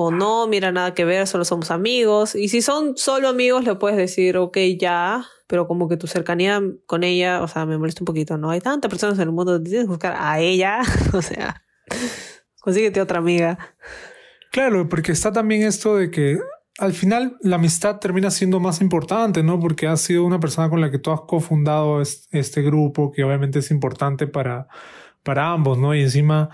o 0.00 0.12
no, 0.12 0.46
mira, 0.46 0.70
nada 0.70 0.94
que 0.94 1.04
ver, 1.04 1.26
solo 1.26 1.44
somos 1.44 1.72
amigos. 1.72 2.36
Y 2.36 2.48
si 2.50 2.62
son 2.62 2.96
solo 2.96 3.28
amigos, 3.28 3.64
le 3.64 3.74
puedes 3.74 3.98
decir, 3.98 4.36
ok, 4.36 4.56
ya, 4.78 5.26
pero 5.48 5.66
como 5.66 5.88
que 5.88 5.96
tu 5.96 6.06
cercanía 6.06 6.62
con 6.86 7.02
ella, 7.02 7.42
o 7.42 7.48
sea, 7.48 7.66
me 7.66 7.76
molesta 7.76 8.02
un 8.02 8.04
poquito, 8.04 8.38
¿no? 8.38 8.50
Hay 8.50 8.60
tantas 8.60 8.88
personas 8.88 9.16
en 9.18 9.22
el 9.22 9.32
mundo, 9.32 9.60
tienes 9.60 9.86
que 9.86 9.88
buscar 9.88 10.14
a 10.16 10.38
ella, 10.38 10.82
o 11.12 11.20
sea, 11.20 11.64
consíguete 12.60 13.00
otra 13.00 13.18
amiga. 13.18 13.58
Claro, 14.52 14.88
porque 14.88 15.10
está 15.10 15.32
también 15.32 15.62
esto 15.62 15.96
de 15.96 16.12
que 16.12 16.38
al 16.78 16.92
final 16.92 17.36
la 17.40 17.56
amistad 17.56 17.98
termina 17.98 18.30
siendo 18.30 18.60
más 18.60 18.80
importante, 18.80 19.42
¿no? 19.42 19.58
Porque 19.58 19.88
has 19.88 20.00
sido 20.00 20.24
una 20.24 20.38
persona 20.38 20.70
con 20.70 20.80
la 20.80 20.92
que 20.92 21.00
tú 21.00 21.10
has 21.10 21.22
cofundado 21.22 22.00
este 22.00 22.62
grupo, 22.62 23.10
que 23.10 23.24
obviamente 23.24 23.58
es 23.58 23.72
importante 23.72 24.28
para, 24.28 24.68
para 25.24 25.50
ambos, 25.50 25.76
¿no? 25.76 25.92
Y 25.92 26.02
encima 26.02 26.50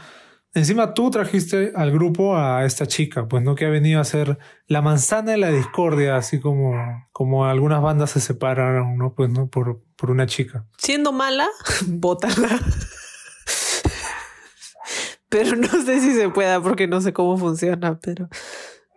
Encima 0.55 0.95
tú 0.95 1.11
trajiste 1.11 1.73
al 1.75 1.91
grupo 1.91 2.37
a 2.37 2.65
esta 2.65 2.87
chica, 2.87 3.27
pues 3.27 3.43
no 3.43 3.57
que 3.57 3.67
ha 3.67 3.71
venido 3.71 4.01
a 4.01 4.05
ser 4.05 4.39
la 4.69 4.83
manzana 4.83 5.33
de 5.33 5.39
la 5.39 5.51
discordia, 5.51 6.17
así 6.17 6.39
como, 6.39 6.75
como 7.11 7.47
algunas 7.47 7.83
bandas 7.83 8.11
se 8.11 8.21
separaron, 8.21 8.97
¿no? 8.97 9.15
Pues 9.15 9.31
no, 9.31 9.49
por, 9.49 9.83
por 9.97 10.13
una 10.13 10.27
chica. 10.27 10.65
Siendo 10.79 11.11
mala, 11.11 11.49
bótala. 11.87 12.61
pero 15.29 15.57
no 15.57 15.67
sé 15.67 16.01
si 16.01 16.13
se 16.15 16.29
pueda 16.29 16.61
porque 16.61 16.87
no 16.87 17.01
sé 17.01 17.13
cómo 17.13 17.37
funciona, 17.37 17.99
pero 17.99 18.29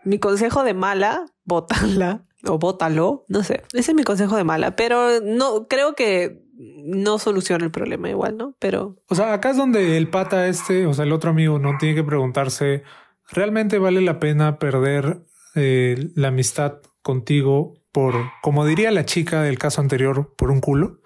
mi 0.03 0.19
consejo 0.19 0.63
de 0.63 0.75
mala, 0.75 1.25
bótala 1.43 2.23
o 2.45 2.59
bótalo, 2.59 3.25
no 3.29 3.43
sé, 3.43 3.63
ese 3.73 3.91
es 3.91 3.95
mi 3.95 4.03
consejo 4.03 4.35
de 4.37 4.43
mala, 4.43 4.75
pero 4.75 5.21
no 5.21 5.67
creo 5.67 5.95
que 5.95 6.46
no 6.57 7.19
soluciona 7.19 7.65
el 7.65 7.71
problema 7.71 8.09
igual, 8.09 8.37
¿no? 8.37 8.55
Pero... 8.59 8.97
O 9.07 9.15
sea, 9.15 9.33
acá 9.33 9.51
es 9.51 9.57
donde 9.57 9.97
el 9.97 10.09
pata 10.09 10.47
este, 10.47 10.85
o 10.85 10.93
sea, 10.93 11.05
el 11.05 11.13
otro 11.13 11.29
amigo, 11.29 11.59
no 11.59 11.77
tiene 11.77 11.95
que 11.95 12.03
preguntarse, 12.03 12.83
¿realmente 13.29 13.79
vale 13.79 14.01
la 14.01 14.19
pena 14.19 14.59
perder 14.59 15.23
eh, 15.55 16.11
la 16.15 16.29
amistad 16.29 16.81
contigo 17.01 17.75
por, 17.91 18.15
como 18.41 18.65
diría 18.65 18.91
la 18.91 19.05
chica 19.05 19.41
del 19.41 19.59
caso 19.59 19.81
anterior, 19.81 20.33
por 20.35 20.51
un 20.51 20.61
culo? 20.61 21.01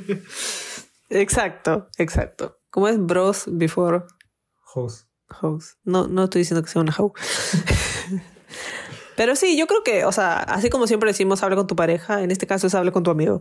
exacto, 1.10 1.88
exacto. 1.96 2.58
¿Cómo 2.70 2.88
es 2.88 2.98
bros 2.98 3.44
before? 3.48 4.02
House. 4.74 5.06
House. 5.28 5.76
No, 5.84 6.08
no 6.08 6.24
estoy 6.24 6.40
diciendo 6.40 6.62
que 6.62 6.70
sea 6.70 6.82
una 6.82 6.92
house. 6.92 7.12
Pero 9.18 9.34
sí, 9.34 9.58
yo 9.58 9.66
creo 9.66 9.82
que, 9.82 10.04
o 10.04 10.12
sea, 10.12 10.38
así 10.38 10.70
como 10.70 10.86
siempre 10.86 11.10
decimos, 11.10 11.42
habla 11.42 11.56
con 11.56 11.66
tu 11.66 11.74
pareja, 11.74 12.22
en 12.22 12.30
este 12.30 12.46
caso 12.46 12.68
es 12.68 12.74
habla 12.76 12.92
con 12.92 13.02
tu 13.02 13.10
amigo, 13.10 13.40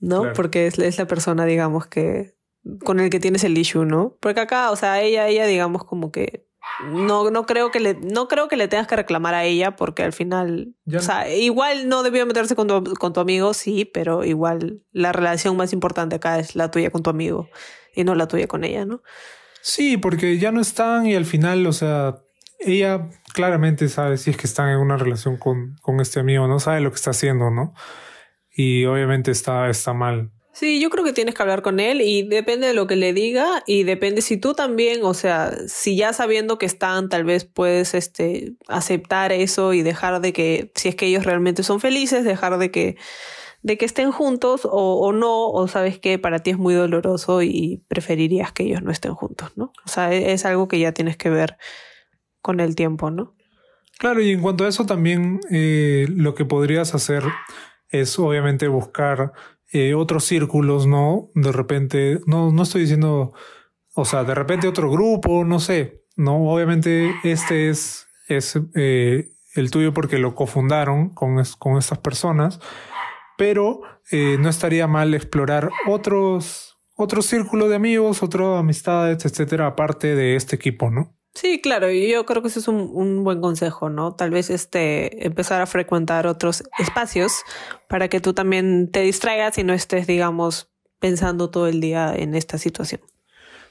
¿no? 0.00 0.34
Porque 0.34 0.66
es, 0.66 0.78
es, 0.78 0.98
la 0.98 1.06
persona, 1.06 1.46
digamos, 1.46 1.86
que 1.86 2.36
con 2.84 3.00
el 3.00 3.08
que 3.08 3.18
tienes 3.18 3.42
el 3.42 3.56
issue, 3.56 3.86
¿no? 3.86 4.18
Porque 4.20 4.40
acá, 4.40 4.70
o 4.70 4.76
sea, 4.76 5.00
ella, 5.00 5.26
ella, 5.26 5.46
digamos, 5.46 5.84
como 5.84 6.12
que 6.12 6.46
no, 6.84 7.30
no 7.30 7.46
creo 7.46 7.70
que 7.70 7.80
le, 7.80 7.94
no 7.94 8.28
creo 8.28 8.48
que 8.48 8.58
le 8.58 8.68
tengas 8.68 8.86
que 8.86 8.96
reclamar 8.96 9.32
a 9.32 9.44
ella, 9.44 9.76
porque 9.76 10.02
al 10.02 10.12
final, 10.12 10.74
o 10.94 11.00
sea, 11.00 11.34
igual 11.34 11.88
no 11.88 12.02
debió 12.02 12.26
meterse 12.26 12.54
con 12.54 12.68
tu, 12.68 12.92
con 12.92 13.14
tu 13.14 13.20
amigo, 13.20 13.54
sí, 13.54 13.86
pero 13.86 14.24
igual 14.24 14.82
la 14.92 15.12
relación 15.12 15.56
más 15.56 15.72
importante 15.72 16.16
acá 16.16 16.38
es 16.38 16.54
la 16.54 16.70
tuya 16.70 16.90
con 16.90 17.02
tu 17.02 17.08
amigo 17.08 17.48
y 17.94 18.04
no 18.04 18.14
la 18.14 18.28
tuya 18.28 18.46
con 18.46 18.62
ella, 18.62 18.84
¿no? 18.84 19.02
Sí, 19.62 19.96
porque 19.96 20.38
ya 20.38 20.52
no 20.52 20.60
están 20.60 21.06
y 21.06 21.14
al 21.14 21.24
final, 21.24 21.66
o 21.66 21.72
sea, 21.72 22.18
ella 22.58 23.08
claramente 23.32 23.88
sabe 23.88 24.16
si 24.16 24.30
es 24.30 24.36
que 24.36 24.46
están 24.46 24.70
en 24.70 24.78
una 24.78 24.96
relación 24.96 25.36
con, 25.36 25.76
con 25.82 26.00
este 26.00 26.20
amigo, 26.20 26.46
no 26.48 26.60
sabe 26.60 26.80
lo 26.80 26.90
que 26.90 26.96
está 26.96 27.10
haciendo, 27.10 27.50
¿no? 27.50 27.74
Y 28.50 28.84
obviamente 28.86 29.30
está, 29.30 29.68
está 29.68 29.92
mal. 29.92 30.32
Sí, 30.58 30.80
yo 30.80 30.90
creo 30.90 31.04
que 31.04 31.12
tienes 31.12 31.36
que 31.36 31.42
hablar 31.42 31.62
con 31.62 31.78
él 31.78 32.00
y 32.00 32.24
depende 32.24 32.66
de 32.66 32.74
lo 32.74 32.88
que 32.88 32.96
le 32.96 33.12
diga 33.12 33.62
y 33.64 33.84
depende 33.84 34.22
si 34.22 34.38
tú 34.38 34.54
también, 34.54 35.04
o 35.04 35.14
sea, 35.14 35.52
si 35.68 35.96
ya 35.96 36.12
sabiendo 36.12 36.58
que 36.58 36.66
están, 36.66 37.08
tal 37.08 37.22
vez 37.22 37.44
puedes 37.44 37.94
este, 37.94 38.54
aceptar 38.66 39.30
eso 39.30 39.72
y 39.72 39.82
dejar 39.82 40.20
de 40.20 40.32
que, 40.32 40.72
si 40.74 40.88
es 40.88 40.96
que 40.96 41.06
ellos 41.06 41.24
realmente 41.24 41.62
son 41.62 41.78
felices, 41.78 42.24
dejar 42.24 42.58
de 42.58 42.72
que, 42.72 42.96
de 43.62 43.78
que 43.78 43.84
estén 43.84 44.10
juntos 44.10 44.64
o, 44.64 44.98
o 44.98 45.12
no, 45.12 45.48
o 45.48 45.68
sabes 45.68 46.00
que 46.00 46.18
para 46.18 46.40
ti 46.40 46.50
es 46.50 46.58
muy 46.58 46.74
doloroso 46.74 47.42
y 47.42 47.84
preferirías 47.86 48.50
que 48.50 48.64
ellos 48.64 48.82
no 48.82 48.90
estén 48.90 49.14
juntos, 49.14 49.52
¿no? 49.54 49.72
O 49.86 49.88
sea, 49.88 50.12
es, 50.12 50.26
es 50.26 50.44
algo 50.44 50.66
que 50.66 50.80
ya 50.80 50.90
tienes 50.90 51.16
que 51.16 51.30
ver 51.30 51.56
con 52.48 52.60
el 52.60 52.76
tiempo, 52.76 53.10
¿no? 53.10 53.36
Claro, 53.98 54.22
y 54.22 54.30
en 54.30 54.40
cuanto 54.40 54.64
a 54.64 54.68
eso 54.68 54.86
también 54.86 55.38
eh, 55.50 56.06
lo 56.08 56.34
que 56.34 56.46
podrías 56.46 56.94
hacer 56.94 57.22
es 57.90 58.18
obviamente 58.18 58.68
buscar 58.68 59.34
eh, 59.70 59.92
otros 59.92 60.24
círculos, 60.24 60.86
¿no? 60.86 61.28
De 61.34 61.52
repente, 61.52 62.20
no, 62.24 62.50
no 62.50 62.62
estoy 62.62 62.80
diciendo, 62.80 63.34
o 63.94 64.04
sea, 64.06 64.24
de 64.24 64.34
repente 64.34 64.66
otro 64.66 64.90
grupo, 64.90 65.44
no 65.44 65.60
sé, 65.60 66.06
¿no? 66.16 66.50
Obviamente 66.50 67.14
este 67.22 67.68
es, 67.68 68.06
es 68.28 68.58
eh, 68.74 69.28
el 69.54 69.70
tuyo 69.70 69.92
porque 69.92 70.16
lo 70.16 70.34
cofundaron 70.34 71.10
con, 71.10 71.42
con 71.58 71.76
estas 71.76 71.98
personas, 71.98 72.60
pero 73.36 73.82
eh, 74.10 74.38
no 74.40 74.48
estaría 74.48 74.86
mal 74.86 75.12
explorar 75.12 75.68
otros, 75.86 76.78
otro 76.96 77.20
círculo 77.20 77.68
de 77.68 77.76
amigos, 77.76 78.22
otras 78.22 78.58
amistades, 78.58 79.26
etcétera, 79.26 79.66
aparte 79.66 80.14
de 80.14 80.34
este 80.34 80.56
equipo, 80.56 80.90
¿no? 80.90 81.17
Sí, 81.40 81.60
claro, 81.60 81.88
y 81.88 82.10
yo 82.10 82.26
creo 82.26 82.42
que 82.42 82.48
ese 82.48 82.58
es 82.58 82.66
un, 82.66 82.90
un, 82.92 83.22
buen 83.22 83.40
consejo, 83.40 83.90
¿no? 83.90 84.12
Tal 84.16 84.30
vez 84.30 84.50
este 84.50 85.24
empezar 85.24 85.60
a 85.60 85.66
frecuentar 85.66 86.26
otros 86.26 86.64
espacios 86.80 87.44
para 87.88 88.08
que 88.08 88.18
tú 88.18 88.32
también 88.32 88.90
te 88.90 89.02
distraigas 89.02 89.56
y 89.56 89.62
no 89.62 89.72
estés, 89.72 90.08
digamos, 90.08 90.68
pensando 90.98 91.48
todo 91.48 91.68
el 91.68 91.80
día 91.80 92.12
en 92.12 92.34
esta 92.34 92.58
situación. 92.58 93.02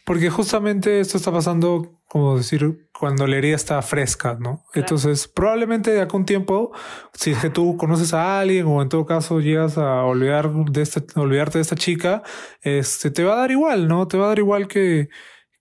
Porque 0.06 0.30
justamente 0.30 1.02
esto 1.02 1.18
está 1.18 1.30
pasando, 1.34 2.00
como 2.08 2.38
decir, 2.38 2.88
cuando 2.98 3.28
la 3.28 3.36
herida 3.36 3.58
está 3.58 3.82
fresca, 3.82 4.38
¿no? 4.40 4.64
Claro. 4.72 4.86
Entonces, 4.86 5.28
probablemente 5.28 5.92
de 5.92 6.00
acá 6.00 6.16
un 6.16 6.26
tiempo, 6.26 6.72
si 7.12 7.32
es 7.32 7.40
que 7.40 7.50
tú 7.50 7.76
conoces 7.76 8.14
a 8.14 8.40
alguien 8.40 8.66
o 8.68 8.82
en 8.82 8.88
todo 8.88 9.06
caso 9.06 9.42
llegas 9.42 9.78
a 9.78 10.06
olvidar 10.06 10.50
de 10.54 10.82
esta, 10.84 11.04
olvidarte 11.20 11.58
de 11.58 11.64
esta 11.64 11.76
chica, 11.76 12.24
este, 12.62 13.12
te 13.12 13.26
va 13.26 13.34
a 13.34 13.40
dar 13.40 13.52
igual, 13.52 13.90
¿no? 13.90 14.08
Te 14.08 14.18
va 14.18 14.24
a 14.24 14.28
dar 14.30 14.40
igual 14.40 14.70
que, 14.70 15.10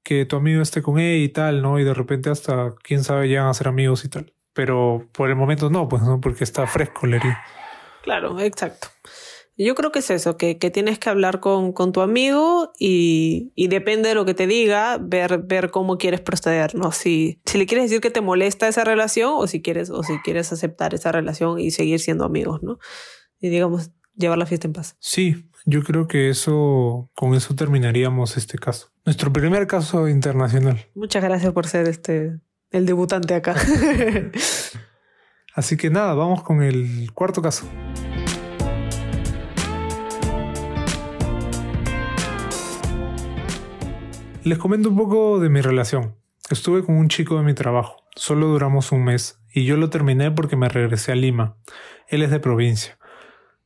que 0.06 0.24
tu 0.24 0.36
amigo 0.36 0.62
esté 0.62 0.82
con 0.82 1.00
ella 1.00 1.24
y 1.24 1.28
tal, 1.28 1.62
¿no? 1.62 1.80
Y 1.80 1.84
de 1.84 1.92
repente 1.92 2.30
hasta, 2.30 2.76
quién 2.84 3.02
sabe, 3.02 3.26
llegan 3.26 3.48
a 3.48 3.54
ser 3.54 3.66
amigos 3.66 4.04
y 4.04 4.08
tal. 4.08 4.32
Pero 4.52 5.08
por 5.10 5.28
el 5.28 5.34
momento 5.34 5.68
no, 5.68 5.88
pues 5.88 6.02
no, 6.02 6.20
porque 6.20 6.44
está 6.44 6.64
fresco 6.68 7.08
la 7.08 7.16
herida. 7.16 7.44
Claro, 8.04 8.38
exacto. 8.38 8.86
Yo 9.58 9.74
creo 9.74 9.90
que 9.90 9.98
es 9.98 10.10
eso, 10.10 10.36
que, 10.36 10.58
que 10.58 10.70
tienes 10.70 11.00
que 11.00 11.10
hablar 11.10 11.40
con, 11.40 11.72
con 11.72 11.90
tu 11.90 12.02
amigo 12.02 12.70
y, 12.78 13.50
y, 13.56 13.66
depende 13.66 14.10
de 14.10 14.14
lo 14.14 14.24
que 14.24 14.34
te 14.34 14.46
diga, 14.46 14.98
ver, 15.00 15.38
ver 15.38 15.72
cómo 15.72 15.98
quieres 15.98 16.20
proceder, 16.20 16.76
¿no? 16.76 16.92
Si, 16.92 17.40
si 17.44 17.58
le 17.58 17.66
quieres 17.66 17.90
decir 17.90 18.00
que 18.00 18.10
te 18.10 18.20
molesta 18.20 18.68
esa 18.68 18.84
relación 18.84 19.32
o 19.34 19.48
si 19.48 19.60
quieres, 19.60 19.90
o 19.90 20.04
si 20.04 20.18
quieres 20.20 20.52
aceptar 20.52 20.94
esa 20.94 21.10
relación 21.10 21.58
y 21.58 21.72
seguir 21.72 21.98
siendo 21.98 22.24
amigos, 22.24 22.62
¿no? 22.62 22.78
Y 23.40 23.48
digamos, 23.48 23.90
llevar 24.14 24.38
la 24.38 24.46
fiesta 24.46 24.68
en 24.68 24.72
paz. 24.72 24.94
Sí, 25.00 25.48
yo 25.64 25.82
creo 25.82 26.06
que 26.06 26.28
eso, 26.28 27.10
con 27.16 27.34
eso 27.34 27.56
terminaríamos 27.56 28.36
este 28.36 28.56
caso. 28.56 28.92
Nuestro 29.06 29.32
primer 29.32 29.68
caso 29.68 30.08
internacional. 30.08 30.84
Muchas 30.96 31.22
gracias 31.22 31.52
por 31.52 31.68
ser 31.68 31.86
este 31.86 32.40
el 32.72 32.86
debutante 32.86 33.34
acá. 33.34 33.54
Así 35.54 35.76
que 35.76 35.90
nada, 35.90 36.12
vamos 36.14 36.42
con 36.42 36.60
el 36.60 37.12
cuarto 37.14 37.40
caso. 37.40 37.68
Les 44.42 44.58
comento 44.58 44.88
un 44.88 44.96
poco 44.96 45.38
de 45.38 45.50
mi 45.50 45.60
relación. 45.60 46.16
Estuve 46.50 46.84
con 46.84 46.96
un 46.96 47.08
chico 47.08 47.36
de 47.36 47.44
mi 47.44 47.54
trabajo. 47.54 47.98
Solo 48.16 48.48
duramos 48.48 48.90
un 48.90 49.04
mes 49.04 49.38
y 49.54 49.64
yo 49.66 49.76
lo 49.76 49.88
terminé 49.88 50.32
porque 50.32 50.56
me 50.56 50.68
regresé 50.68 51.12
a 51.12 51.14
Lima. 51.14 51.56
Él 52.08 52.22
es 52.22 52.32
de 52.32 52.40
provincia. 52.40 52.98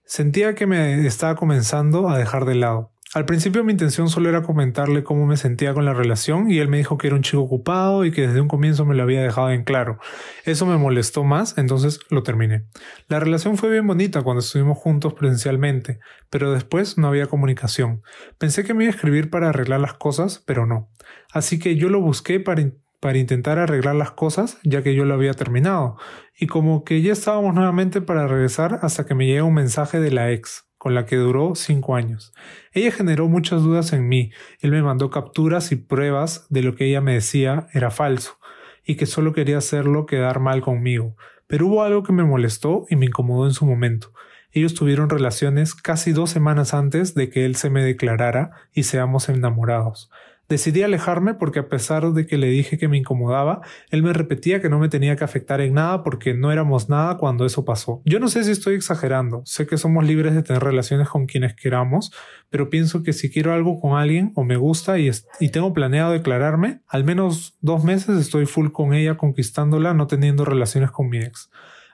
Sentía 0.04 0.54
que 0.54 0.66
me 0.66 1.06
estaba 1.06 1.34
comenzando 1.34 2.10
a 2.10 2.18
dejar 2.18 2.44
de 2.44 2.56
lado. 2.56 2.92
Al 3.12 3.24
principio 3.24 3.64
mi 3.64 3.72
intención 3.72 4.08
solo 4.08 4.28
era 4.28 4.44
comentarle 4.44 5.02
cómo 5.02 5.26
me 5.26 5.36
sentía 5.36 5.74
con 5.74 5.84
la 5.84 5.92
relación 5.92 6.48
y 6.48 6.58
él 6.58 6.68
me 6.68 6.76
dijo 6.76 6.96
que 6.96 7.08
era 7.08 7.16
un 7.16 7.22
chico 7.22 7.42
ocupado 7.42 8.04
y 8.04 8.12
que 8.12 8.28
desde 8.28 8.40
un 8.40 8.46
comienzo 8.46 8.84
me 8.84 8.94
lo 8.94 9.02
había 9.02 9.20
dejado 9.20 9.50
en 9.50 9.64
claro. 9.64 9.98
Eso 10.44 10.64
me 10.64 10.76
molestó 10.76 11.24
más, 11.24 11.58
entonces 11.58 11.98
lo 12.08 12.22
terminé. 12.22 12.66
La 13.08 13.18
relación 13.18 13.56
fue 13.56 13.68
bien 13.68 13.84
bonita 13.84 14.22
cuando 14.22 14.38
estuvimos 14.38 14.78
juntos 14.78 15.14
presencialmente, 15.14 15.98
pero 16.30 16.52
después 16.52 16.98
no 16.98 17.08
había 17.08 17.26
comunicación. 17.26 18.00
Pensé 18.38 18.62
que 18.62 18.74
me 18.74 18.84
iba 18.84 18.92
a 18.92 18.94
escribir 18.94 19.28
para 19.28 19.48
arreglar 19.48 19.80
las 19.80 19.94
cosas, 19.94 20.44
pero 20.46 20.64
no. 20.64 20.88
Así 21.32 21.58
que 21.58 21.74
yo 21.74 21.88
lo 21.88 22.00
busqué 22.00 22.38
para, 22.38 22.70
para 23.00 23.18
intentar 23.18 23.58
arreglar 23.58 23.96
las 23.96 24.12
cosas, 24.12 24.60
ya 24.62 24.84
que 24.84 24.94
yo 24.94 25.04
lo 25.04 25.14
había 25.14 25.34
terminado. 25.34 25.96
Y 26.38 26.46
como 26.46 26.84
que 26.84 27.02
ya 27.02 27.12
estábamos 27.12 27.56
nuevamente 27.56 28.00
para 28.00 28.28
regresar 28.28 28.78
hasta 28.82 29.04
que 29.04 29.16
me 29.16 29.26
llega 29.26 29.42
un 29.42 29.54
mensaje 29.54 29.98
de 29.98 30.12
la 30.12 30.30
ex 30.30 30.69
con 30.80 30.94
la 30.94 31.04
que 31.04 31.16
duró 31.16 31.54
cinco 31.56 31.94
años. 31.94 32.32
Ella 32.72 32.90
generó 32.90 33.28
muchas 33.28 33.62
dudas 33.62 33.92
en 33.92 34.08
mí. 34.08 34.32
Él 34.60 34.70
me 34.70 34.82
mandó 34.82 35.10
capturas 35.10 35.72
y 35.72 35.76
pruebas 35.76 36.46
de 36.48 36.62
lo 36.62 36.74
que 36.74 36.86
ella 36.86 37.02
me 37.02 37.12
decía 37.12 37.66
era 37.74 37.90
falso 37.90 38.38
y 38.82 38.94
que 38.94 39.04
solo 39.04 39.34
quería 39.34 39.58
hacerlo 39.58 40.06
quedar 40.06 40.40
mal 40.40 40.62
conmigo. 40.62 41.18
Pero 41.46 41.66
hubo 41.66 41.82
algo 41.82 42.02
que 42.02 42.14
me 42.14 42.24
molestó 42.24 42.86
y 42.88 42.96
me 42.96 43.04
incomodó 43.04 43.44
en 43.44 43.52
su 43.52 43.66
momento. 43.66 44.14
Ellos 44.52 44.72
tuvieron 44.72 45.10
relaciones 45.10 45.74
casi 45.74 46.12
dos 46.12 46.30
semanas 46.30 46.72
antes 46.72 47.14
de 47.14 47.28
que 47.28 47.44
él 47.44 47.56
se 47.56 47.68
me 47.68 47.84
declarara 47.84 48.52
y 48.72 48.84
seamos 48.84 49.28
enamorados. 49.28 50.10
Decidí 50.50 50.82
alejarme 50.82 51.34
porque 51.34 51.60
a 51.60 51.68
pesar 51.68 52.12
de 52.12 52.26
que 52.26 52.36
le 52.36 52.48
dije 52.48 52.76
que 52.76 52.88
me 52.88 52.98
incomodaba, 52.98 53.60
él 53.90 54.02
me 54.02 54.12
repetía 54.12 54.60
que 54.60 54.68
no 54.68 54.80
me 54.80 54.88
tenía 54.88 55.14
que 55.14 55.22
afectar 55.22 55.60
en 55.60 55.74
nada 55.74 56.02
porque 56.02 56.34
no 56.34 56.50
éramos 56.50 56.88
nada 56.88 57.18
cuando 57.18 57.46
eso 57.46 57.64
pasó. 57.64 58.02
Yo 58.04 58.18
no 58.18 58.26
sé 58.26 58.42
si 58.42 58.50
estoy 58.50 58.74
exagerando, 58.74 59.42
sé 59.44 59.68
que 59.68 59.78
somos 59.78 60.04
libres 60.04 60.34
de 60.34 60.42
tener 60.42 60.64
relaciones 60.64 61.08
con 61.08 61.26
quienes 61.26 61.54
queramos, 61.54 62.12
pero 62.48 62.68
pienso 62.68 63.04
que 63.04 63.12
si 63.12 63.30
quiero 63.30 63.54
algo 63.54 63.78
con 63.78 63.96
alguien 63.96 64.32
o 64.34 64.42
me 64.42 64.56
gusta 64.56 64.98
y, 64.98 65.08
y 65.38 65.50
tengo 65.50 65.72
planeado 65.72 66.10
declararme, 66.10 66.80
al 66.88 67.04
menos 67.04 67.56
dos 67.60 67.84
meses 67.84 68.18
estoy 68.18 68.46
full 68.46 68.72
con 68.72 68.92
ella 68.92 69.16
conquistándola 69.16 69.94
no 69.94 70.08
teniendo 70.08 70.44
relaciones 70.44 70.90
con 70.90 71.10
mi 71.10 71.18
ex. 71.18 71.48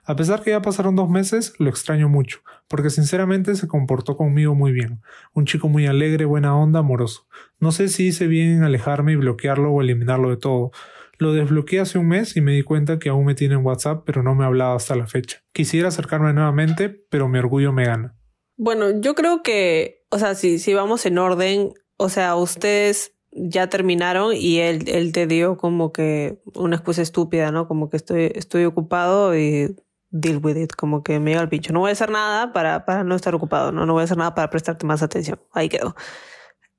A 0.07 0.15
pesar 0.15 0.43
que 0.43 0.51
ya 0.51 0.63
pasaron 0.63 0.95
dos 0.95 1.11
meses, 1.11 1.53
lo 1.59 1.69
extraño 1.69 2.09
mucho, 2.09 2.39
porque 2.69 2.91
sinceramente 2.91 3.57
se 3.57 3.67
comportó 3.67 4.17
conmigo 4.17 4.55
muy 4.55 4.71
bien. 4.71 5.03
Un 5.35 5.47
chico 5.47 5.69
muy 5.69 5.87
alegre, 5.87 6.25
buena 6.25 6.57
onda, 6.57 6.79
amoroso. 6.79 7.27
No 7.59 7.73
sé 7.73 7.89
si 7.89 8.07
hice 8.07 8.29
bien 8.29 8.51
en 8.51 8.63
alejarme 8.63 9.13
y 9.13 9.17
bloquearlo 9.17 9.73
o 9.73 9.83
eliminarlo 9.83 10.31
de 10.31 10.37
todo. 10.37 10.71
Lo 11.19 11.33
desbloqueé 11.33 11.81
hace 11.81 11.99
un 11.99 12.07
mes 12.07 12.37
y 12.37 12.41
me 12.41 12.53
di 12.53 12.63
cuenta 12.63 13.01
que 13.01 13.09
aún 13.09 13.25
me 13.25 13.35
tiene 13.35 13.57
en 13.57 13.67
WhatsApp, 13.67 14.05
pero 14.07 14.23
no 14.23 14.37
me 14.37 14.45
ha 14.45 14.47
hablado 14.47 14.77
hasta 14.77 14.95
la 14.95 15.09
fecha. 15.09 15.43
Quisiera 15.53 15.89
acercarme 15.89 16.33
nuevamente, 16.33 16.89
pero 16.89 17.29
mi 17.29 17.41
orgullo 17.41 17.73
me 17.73 17.87
gana. 17.87 18.15
Bueno, 18.57 19.01
yo 19.01 19.17
creo 19.17 19.43
que, 19.43 20.05
o 20.11 20.21
sea, 20.21 20.37
si, 20.37 20.61
si 20.61 20.73
vamos 20.73 21.05
en 21.05 21.19
orden, 21.19 21.73
o 21.97 22.09
sea, 22.09 22.37
ustedes 22.37 23.13
ya 23.33 23.69
terminaron 23.69 24.35
y 24.35 24.59
él, 24.61 24.85
él 24.87 25.13
te 25.13 25.27
dio 25.27 25.57
como 25.57 25.93
que 25.93 26.39
una 26.55 26.77
excusa 26.77 27.03
estúpida, 27.03 27.51
¿no? 27.51 27.67
Como 27.67 27.91
que 27.91 27.97
estoy, 27.97 28.31
estoy 28.35 28.65
ocupado 28.65 29.37
y 29.37 29.75
deal 30.11 30.41
with 30.43 30.57
it, 30.57 30.73
como 30.73 31.03
que 31.03 31.19
me 31.21 31.31
llega 31.31 31.43
el 31.43 31.49
pincho. 31.49 31.73
No 31.73 31.81
voy 31.81 31.91
a 31.91 31.93
hacer 31.93 32.11
nada 32.11 32.53
para, 32.53 32.85
para 32.85 33.05
no 33.05 33.15
estar 33.15 33.35
ocupado, 33.35 33.73
¿no? 33.73 33.87
no 33.87 33.93
voy 33.93 34.03
a 34.03 34.05
hacer 34.05 34.17
nada 34.17 34.35
para 34.35 34.51
prestarte 34.51 34.87
más 34.87 35.03
atención. 35.03 35.41
Ahí 35.53 35.69
quedó. 35.69 35.95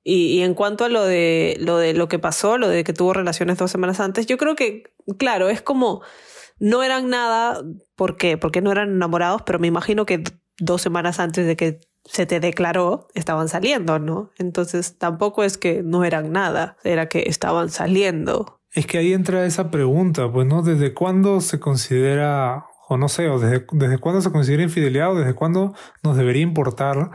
Y, 0.03 0.37
y, 0.37 0.41
en 0.41 0.53
cuanto 0.53 0.85
a 0.85 0.89
lo 0.89 1.03
de, 1.03 1.57
lo 1.59 1.77
de 1.77 1.93
lo 1.93 2.07
que 2.07 2.17
pasó, 2.17 2.57
lo 2.57 2.69
de 2.69 2.85
que 2.85 2.93
tuvo 2.93 3.11
relaciones 3.11 3.57
dos 3.57 3.71
semanas 3.71 3.99
antes, 3.99 4.25
yo 4.25 4.37
creo 4.37 4.55
que, 4.55 4.83
claro, 5.17 5.49
es 5.49 5.61
como, 5.61 6.01
no 6.59 6.81
eran 6.81 7.09
nada, 7.09 7.61
¿por 7.95 8.15
qué? 8.15 8.37
Porque 8.37 8.61
no 8.61 8.71
eran 8.71 8.89
enamorados, 8.89 9.41
pero 9.41 9.59
me 9.59 9.67
imagino 9.67 10.05
que 10.05 10.23
dos 10.59 10.81
semanas 10.81 11.19
antes 11.19 11.45
de 11.45 11.57
que 11.57 11.81
se 12.05 12.25
te 12.25 12.39
declaró, 12.39 13.07
estaban 13.13 13.49
saliendo, 13.49 13.99
¿no? 13.99 14.31
Entonces 14.37 14.97
tampoco 14.97 15.43
es 15.43 15.57
que 15.57 15.83
no 15.83 16.05
eran 16.05 16.31
nada, 16.31 16.77
era 16.83 17.07
que 17.07 17.23
estaban 17.27 17.69
saliendo. 17.69 18.61
Es 18.71 18.87
que 18.87 18.97
ahí 18.97 19.13
entra 19.13 19.45
esa 19.45 19.71
pregunta, 19.71 20.31
pues, 20.31 20.47
¿no? 20.47 20.61
¿Desde 20.61 20.93
cuándo 20.93 21.41
se 21.41 21.59
considera 21.59 22.66
o 22.87 22.97
no 22.97 23.09
sé, 23.09 23.29
o 23.29 23.39
desde, 23.39 23.65
desde 23.71 23.97
cuándo 23.97 24.21
se 24.21 24.31
considera 24.31 24.63
infidelidad 24.63 25.11
o 25.11 25.15
desde 25.15 25.33
cuándo 25.33 25.73
nos 26.03 26.15
debería 26.17 26.43
importar 26.43 27.11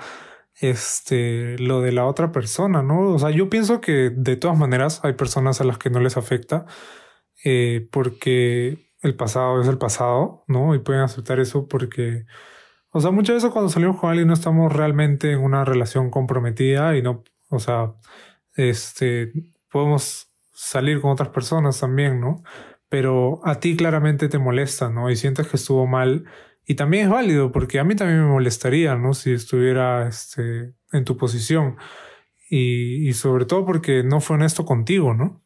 este, 0.61 1.59
lo 1.59 1.81
de 1.81 1.93
la 1.93 2.07
otra 2.07 2.31
persona, 2.33 2.83
¿no? 2.83 3.13
O 3.15 3.19
sea, 3.19 3.31
yo 3.31 3.51
pienso 3.51 3.81
que 3.81 4.11
de 4.11 4.37
todas 4.37 4.57
maneras 4.57 5.01
hay 5.03 5.15
personas 5.15 5.61
a 5.61 5.65
las 5.65 5.79
que 5.79 5.91
no 5.91 6.01
les 6.01 6.17
afecta 6.17 6.67
eh, 7.45 7.89
porque 7.91 8.93
el 9.03 9.17
pasado 9.17 9.61
es 9.61 9.69
el 9.69 9.79
pasado, 9.79 10.45
¿no? 10.47 10.75
Y 10.75 10.79
pueden 10.79 11.03
aceptar 11.03 11.41
eso 11.41 11.67
porque, 11.69 12.27
o 12.91 13.01
sea, 13.01 13.11
muchas 13.11 13.37
veces 13.37 13.51
cuando 13.51 13.71
salimos 13.71 13.99
con 14.01 14.11
alguien 14.11 14.29
no 14.29 14.35
estamos 14.35 14.73
realmente 14.73 15.33
en 15.33 15.41
una 15.41 15.65
relación 15.65 16.11
comprometida 16.11 16.97
y 16.97 17.03
no, 17.03 17.25
o 17.49 17.59
sea, 17.59 17.95
este, 18.55 19.33
podemos 19.71 20.29
salir 20.53 21.01
con 21.01 21.11
otras 21.11 21.31
personas 21.31 21.81
también, 21.81 22.21
¿no? 22.21 22.43
Pero 22.93 23.41
a 23.43 23.59
ti 23.59 23.75
claramente 23.75 24.29
te 24.29 24.37
molesta, 24.37 24.91
¿no? 24.91 25.11
Y 25.11 25.17
sientes 25.17 25.49
que 25.49 25.57
estuvo 25.57 25.87
mal. 25.87 26.27
Y 26.67 26.75
también 26.75 27.05
es 27.05 27.11
válido, 27.11 27.51
porque 27.51 27.79
a 27.79 27.85
mí 27.85 27.97
también 27.97 28.21
me 28.21 28.29
molestaría, 28.29 28.97
¿no? 28.97 29.15
Si 29.15 29.33
estuviera 29.33 30.07
este, 30.07 30.75
en 30.93 31.05
tu 31.07 31.17
posición. 31.17 31.79
Y, 32.51 33.09
y 33.09 33.15
sobre 33.15 33.47
todo 33.47 33.65
porque 33.65 34.03
no 34.03 34.21
fue 34.21 34.37
honesto 34.37 34.67
contigo, 34.67 35.15
¿no? 35.15 35.43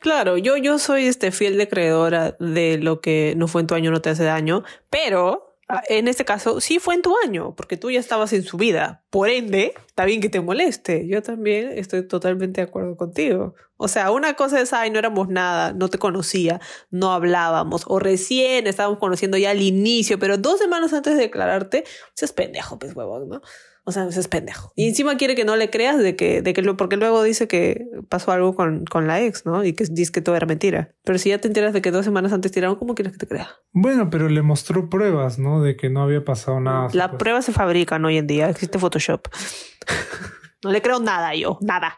Claro, 0.00 0.38
yo, 0.38 0.56
yo 0.56 0.78
soy 0.78 1.04
este 1.04 1.32
fiel 1.32 1.58
de 1.58 1.68
creedora 1.68 2.34
de 2.40 2.78
lo 2.78 3.02
que 3.02 3.34
no 3.36 3.46
fue 3.46 3.60
en 3.60 3.66
tu 3.66 3.74
año 3.74 3.90
no 3.90 4.00
te 4.00 4.08
hace 4.08 4.24
daño, 4.24 4.64
pero 4.88 5.45
en 5.88 6.06
este 6.08 6.24
caso 6.24 6.60
sí 6.60 6.78
fue 6.78 6.94
en 6.94 7.02
tu 7.02 7.14
año, 7.24 7.54
porque 7.56 7.76
tú 7.76 7.90
ya 7.90 7.98
estabas 7.98 8.32
en 8.32 8.44
su 8.44 8.56
vida. 8.56 9.04
Por 9.10 9.28
ende, 9.28 9.74
está 9.86 10.04
bien 10.04 10.20
que 10.20 10.28
te 10.28 10.40
moleste. 10.40 11.08
Yo 11.08 11.22
también 11.22 11.72
estoy 11.76 12.06
totalmente 12.06 12.60
de 12.60 12.68
acuerdo 12.68 12.96
contigo. 12.96 13.54
O 13.76 13.88
sea, 13.88 14.10
una 14.10 14.34
cosa 14.34 14.60
es, 14.60 14.72
ay, 14.72 14.90
no 14.90 14.98
éramos 14.98 15.28
nada, 15.28 15.72
no 15.72 15.88
te 15.88 15.98
conocía, 15.98 16.60
no 16.90 17.12
hablábamos, 17.12 17.84
o 17.86 17.98
recién 17.98 18.66
estábamos 18.66 18.98
conociendo 18.98 19.36
ya 19.36 19.50
al 19.50 19.60
inicio, 19.60 20.18
pero 20.18 20.38
dos 20.38 20.58
semanas 20.58 20.92
antes 20.94 21.14
de 21.16 21.22
declararte, 21.22 21.84
es 22.18 22.32
pendejo, 22.32 22.78
pues 22.78 22.96
huevón, 22.96 23.28
¿no? 23.28 23.42
O 23.88 23.92
sea, 23.92 24.08
es 24.08 24.26
pendejo. 24.26 24.72
Y 24.74 24.88
encima 24.88 25.16
quiere 25.16 25.36
que 25.36 25.44
no 25.44 25.54
le 25.54 25.70
creas 25.70 25.98
de 25.98 26.16
que, 26.16 26.42
de 26.42 26.52
que 26.52 26.60
lo, 26.60 26.76
porque 26.76 26.96
luego 26.96 27.22
dice 27.22 27.46
que 27.46 27.86
pasó 28.08 28.32
algo 28.32 28.56
con, 28.56 28.84
con 28.84 29.06
la 29.06 29.22
ex, 29.22 29.46
¿no? 29.46 29.62
Y 29.62 29.74
que 29.74 29.84
dice 29.88 30.10
que 30.10 30.20
todo 30.20 30.34
era 30.34 30.44
mentira. 30.44 30.90
Pero 31.04 31.18
si 31.18 31.28
ya 31.28 31.38
te 31.38 31.46
enteras 31.46 31.72
de 31.72 31.80
que 31.82 31.92
dos 31.92 32.04
semanas 32.04 32.32
antes 32.32 32.50
tiraron, 32.50 32.74
¿cómo 32.74 32.96
quieres 32.96 33.12
que 33.12 33.18
te 33.20 33.28
crea? 33.28 33.48
Bueno, 33.70 34.10
pero 34.10 34.28
le 34.28 34.42
mostró 34.42 34.90
pruebas, 34.90 35.38
¿no? 35.38 35.62
De 35.62 35.76
que 35.76 35.88
no 35.88 36.02
había 36.02 36.24
pasado 36.24 36.58
nada. 36.58 36.88
La 36.94 37.16
prueba 37.16 37.42
se 37.42 37.52
fabrican 37.52 38.04
hoy 38.04 38.16
en 38.16 38.26
día, 38.26 38.50
existe 38.50 38.80
Photoshop. 38.80 39.28
no 40.64 40.72
le 40.72 40.82
creo 40.82 40.98
nada 40.98 41.36
yo, 41.36 41.60
nada. 41.60 41.96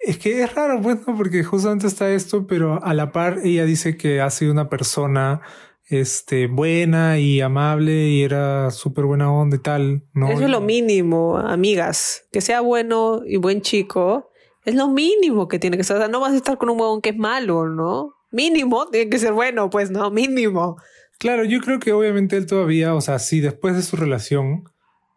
Es 0.00 0.18
que 0.18 0.42
es 0.42 0.54
raro, 0.54 0.82
pues, 0.82 1.06
¿no? 1.06 1.16
Porque 1.16 1.42
justamente 1.42 1.86
está 1.86 2.10
esto, 2.10 2.46
pero 2.46 2.84
a 2.84 2.92
la 2.92 3.12
par 3.12 3.38
ella 3.44 3.64
dice 3.64 3.96
que 3.96 4.20
ha 4.20 4.28
sido 4.28 4.52
una 4.52 4.68
persona 4.68 5.40
este, 5.88 6.46
buena 6.46 7.18
y 7.18 7.40
amable 7.40 8.08
y 8.08 8.22
era 8.22 8.70
súper 8.70 9.04
buena 9.04 9.32
onda 9.32 9.56
y 9.56 9.60
tal, 9.60 10.02
¿no? 10.12 10.28
Eso 10.28 10.44
es 10.44 10.50
lo 10.50 10.60
mínimo, 10.60 11.38
amigas. 11.38 12.26
Que 12.30 12.40
sea 12.40 12.60
bueno 12.60 13.22
y 13.26 13.36
buen 13.36 13.62
chico 13.62 14.30
es 14.64 14.74
lo 14.74 14.88
mínimo 14.88 15.48
que 15.48 15.58
tiene 15.58 15.76
que 15.76 15.84
ser. 15.84 15.96
O 15.96 15.98
sea, 15.98 16.08
no 16.08 16.20
vas 16.20 16.32
a 16.32 16.36
estar 16.36 16.58
con 16.58 16.68
un 16.68 16.78
huevón 16.78 17.00
que 17.00 17.10
es 17.10 17.16
malo, 17.16 17.66
¿no? 17.68 18.14
Mínimo, 18.30 18.86
tiene 18.88 19.08
que 19.08 19.18
ser 19.18 19.32
bueno, 19.32 19.70
pues, 19.70 19.90
¿no? 19.90 20.10
Mínimo. 20.10 20.76
Claro, 21.18 21.44
yo 21.44 21.60
creo 21.60 21.80
que 21.80 21.92
obviamente 21.92 22.36
él 22.36 22.46
todavía, 22.46 22.94
o 22.94 23.00
sea, 23.00 23.18
sí, 23.18 23.40
después 23.40 23.74
de 23.74 23.82
su 23.82 23.96
relación, 23.96 24.64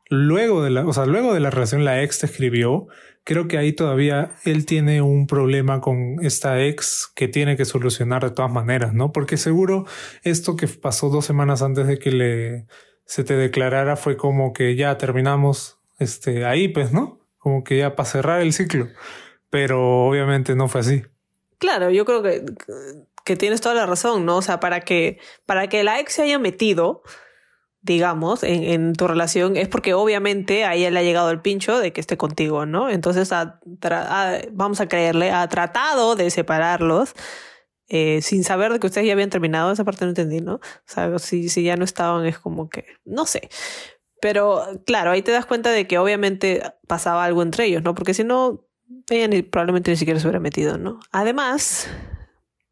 luego 0.10 0.64
de 0.64 0.70
la, 0.70 0.88
o 0.88 0.94
sea, 0.94 1.06
luego 1.06 1.34
de 1.34 1.42
la 1.42 1.50
relación 1.50 1.84
la 1.84 2.02
ex 2.02 2.20
te 2.20 2.26
escribió, 2.28 2.88
creo 3.24 3.48
que 3.48 3.58
ahí 3.58 3.74
todavía 3.74 4.32
él 4.46 4.66
tiene 4.66 5.02
un 5.02 5.28
problema 5.28 5.82
con 5.82 6.18
esta 6.22 6.62
ex 6.62 7.12
que 7.16 7.28
tiene 7.28 7.56
que 7.56 7.66
solucionar 7.66 8.24
de 8.24 8.32
todas 8.32 8.52
maneras, 8.52 8.94
¿no? 8.94 9.12
Porque 9.12 9.38
seguro 9.38 9.86
esto 10.24 10.56
que 10.56 10.68
pasó 10.68 11.10
dos 11.10 11.26
semanas 11.26 11.62
antes 11.62 11.88
de 11.88 12.00
que 12.00 12.12
le 12.12 12.66
se 13.06 13.24
te 13.24 13.36
declarara 13.36 13.98
fue 13.98 14.16
como 14.16 14.54
que 14.54 14.76
ya 14.76 14.98
terminamos 14.98 15.80
este 16.00 16.46
ahí, 16.46 16.70
pues, 16.70 16.94
¿no? 16.94 17.20
Como 17.38 17.64
que 17.64 17.78
ya 17.78 17.96
para 17.96 18.10
cerrar 18.10 18.42
el 18.42 18.54
ciclo. 18.54 18.88
Pero 19.50 20.06
obviamente 20.08 20.56
no 20.56 20.68
fue 20.68 20.82
así. 20.82 21.04
Claro, 21.58 21.90
yo 21.90 22.06
creo 22.06 22.24
que, 22.24 22.44
que 23.26 23.36
tienes 23.36 23.62
toda 23.62 23.76
la 23.76 23.86
razón, 23.86 24.26
¿no? 24.26 24.38
O 24.38 24.42
sea, 24.42 24.60
para 24.60 24.82
que, 24.82 25.20
para 25.46 25.68
que 25.68 25.84
la 25.84 26.00
ex 26.00 26.14
se 26.14 26.24
haya 26.24 26.40
metido, 26.40 27.04
digamos, 27.82 28.44
en, 28.44 28.64
en, 28.64 28.94
tu 28.94 29.08
relación 29.08 29.58
es 29.58 29.68
porque 29.68 29.94
obviamente 29.94 30.66
a 30.66 30.76
ella 30.76 30.92
le 30.92 31.00
ha 31.00 31.04
llegado 31.04 31.32
el 31.32 31.42
pincho 31.42 31.80
de 31.80 31.92
que 31.92 32.02
esté 32.02 32.16
contigo, 32.16 32.66
¿no? 32.66 32.90
Entonces, 32.90 33.32
vamos 34.52 34.82
a 34.82 34.88
creerle, 34.88 35.32
ha 35.32 35.48
tratado 35.48 36.16
de 36.16 36.30
separarlos 36.30 37.14
eh, 37.88 38.22
sin 38.22 38.44
saber 38.44 38.72
de 38.72 38.80
que 38.80 38.88
ustedes 38.88 39.08
ya 39.08 39.14
habían 39.14 39.30
terminado. 39.30 39.72
Esa 39.72 39.84
parte 39.84 40.06
no 40.06 40.12
entendí, 40.12 40.42
¿no? 40.42 40.56
O 40.56 40.62
sea, 40.86 41.18
si, 41.20 41.50
si 41.50 41.64
ya 41.64 41.76
no 41.76 41.84
estaban 41.84 42.26
es 42.26 42.38
como 42.40 42.70
que, 42.70 42.86
no 43.04 43.26
sé. 43.26 43.50
Pero 44.22 44.64
claro, 44.86 45.12
ahí 45.12 45.24
te 45.24 45.32
das 45.32 45.48
cuenta 45.48 45.72
de 45.72 45.88
que 45.88 45.98
obviamente 45.98 46.62
pasaba 46.88 47.26
algo 47.26 47.42
entre 47.42 47.66
ellos, 47.66 47.82
¿no? 47.84 47.96
Porque 47.96 48.14
si 48.14 48.24
no, 48.24 48.68
ella 49.10 49.28
ni, 49.28 49.42
probablemente 49.42 49.92
ni 49.92 49.98
siquiera 49.98 50.20
se 50.20 50.28
hubiera 50.28 50.40
metido, 50.40 50.78
¿no? 50.78 51.00
Además, 51.12 51.88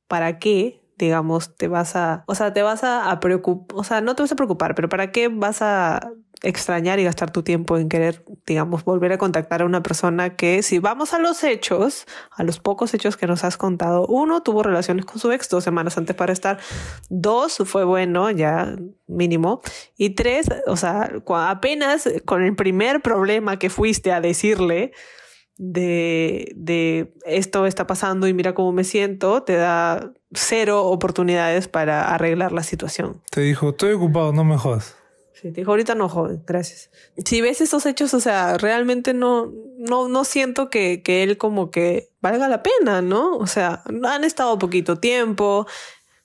¿para 0.07 0.37
qué 0.37 0.79
digamos, 0.99 1.55
te 1.55 1.67
vas 1.67 1.95
a, 1.95 2.23
o 2.27 2.35
sea, 2.35 2.53
te 2.53 2.61
vas 2.61 2.83
a, 2.83 3.19
preocupar, 3.19 3.79
o 3.79 3.83
sea, 3.83 4.01
no 4.01 4.15
te 4.15 4.23
vas 4.23 4.31
a 4.31 4.35
preocupar, 4.35 4.75
pero 4.75 4.89
¿para 4.89 5.11
qué 5.11 5.29
vas 5.29 5.61
a 5.61 6.11
extrañar 6.41 6.99
y 6.99 7.03
gastar 7.03 7.31
tu 7.31 7.43
tiempo 7.43 7.77
en 7.77 7.89
querer, 7.89 8.23
digamos, 8.45 8.85
volver 8.85 9.11
a 9.11 9.17
contactar 9.17 9.61
a 9.61 9.65
una 9.65 9.81
persona 9.81 10.35
que, 10.35 10.61
si 10.63 10.79
vamos 10.79 11.13
a 11.13 11.19
los 11.19 11.43
hechos, 11.43 12.05
a 12.31 12.43
los 12.43 12.59
pocos 12.59 12.93
hechos 12.93 13.17
que 13.17 13.27
nos 13.27 13.43
has 13.43 13.57
contado, 13.57 14.05
uno, 14.07 14.41
tuvo 14.41 14.63
relaciones 14.63 15.05
con 15.05 15.19
su 15.19 15.31
ex 15.31 15.49
dos 15.49 15.63
semanas 15.63 15.97
antes 15.97 16.15
para 16.15 16.31
estar, 16.31 16.59
dos, 17.09 17.57
fue 17.65 17.83
bueno, 17.83 18.29
ya 18.31 18.75
mínimo, 19.07 19.61
y 19.97 20.11
tres, 20.11 20.47
o 20.67 20.77
sea, 20.77 21.11
apenas 21.27 22.09
con 22.25 22.43
el 22.43 22.55
primer 22.55 23.01
problema 23.01 23.57
que 23.57 23.69
fuiste 23.69 24.11
a 24.11 24.21
decirle, 24.21 24.93
de, 25.59 26.53
de 26.55 27.13
esto 27.25 27.65
está 27.65 27.85
pasando 27.85 28.27
y 28.27 28.33
mira 28.33 28.55
cómo 28.55 28.71
me 28.71 28.85
siento, 28.85 29.43
te 29.43 29.55
da 29.57 30.13
cero 30.33 30.85
oportunidades 30.85 31.67
para 31.67 32.13
arreglar 32.15 32.53
la 32.53 32.63
situación. 32.63 33.21
Te 33.29 33.41
dijo, 33.41 33.71
estoy 33.71 33.91
ocupado, 33.91 34.31
no 34.31 34.45
me 34.45 34.57
jodas. 34.57 34.95
Sí, 35.33 35.51
te 35.51 35.61
dijo, 35.61 35.71
ahorita 35.71 35.95
no, 35.95 36.07
joven, 36.07 36.41
gracias. 36.47 36.89
Si 37.25 37.41
ves 37.41 37.59
esos 37.59 37.85
hechos, 37.85 38.13
o 38.13 38.21
sea, 38.21 38.57
realmente 38.57 39.13
no, 39.13 39.51
no, 39.77 40.07
no 40.07 40.23
siento 40.23 40.69
que, 40.69 41.01
que 41.03 41.23
él 41.23 41.37
como 41.37 41.71
que 41.71 42.09
valga 42.21 42.47
la 42.47 42.63
pena, 42.63 43.01
¿no? 43.01 43.35
O 43.35 43.47
sea, 43.47 43.83
han 44.05 44.23
estado 44.23 44.57
poquito 44.59 44.95
tiempo, 44.95 45.67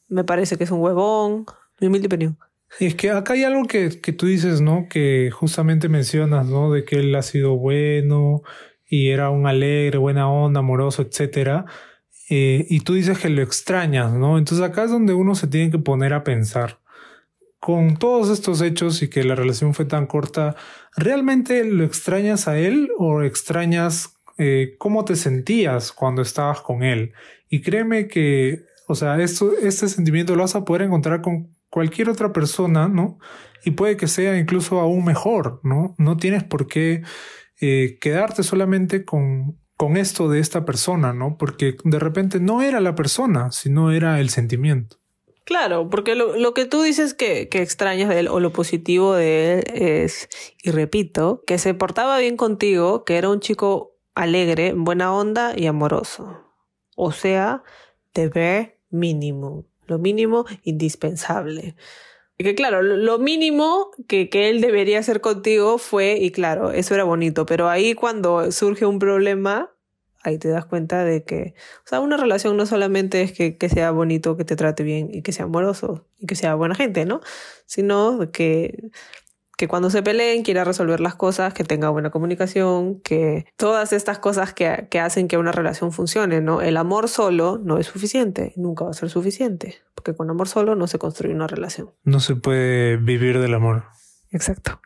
me 0.06 0.22
parece 0.22 0.56
que 0.56 0.64
es 0.64 0.70
un 0.70 0.80
huevón, 0.80 1.44
mi 1.80 1.88
humilde 1.88 2.06
opinión. 2.06 2.38
Y 2.78 2.86
es 2.86 2.94
que 2.94 3.10
acá 3.10 3.32
hay 3.32 3.42
algo 3.42 3.64
que, 3.64 4.00
que 4.00 4.12
tú 4.12 4.26
dices, 4.26 4.60
¿no? 4.60 4.86
Que 4.88 5.30
justamente 5.32 5.88
mencionas, 5.88 6.46
¿no? 6.46 6.72
De 6.72 6.84
que 6.84 6.96
él 6.96 7.14
ha 7.16 7.22
sido 7.22 7.56
bueno, 7.56 8.42
y 8.94 9.10
era 9.10 9.28
un 9.30 9.48
alegre, 9.48 9.98
buena 9.98 10.30
onda, 10.30 10.60
amoroso, 10.60 11.02
etcétera. 11.02 11.64
Eh, 12.30 12.64
y 12.70 12.80
tú 12.80 12.94
dices 12.94 13.18
que 13.18 13.28
lo 13.28 13.42
extrañas, 13.42 14.12
¿no? 14.12 14.38
Entonces 14.38 14.64
acá 14.64 14.84
es 14.84 14.90
donde 14.92 15.14
uno 15.14 15.34
se 15.34 15.48
tiene 15.48 15.72
que 15.72 15.78
poner 15.78 16.14
a 16.14 16.22
pensar. 16.22 16.78
Con 17.58 17.96
todos 17.96 18.30
estos 18.30 18.62
hechos 18.62 19.02
y 19.02 19.08
que 19.08 19.24
la 19.24 19.34
relación 19.34 19.74
fue 19.74 19.84
tan 19.84 20.06
corta, 20.06 20.54
¿realmente 20.96 21.64
lo 21.64 21.82
extrañas 21.82 22.46
a 22.46 22.56
él 22.56 22.88
o 22.96 23.22
extrañas 23.22 24.16
eh, 24.38 24.76
cómo 24.78 25.04
te 25.04 25.16
sentías 25.16 25.90
cuando 25.90 26.22
estabas 26.22 26.60
con 26.60 26.84
él? 26.84 27.14
Y 27.48 27.62
créeme 27.62 28.06
que, 28.06 28.62
o 28.86 28.94
sea, 28.94 29.20
esto, 29.20 29.54
este 29.60 29.88
sentimiento 29.88 30.36
lo 30.36 30.42
vas 30.42 30.54
a 30.54 30.64
poder 30.64 30.82
encontrar 30.82 31.20
con 31.20 31.52
cualquier 31.68 32.10
otra 32.10 32.32
persona, 32.32 32.86
¿no? 32.86 33.18
Y 33.64 33.72
puede 33.72 33.96
que 33.96 34.06
sea 34.06 34.38
incluso 34.38 34.78
aún 34.78 35.04
mejor, 35.04 35.58
¿no? 35.64 35.96
No 35.98 36.16
tienes 36.16 36.44
por 36.44 36.68
qué 36.68 37.02
eh, 37.60 37.98
quedarte 38.00 38.42
solamente 38.42 39.04
con, 39.04 39.58
con 39.76 39.96
esto 39.96 40.28
de 40.28 40.40
esta 40.40 40.64
persona, 40.64 41.12
¿no? 41.12 41.36
Porque 41.38 41.76
de 41.84 41.98
repente 41.98 42.40
no 42.40 42.62
era 42.62 42.80
la 42.80 42.94
persona, 42.94 43.50
sino 43.52 43.92
era 43.92 44.20
el 44.20 44.30
sentimiento. 44.30 44.96
Claro, 45.44 45.90
porque 45.90 46.14
lo, 46.14 46.36
lo 46.38 46.54
que 46.54 46.64
tú 46.64 46.82
dices 46.82 47.12
que, 47.12 47.48
que, 47.50 47.60
extrañas 47.60 48.08
de 48.08 48.20
él 48.20 48.28
o 48.28 48.40
lo 48.40 48.52
positivo 48.52 49.14
de 49.14 49.58
él 49.58 49.64
es, 49.74 50.28
y 50.62 50.70
repito, 50.70 51.42
que 51.46 51.58
se 51.58 51.74
portaba 51.74 52.18
bien 52.18 52.38
contigo, 52.38 53.04
que 53.04 53.18
era 53.18 53.28
un 53.28 53.40
chico 53.40 53.94
alegre, 54.14 54.72
buena 54.74 55.12
onda 55.14 55.52
y 55.54 55.66
amoroso. 55.66 56.40
O 56.96 57.12
sea, 57.12 57.62
ve 58.14 58.78
mínimo, 58.90 59.66
lo 59.86 59.98
mínimo 59.98 60.46
indispensable 60.62 61.76
que 62.38 62.54
claro, 62.54 62.82
lo 62.82 63.18
mínimo 63.18 63.90
que, 64.08 64.28
que 64.28 64.48
él 64.50 64.60
debería 64.60 64.98
hacer 64.98 65.20
contigo 65.20 65.78
fue, 65.78 66.18
y 66.20 66.30
claro, 66.30 66.72
eso 66.72 66.94
era 66.94 67.04
bonito, 67.04 67.46
pero 67.46 67.68
ahí 67.68 67.94
cuando 67.94 68.50
surge 68.50 68.86
un 68.86 68.98
problema, 68.98 69.70
ahí 70.24 70.38
te 70.38 70.48
das 70.48 70.64
cuenta 70.64 71.04
de 71.04 71.22
que, 71.22 71.54
o 71.84 71.88
sea, 71.88 72.00
una 72.00 72.16
relación 72.16 72.56
no 72.56 72.66
solamente 72.66 73.22
es 73.22 73.32
que, 73.32 73.56
que, 73.56 73.68
sea 73.68 73.90
bonito, 73.92 74.36
que 74.36 74.44
te 74.44 74.56
trate 74.56 74.82
bien 74.82 75.10
y 75.12 75.22
que 75.22 75.32
sea 75.32 75.44
amoroso 75.44 76.06
y 76.18 76.26
que 76.26 76.34
sea 76.34 76.54
buena 76.54 76.74
gente, 76.74 77.04
¿no? 77.04 77.20
Sino 77.66 78.30
que 78.32 78.90
que 79.56 79.68
cuando 79.68 79.90
se 79.90 80.02
peleen 80.02 80.42
quiera 80.42 80.64
resolver 80.64 81.00
las 81.00 81.14
cosas, 81.14 81.54
que 81.54 81.64
tenga 81.64 81.88
buena 81.90 82.10
comunicación, 82.10 83.00
que 83.00 83.46
todas 83.56 83.92
estas 83.92 84.18
cosas 84.18 84.52
que, 84.52 84.88
que, 84.90 85.00
hacen 85.00 85.28
que 85.28 85.38
una 85.38 85.52
relación 85.52 85.92
funcione, 85.92 86.40
¿no? 86.40 86.60
El 86.60 86.76
amor 86.76 87.08
solo 87.08 87.60
no 87.62 87.78
es 87.78 87.86
suficiente, 87.86 88.52
nunca 88.56 88.84
va 88.84 88.90
a 88.90 88.94
ser 88.94 89.10
suficiente, 89.10 89.76
porque 89.94 90.14
con 90.14 90.30
amor 90.30 90.48
solo 90.48 90.74
no 90.74 90.86
se 90.86 90.98
construye 90.98 91.34
una 91.34 91.46
relación. 91.46 91.90
No 92.04 92.20
se 92.20 92.36
puede 92.36 92.96
vivir 92.96 93.38
del 93.38 93.54
amor. 93.54 93.84
Exacto. 94.30 94.80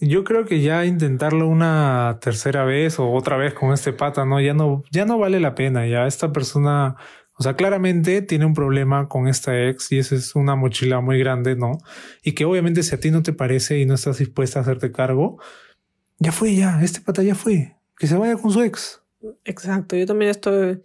Yo 0.00 0.22
creo 0.22 0.44
que 0.44 0.60
ya 0.60 0.84
intentarlo 0.84 1.48
una 1.48 2.18
tercera 2.20 2.64
vez 2.64 3.00
o 3.00 3.10
otra 3.10 3.36
vez 3.36 3.52
con 3.52 3.72
este 3.72 3.92
pata, 3.92 4.24
¿no? 4.24 4.40
Ya 4.40 4.54
no, 4.54 4.84
ya 4.92 5.04
no 5.06 5.18
vale 5.18 5.40
la 5.40 5.56
pena, 5.56 5.88
ya 5.88 6.06
esta 6.06 6.32
persona 6.32 6.94
o 7.38 7.42
sea, 7.42 7.54
claramente 7.54 8.20
tiene 8.20 8.46
un 8.46 8.54
problema 8.54 9.08
con 9.08 9.28
esta 9.28 9.68
ex 9.68 9.92
y 9.92 9.98
esa 9.98 10.16
es 10.16 10.34
una 10.34 10.56
mochila 10.56 11.00
muy 11.00 11.20
grande, 11.20 11.54
¿no? 11.54 11.78
Y 12.24 12.32
que 12.32 12.44
obviamente 12.44 12.82
si 12.82 12.94
a 12.96 13.00
ti 13.00 13.12
no 13.12 13.22
te 13.22 13.32
parece 13.32 13.78
y 13.78 13.86
no 13.86 13.94
estás 13.94 14.18
dispuesta 14.18 14.58
a 14.58 14.62
hacerte 14.62 14.90
cargo, 14.90 15.38
ya 16.18 16.32
fue, 16.32 16.56
ya, 16.56 16.82
este 16.82 17.00
pata 17.00 17.22
ya 17.22 17.36
fue, 17.36 17.76
que 17.96 18.08
se 18.08 18.16
vaya 18.16 18.36
con 18.36 18.50
su 18.50 18.60
ex. 18.62 19.02
Exacto, 19.44 19.94
yo 19.94 20.04
también 20.04 20.32
estoy, 20.32 20.82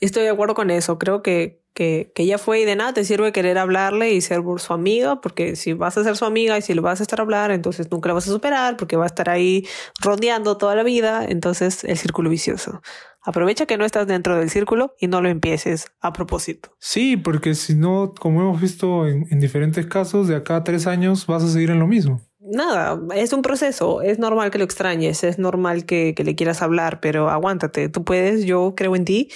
estoy 0.00 0.22
de 0.22 0.28
acuerdo 0.28 0.54
con 0.54 0.70
eso. 0.70 0.96
Creo 0.96 1.22
que, 1.22 1.60
que, 1.74 2.12
que 2.14 2.24
ya 2.24 2.38
fue 2.38 2.60
y 2.60 2.64
de 2.64 2.76
nada 2.76 2.92
te 2.92 3.04
sirve 3.04 3.32
querer 3.32 3.58
hablarle 3.58 4.12
y 4.12 4.20
ser 4.20 4.42
su 4.58 4.72
amiga, 4.72 5.20
porque 5.20 5.56
si 5.56 5.72
vas 5.72 5.98
a 5.98 6.04
ser 6.04 6.16
su 6.16 6.24
amiga 6.24 6.56
y 6.56 6.62
si 6.62 6.74
lo 6.74 6.82
vas 6.82 7.00
a 7.00 7.02
estar 7.02 7.18
a 7.18 7.24
hablar, 7.24 7.50
entonces 7.50 7.90
nunca 7.90 8.08
la 8.08 8.14
vas 8.14 8.28
a 8.28 8.30
superar, 8.30 8.76
porque 8.76 8.96
va 8.96 9.04
a 9.04 9.08
estar 9.08 9.28
ahí 9.28 9.66
rodeando 10.00 10.56
toda 10.56 10.76
la 10.76 10.84
vida, 10.84 11.24
entonces 11.28 11.82
el 11.82 11.98
círculo 11.98 12.30
vicioso. 12.30 12.80
Aprovecha 13.26 13.66
que 13.66 13.76
no 13.76 13.84
estás 13.84 14.06
dentro 14.06 14.38
del 14.38 14.48
círculo 14.48 14.94
y 14.98 15.08
no 15.08 15.20
lo 15.20 15.28
empieces 15.28 15.88
a 16.00 16.12
propósito. 16.12 16.70
Sí, 16.78 17.16
porque 17.16 17.54
si 17.54 17.74
no, 17.74 18.14
como 18.18 18.40
hemos 18.40 18.60
visto 18.60 19.06
en, 19.06 19.26
en 19.30 19.40
diferentes 19.40 19.84
casos, 19.86 20.28
de 20.28 20.36
acá 20.36 20.56
a 20.56 20.64
tres 20.64 20.86
años 20.86 21.26
vas 21.26 21.42
a 21.42 21.48
seguir 21.48 21.70
en 21.70 21.80
lo 21.80 21.86
mismo 21.86 22.22
nada, 22.46 23.00
es 23.14 23.32
un 23.32 23.42
proceso, 23.42 24.02
es 24.02 24.18
normal 24.18 24.50
que 24.50 24.58
lo 24.58 24.64
extrañes, 24.64 25.24
es 25.24 25.38
normal 25.38 25.84
que, 25.84 26.14
que, 26.14 26.24
le 26.24 26.34
quieras 26.36 26.62
hablar, 26.62 27.00
pero 27.00 27.28
aguántate, 27.28 27.88
tú 27.88 28.04
puedes, 28.04 28.44
yo 28.44 28.74
creo 28.76 28.94
en 28.96 29.04
ti 29.04 29.30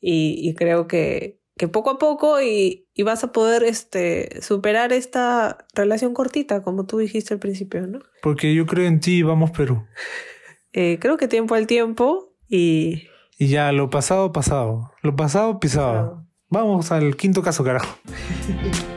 y, 0.00 0.36
y 0.42 0.54
creo 0.54 0.88
que, 0.88 1.40
que, 1.56 1.68
poco 1.68 1.90
a 1.90 1.98
poco 1.98 2.40
y, 2.42 2.88
y, 2.94 3.02
vas 3.02 3.24
a 3.24 3.32
poder 3.32 3.62
este, 3.62 4.42
superar 4.42 4.92
esta 4.92 5.58
relación 5.74 6.12
cortita, 6.12 6.62
como 6.62 6.86
tú 6.86 6.98
dijiste 6.98 7.34
al 7.34 7.40
principio, 7.40 7.86
¿no? 7.86 8.00
Porque 8.22 8.54
yo 8.54 8.66
creo 8.66 8.86
en 8.86 9.00
ti, 9.00 9.22
vamos 9.22 9.52
Perú. 9.52 9.84
Eh, 10.72 10.98
creo 11.00 11.16
que 11.16 11.28
tiempo 11.28 11.54
al 11.54 11.66
tiempo 11.66 12.34
y 12.48 13.08
y 13.38 13.48
ya, 13.48 13.72
lo 13.72 13.90
pasado, 13.90 14.32
pasado. 14.32 14.92
Lo 15.02 15.14
pasado, 15.16 15.60
pisado. 15.60 16.24
Vamos 16.48 16.92
al 16.92 17.16
quinto 17.16 17.42
caso, 17.42 17.64
carajo. 17.64 17.96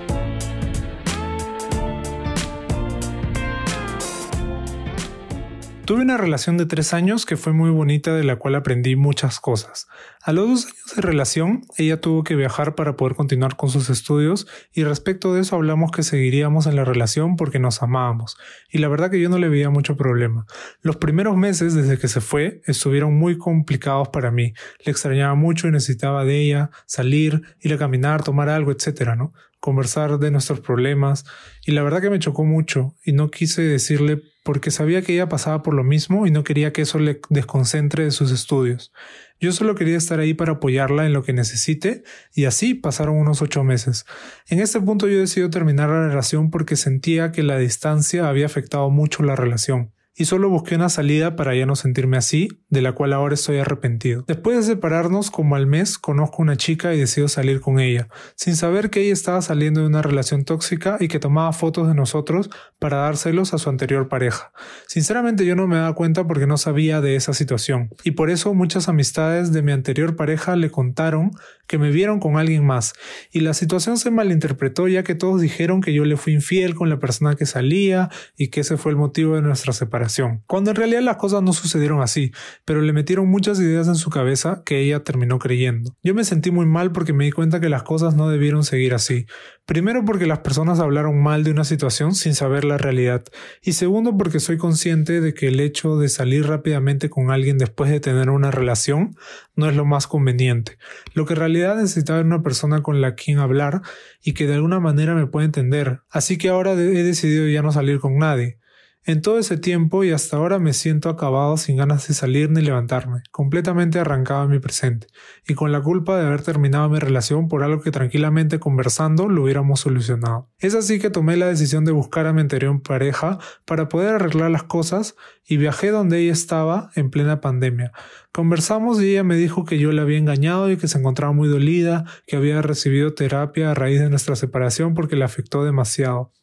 Tuve 5.90 6.04
una 6.04 6.18
relación 6.18 6.56
de 6.56 6.68
tres 6.68 6.94
años 6.94 7.26
que 7.26 7.36
fue 7.36 7.52
muy 7.52 7.72
bonita 7.72 8.14
de 8.14 8.24
la 8.24 8.36
cual 8.36 8.54
aprendí 8.54 8.96
muchas 8.96 9.40
cosas. 9.40 9.88
A 10.22 10.32
los 10.32 10.48
dos 10.48 10.66
años 10.68 10.96
de 10.96 11.02
relación, 11.02 11.62
ella 11.80 12.00
tuvo 12.00 12.24
que 12.24 12.36
viajar 12.36 12.76
para 12.76 12.96
poder 12.96 13.16
continuar 13.16 13.56
con 13.56 13.72
sus 13.72 13.90
estudios 13.90 14.46
y 14.72 14.84
respecto 14.84 15.34
de 15.34 15.42
eso 15.42 15.56
hablamos 15.56 15.90
que 15.92 16.04
seguiríamos 16.04 16.68
en 16.68 16.76
la 16.76 16.86
relación 16.86 17.38
porque 17.38 17.58
nos 17.58 17.82
amábamos 17.82 18.38
y 18.72 18.78
la 18.78 18.88
verdad 18.88 19.10
que 19.10 19.20
yo 19.20 19.30
no 19.30 19.40
le 19.40 19.50
veía 19.50 19.72
mucho 19.72 19.98
problema. 19.98 20.46
Los 20.84 20.98
primeros 20.98 21.36
meses 21.36 21.74
desde 21.74 21.98
que 21.98 22.08
se 22.08 22.22
fue 22.22 22.62
estuvieron 22.68 23.18
muy 23.18 23.40
complicados 23.40 24.10
para 24.10 24.30
mí. 24.30 24.54
Le 24.86 24.92
extrañaba 24.92 25.34
mucho 25.34 25.68
y 25.68 25.72
necesitaba 25.72 26.24
de 26.24 26.40
ella 26.40 26.70
salir, 26.86 27.42
ir 27.62 27.74
a 27.74 27.80
caminar, 27.80 28.24
tomar 28.24 28.50
algo, 28.50 28.72
etcétera, 28.72 29.16
¿no? 29.16 29.34
Conversar 29.60 30.20
de 30.20 30.30
nuestros 30.30 30.60
problemas 30.60 31.26
y 31.66 31.72
la 31.72 31.82
verdad 31.82 32.00
que 32.00 32.12
me 32.12 32.20
chocó 32.20 32.44
mucho 32.44 32.94
y 33.04 33.14
no 33.14 33.32
quise 33.32 33.64
decirle 33.64 34.22
porque 34.44 34.72
sabía 34.72 35.02
que 35.02 35.14
ella 35.14 35.30
pasaba 35.30 35.64
por 35.64 35.74
lo 35.74 35.84
mismo 35.84 36.26
y 36.26 36.32
no 36.32 36.44
quería 36.44 36.74
que 36.74 36.84
eso 36.84 37.00
le 37.00 37.22
desconcentre 37.30 38.06
de 38.06 38.12
sus 38.12 38.32
estudios. 38.32 38.92
Yo 39.40 39.52
solo 39.52 39.76
quería 39.76 39.98
estar 39.98 40.20
ahí 40.20 40.34
para 40.34 40.54
apoyarla 40.54 41.06
en 41.06 41.14
lo 41.14 41.24
que 41.24 41.34
necesite 41.34 42.04
y 42.34 42.46
así 42.46 42.74
pasaron 42.74 43.18
unos 43.18 43.42
ocho 43.42 43.64
meses. 43.64 44.06
En 44.48 44.60
este 44.60 44.82
punto 44.82 45.08
yo 45.08 45.20
decidí 45.20 45.50
terminar 45.50 45.90
la 45.90 46.08
relación 46.08 46.52
porque 46.52 46.76
sentía 46.76 47.32
que 47.32 47.44
la 47.44 47.58
distancia 47.58 48.28
había 48.28 48.46
afectado 48.46 48.90
mucho 48.90 49.24
la 49.24 49.36
relación 49.36 49.94
y 50.20 50.26
solo 50.26 50.50
busqué 50.50 50.76
una 50.76 50.90
salida 50.90 51.38
para 51.38 51.56
ya 51.56 51.66
no 51.66 51.78
sentirme 51.78 52.18
así, 52.18 52.50
de 52.68 52.82
la 52.82 52.92
cual 52.92 53.14
ahora 53.14 53.36
estoy 53.36 53.58
arrepentido. 53.58 54.26
Después 54.28 54.58
de 54.58 54.64
separarnos 54.64 55.32
como 55.32 55.56
al 55.56 55.66
mes, 55.66 55.98
conozco 55.98 56.42
una 56.42 56.58
chica 56.58 56.94
y 56.94 57.00
decido 57.00 57.30
salir 57.30 57.62
con 57.62 57.80
ella, 57.80 58.10
sin 58.36 58.58
saber 58.58 58.90
que 58.90 59.02
ella 59.02 59.14
estaba 59.14 59.42
saliendo 59.42 59.80
de 59.80 59.88
una 59.88 60.02
relación 60.02 60.44
tóxica 60.44 60.98
y 61.00 61.08
que 61.08 61.20
tomaba 61.20 61.54
fotos 61.54 61.88
de 61.88 61.96
nosotros 61.96 62.50
para 62.80 62.98
dárselos 62.98 63.54
a 63.54 63.60
su 63.60 63.70
anterior 63.70 64.10
pareja. 64.10 64.52
Sinceramente 64.88 65.46
yo 65.46 65.56
no 65.56 65.68
me 65.68 65.78
daba 65.78 65.96
cuenta 65.96 66.28
porque 66.28 66.48
no 66.48 66.58
sabía 66.58 67.00
de 67.00 67.16
esa 67.16 67.34
situación, 67.34 67.90
y 68.04 68.12
por 68.12 68.30
eso 68.30 68.54
muchas 68.54 68.90
amistades 68.90 69.54
de 69.54 69.62
mi 69.62 69.72
anterior 69.72 70.18
pareja 70.18 70.58
le 70.58 70.70
contaron 70.70 71.32
que 71.70 71.78
me 71.78 71.92
vieron 71.92 72.20
con 72.20 72.38
alguien 72.38 72.66
más, 72.66 72.94
y 73.32 73.42
la 73.42 73.54
situación 73.54 73.98
se 73.98 74.10
malinterpretó 74.10 74.88
ya 74.88 75.04
que 75.04 75.14
todos 75.14 75.40
dijeron 75.40 75.82
que 75.82 75.94
yo 75.94 76.04
le 76.04 76.18
fui 76.18 76.34
infiel 76.34 76.74
con 76.74 76.90
la 76.90 77.00
persona 77.00 77.36
que 77.36 77.46
salía 77.46 78.10
y 78.36 78.48
que 78.48 78.62
ese 78.62 78.76
fue 78.76 78.92
el 78.92 78.98
motivo 78.98 79.36
de 79.36 79.44
nuestra 79.44 79.72
separación, 79.72 80.44
cuando 80.48 80.72
en 80.72 80.78
realidad 80.78 81.02
las 81.02 81.18
cosas 81.18 81.44
no 81.44 81.54
sucedieron 81.54 82.02
así, 82.02 82.32
pero 82.66 82.82
le 82.82 82.92
metieron 82.92 83.30
muchas 83.30 83.60
ideas 83.60 83.88
en 83.88 83.96
su 83.96 84.10
cabeza 84.10 84.64
que 84.66 84.80
ella 84.82 85.04
terminó 85.04 85.38
creyendo. 85.38 85.96
Yo 86.04 86.16
me 86.16 86.24
sentí 86.24 86.50
muy 86.50 86.66
mal 86.66 86.92
porque 86.92 87.14
me 87.14 87.26
di 87.26 87.32
cuenta 87.32 87.60
que 87.60 87.70
las 87.70 87.84
cosas 87.84 88.16
no 88.16 88.30
debieron 88.30 88.64
seguir 88.64 88.96
así, 88.96 89.28
primero 89.70 90.04
porque 90.04 90.26
las 90.26 90.40
personas 90.40 90.80
hablaron 90.80 91.22
mal 91.22 91.44
de 91.44 91.52
una 91.52 91.64
situación 91.64 92.16
sin 92.16 92.34
saber 92.34 92.66
la 92.66 92.80
realidad, 92.80 93.24
y 93.62 93.74
segundo 93.74 94.18
porque 94.18 94.40
soy 94.40 94.58
consciente 94.58 95.22
de 95.22 95.36
que 95.36 95.50
el 95.50 95.60
hecho 95.60 95.96
de 95.98 96.10
salir 96.10 96.48
rápidamente 96.48 97.12
con 97.12 97.30
alguien 97.30 97.60
después 97.60 97.92
de 97.92 98.00
tener 98.00 98.32
una 98.32 98.50
relación 98.50 99.16
no 99.56 99.70
es 99.70 99.76
lo 99.76 99.86
más 99.86 100.08
conveniente. 100.08 100.80
Lo 101.14 101.28
que 101.28 101.34
en 101.34 101.40
realidad 101.42 101.76
necesitaba 101.76 102.18
era 102.18 102.28
una 102.28 102.42
persona 102.42 102.82
con 102.82 103.00
la 103.00 103.14
quien 103.14 103.38
hablar 103.38 103.84
y 104.24 104.34
que 104.34 104.48
de 104.48 104.56
alguna 104.56 104.80
manera 104.80 105.14
me 105.14 105.28
pueda 105.28 105.46
entender. 105.46 106.00
Así 106.10 106.40
que 106.40 106.50
ahora 106.50 106.72
he 106.74 107.04
decidido 107.04 107.48
ya 107.48 107.62
no 107.62 107.72
salir 107.72 108.00
con 108.00 108.18
nadie. 108.18 108.58
En 109.06 109.22
todo 109.22 109.40
ese 109.40 109.58
tiempo 109.58 110.04
y 110.04 110.12
hasta 110.12 110.36
ahora 110.36 110.60
me 110.60 110.74
siento 110.74 111.10
acabado 111.10 111.56
sin 111.56 111.78
ganas 111.78 112.08
de 112.08 112.14
salir 112.14 112.52
ni 112.52 112.62
levantarme, 112.62 113.24
completamente 113.32 113.98
arrancado 113.98 114.44
en 114.44 114.52
mi 114.52 114.60
presente, 114.60 115.08
y 115.48 115.54
con 115.54 115.72
la 115.72 115.82
culpa 115.82 116.18
de 116.18 116.28
haber 116.28 116.42
terminado 116.42 116.90
mi 116.90 117.00
relación 117.00 117.48
por 117.48 117.64
algo 117.64 117.82
que 117.82 117.92
tranquilamente 117.92 118.60
conversando 118.60 119.30
lo 119.30 119.44
hubiéramos 119.44 119.80
solucionado. 119.80 120.50
Es 120.60 120.76
así 120.76 121.00
que 121.00 121.10
tomé 121.10 121.38
la 121.38 121.48
decisión 121.48 121.86
de 121.86 121.94
buscar 121.94 122.28
a 122.28 122.34
mi 122.34 122.42
anterior 122.42 122.82
pareja 122.84 123.40
para 123.66 123.88
poder 123.88 124.16
arreglar 124.16 124.52
las 124.52 124.64
cosas 124.64 125.16
y 125.48 125.56
viajé 125.56 125.92
donde 125.92 126.20
ella 126.20 126.34
estaba 126.34 126.92
en 126.96 127.10
plena 127.10 127.40
pandemia. 127.40 127.94
Conversamos 128.34 129.02
y 129.02 129.12
ella 129.12 129.24
me 129.24 129.38
dijo 129.38 129.64
que 129.64 129.80
yo 129.80 129.94
la 129.94 130.02
había 130.02 130.18
engañado 130.18 130.70
y 130.70 130.78
que 130.78 130.90
se 130.90 131.00
encontraba 131.00 131.32
muy 131.32 131.48
dolida, 131.48 132.04
que 132.28 132.36
había 132.36 132.62
recibido 132.62 133.14
terapia 133.14 133.72
a 133.72 133.74
raíz 133.74 134.00
de 134.00 134.10
nuestra 134.10 134.36
separación 134.36 134.94
porque 134.94 135.16
le 135.16 135.24
afectó 135.24 135.64
demasiado. 135.64 136.34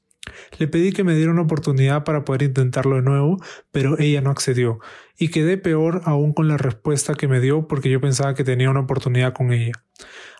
Le 0.59 0.69
pedí 0.69 0.93
que 0.93 1.05
me 1.05 1.15
diera 1.15 1.31
una 1.31 1.43
oportunidad 1.43 2.05
para 2.05 2.25
poder 2.25 2.43
intentarlo 2.43 2.97
de 2.97 3.03
nuevo, 3.03 3.37
pero 3.71 3.99
ella 3.99 4.21
no 4.21 4.31
accedió, 4.31 4.79
y 5.19 5.29
quedé 5.29 5.59
peor 5.59 6.03
aún 6.05 6.33
con 6.33 6.49
la 6.49 6.57
respuesta 6.57 7.15
que 7.15 7.29
me 7.29 7.41
dio 7.41 7.67
porque 7.69 7.91
yo 7.91 8.01
pensaba 8.01 8.35
que 8.35 8.45
tenía 8.45 8.71
una 8.71 8.81
oportunidad 8.81 9.33
con 9.33 9.53
ella. 9.53 9.73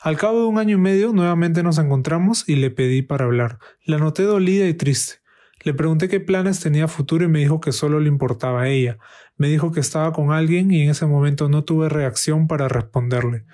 Al 0.03 0.17
cabo 0.17 0.41
de 0.41 0.47
un 0.47 0.59
año 0.59 0.77
y 0.77 0.81
medio 0.81 1.13
nuevamente 1.13 1.63
nos 1.63 1.79
encontramos 1.79 2.49
y 2.49 2.57
le 2.57 2.71
pedí 2.71 3.03
para 3.03 3.25
hablar. 3.25 3.59
La 3.85 3.99
noté 3.99 4.23
dolida 4.23 4.67
y 4.69 4.75
triste. 4.75 5.15
Le 5.65 5.75
pregunté 5.75 6.09
qué 6.09 6.21
planes 6.21 6.61
tenía 6.61 6.87
futuro 6.87 7.25
y 7.25 7.29
me 7.29 7.41
dijo 7.41 7.61
que 7.61 7.73
solo 7.73 7.99
le 7.99 8.09
importaba 8.09 8.63
a 8.63 8.69
ella. 8.69 8.99
Me 9.37 9.49
dijo 9.49 9.73
que 9.73 9.81
estaba 9.81 10.13
con 10.13 10.31
alguien 10.31 10.71
y 10.71 10.83
en 10.83 10.91
ese 10.91 11.07
momento 11.07 11.49
no 11.49 11.65
tuve 11.65 11.89
reacción 11.89 12.47
para 12.47 12.69
responderle 12.69 13.47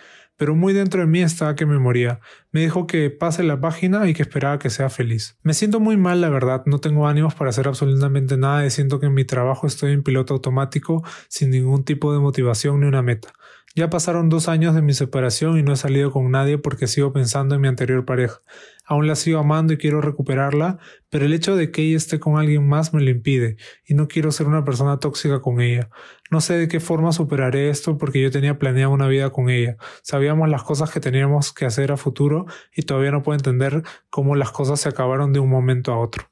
pero 0.42 0.56
muy 0.56 0.72
dentro 0.72 1.02
de 1.02 1.06
mí 1.06 1.22
estaba 1.22 1.54
que 1.54 1.66
me 1.66 1.78
moría. 1.78 2.18
Me 2.50 2.62
dijo 2.62 2.88
que 2.88 3.10
pase 3.10 3.44
la 3.44 3.60
página 3.60 4.08
y 4.08 4.12
que 4.12 4.22
esperaba 4.22 4.58
que 4.58 4.70
sea 4.70 4.90
feliz. 4.90 5.38
Me 5.44 5.54
siento 5.54 5.78
muy 5.78 5.96
mal, 5.96 6.20
la 6.20 6.30
verdad, 6.30 6.64
no 6.66 6.80
tengo 6.80 7.06
ánimos 7.06 7.36
para 7.36 7.50
hacer 7.50 7.68
absolutamente 7.68 8.36
nada 8.36 8.66
y 8.66 8.70
siento 8.70 8.98
que 8.98 9.06
en 9.06 9.14
mi 9.14 9.24
trabajo 9.24 9.68
estoy 9.68 9.92
en 9.92 10.02
piloto 10.02 10.34
automático 10.34 11.04
sin 11.28 11.50
ningún 11.50 11.84
tipo 11.84 12.12
de 12.12 12.18
motivación 12.18 12.80
ni 12.80 12.86
una 12.86 13.02
meta. 13.02 13.32
Ya 13.76 13.88
pasaron 13.88 14.28
dos 14.30 14.48
años 14.48 14.74
de 14.74 14.82
mi 14.82 14.94
separación 14.94 15.58
y 15.58 15.62
no 15.62 15.72
he 15.72 15.76
salido 15.76 16.10
con 16.10 16.28
nadie 16.32 16.58
porque 16.58 16.88
sigo 16.88 17.12
pensando 17.12 17.54
en 17.54 17.60
mi 17.60 17.68
anterior 17.68 18.04
pareja. 18.04 18.42
Aún 18.84 19.06
la 19.06 19.14
sigo 19.14 19.38
amando 19.38 19.72
y 19.72 19.78
quiero 19.78 20.00
recuperarla, 20.00 20.78
pero 21.08 21.24
el 21.24 21.32
hecho 21.32 21.54
de 21.54 21.70
que 21.70 21.82
ella 21.82 21.96
esté 21.96 22.18
con 22.18 22.36
alguien 22.36 22.68
más 22.68 22.92
me 22.92 23.00
lo 23.00 23.10
impide, 23.10 23.56
y 23.86 23.94
no 23.94 24.08
quiero 24.08 24.32
ser 24.32 24.48
una 24.48 24.64
persona 24.64 24.98
tóxica 24.98 25.40
con 25.40 25.60
ella. 25.60 25.88
No 26.32 26.40
sé 26.40 26.54
de 26.54 26.66
qué 26.66 26.80
forma 26.80 27.12
superaré 27.12 27.68
esto 27.68 27.98
porque 27.98 28.22
yo 28.22 28.30
tenía 28.30 28.58
planeado 28.58 28.90
una 28.90 29.06
vida 29.06 29.28
con 29.28 29.50
ella. 29.50 29.76
Sabíamos 30.00 30.48
las 30.48 30.62
cosas 30.62 30.90
que 30.90 30.98
teníamos 30.98 31.52
que 31.52 31.66
hacer 31.66 31.92
a 31.92 31.98
futuro 31.98 32.46
y 32.74 32.84
todavía 32.84 33.10
no 33.10 33.22
puedo 33.22 33.36
entender 33.36 33.82
cómo 34.08 34.34
las 34.34 34.50
cosas 34.50 34.80
se 34.80 34.88
acabaron 34.88 35.34
de 35.34 35.40
un 35.40 35.50
momento 35.50 35.92
a 35.92 35.98
otro. 35.98 36.30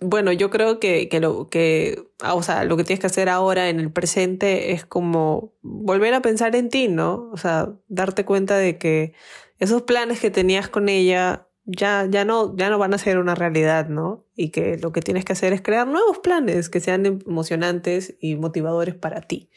Bueno, 0.00 0.32
yo 0.32 0.50
creo 0.50 0.80
que, 0.80 1.08
que, 1.08 1.20
lo, 1.20 1.48
que, 1.48 2.10
ah, 2.20 2.34
o 2.34 2.42
sea, 2.42 2.64
lo 2.64 2.76
que 2.76 2.84
tienes 2.84 3.00
que 3.00 3.06
hacer 3.06 3.30
ahora 3.30 3.70
en 3.70 3.80
el 3.80 3.90
presente 3.90 4.72
es 4.72 4.84
como 4.84 5.54
volver 5.62 6.12
a 6.12 6.20
pensar 6.20 6.54
en 6.54 6.68
ti, 6.68 6.88
¿no? 6.88 7.30
O 7.32 7.38
sea, 7.38 7.72
darte 7.88 8.26
cuenta 8.26 8.58
de 8.58 8.76
que 8.76 9.14
esos 9.58 9.80
planes 9.80 10.20
que 10.20 10.30
tenías 10.30 10.68
con 10.68 10.90
ella 10.90 11.45
ya, 11.66 12.06
ya, 12.08 12.24
no, 12.24 12.56
ya 12.56 12.70
no 12.70 12.78
van 12.78 12.94
a 12.94 12.98
ser 12.98 13.18
una 13.18 13.34
realidad, 13.34 13.88
¿no? 13.88 14.24
Y 14.34 14.50
que 14.50 14.78
lo 14.78 14.92
que 14.92 15.02
tienes 15.02 15.24
que 15.24 15.32
hacer 15.32 15.52
es 15.52 15.60
crear 15.60 15.86
nuevos 15.86 16.18
planes 16.18 16.68
que 16.68 16.80
sean 16.80 17.04
emocionantes 17.04 18.16
y 18.20 18.36
motivadores 18.36 18.94
para 18.94 19.20
ti. 19.20 19.50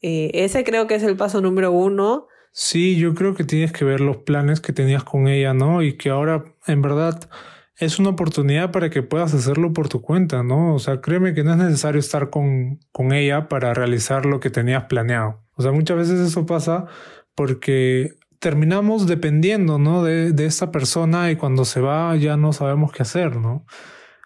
Eh, 0.00 0.30
ese 0.34 0.64
creo 0.64 0.88
que 0.88 0.96
es 0.96 1.02
el 1.04 1.16
paso 1.16 1.40
número 1.40 1.70
uno. 1.70 2.26
Sí, 2.50 2.96
yo 2.96 3.14
creo 3.14 3.34
que 3.34 3.44
tienes 3.44 3.72
que 3.72 3.84
ver 3.84 4.00
los 4.00 4.18
planes 4.18 4.60
que 4.60 4.72
tenías 4.72 5.04
con 5.04 5.28
ella, 5.28 5.54
¿no? 5.54 5.82
Y 5.82 5.96
que 5.96 6.10
ahora, 6.10 6.44
en 6.66 6.82
verdad, 6.82 7.30
es 7.76 7.98
una 7.98 8.10
oportunidad 8.10 8.72
para 8.72 8.90
que 8.90 9.02
puedas 9.02 9.32
hacerlo 9.32 9.72
por 9.72 9.88
tu 9.88 10.02
cuenta, 10.02 10.42
¿no? 10.42 10.74
O 10.74 10.78
sea, 10.80 11.00
créeme 11.00 11.34
que 11.34 11.44
no 11.44 11.52
es 11.52 11.58
necesario 11.58 12.00
estar 12.00 12.30
con, 12.30 12.80
con 12.90 13.12
ella 13.12 13.48
para 13.48 13.74
realizar 13.74 14.26
lo 14.26 14.40
que 14.40 14.50
tenías 14.50 14.84
planeado. 14.84 15.40
O 15.54 15.62
sea, 15.62 15.70
muchas 15.72 15.96
veces 15.96 16.20
eso 16.20 16.46
pasa 16.46 16.86
porque 17.34 18.16
terminamos 18.42 19.06
dependiendo, 19.06 19.78
¿no? 19.78 20.02
De, 20.02 20.32
de 20.32 20.46
esta 20.46 20.72
persona 20.72 21.30
y 21.30 21.36
cuando 21.36 21.64
se 21.64 21.80
va 21.80 22.16
ya 22.16 22.36
no 22.36 22.52
sabemos 22.52 22.90
qué 22.90 23.02
hacer, 23.02 23.36
¿no? 23.36 23.64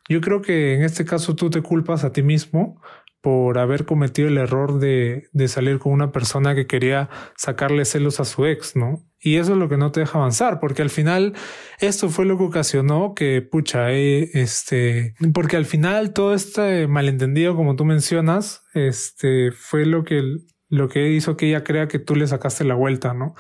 Yo 0.08 0.22
creo 0.22 0.40
que 0.40 0.74
en 0.74 0.82
este 0.82 1.04
caso 1.04 1.36
tú 1.36 1.50
te 1.50 1.60
culpas 1.60 2.02
a 2.02 2.12
ti 2.12 2.22
mismo 2.22 2.80
por 3.20 3.58
haber 3.58 3.84
cometido 3.84 4.28
el 4.28 4.38
error 4.38 4.78
de, 4.78 5.28
de, 5.32 5.48
salir 5.48 5.78
con 5.80 5.92
una 5.92 6.12
persona 6.12 6.54
que 6.54 6.66
quería 6.66 7.10
sacarle 7.36 7.84
celos 7.84 8.18
a 8.20 8.24
su 8.24 8.46
ex, 8.46 8.74
¿no? 8.74 9.04
Y 9.20 9.36
eso 9.36 9.52
es 9.52 9.58
lo 9.58 9.68
que 9.68 9.76
no 9.76 9.90
te 9.92 10.00
deja 10.00 10.18
avanzar, 10.18 10.60
porque 10.60 10.80
al 10.80 10.90
final 10.90 11.34
esto 11.80 12.08
fue 12.08 12.24
lo 12.24 12.38
que 12.38 12.44
ocasionó 12.44 13.14
que, 13.14 13.42
pucha, 13.42 13.92
eh, 13.92 14.30
este, 14.32 15.14
porque 15.34 15.56
al 15.56 15.66
final 15.66 16.12
todo 16.12 16.32
este 16.32 16.86
malentendido, 16.86 17.56
como 17.56 17.74
tú 17.76 17.84
mencionas, 17.84 18.62
este, 18.72 19.50
fue 19.50 19.84
lo 19.84 20.04
que, 20.04 20.22
lo 20.68 20.88
que 20.88 21.10
hizo 21.10 21.36
que 21.36 21.48
ella 21.48 21.64
crea 21.64 21.88
que 21.88 21.98
tú 21.98 22.14
le 22.14 22.28
sacaste 22.28 22.64
la 22.64 22.76
vuelta, 22.76 23.12
¿no? 23.12 23.34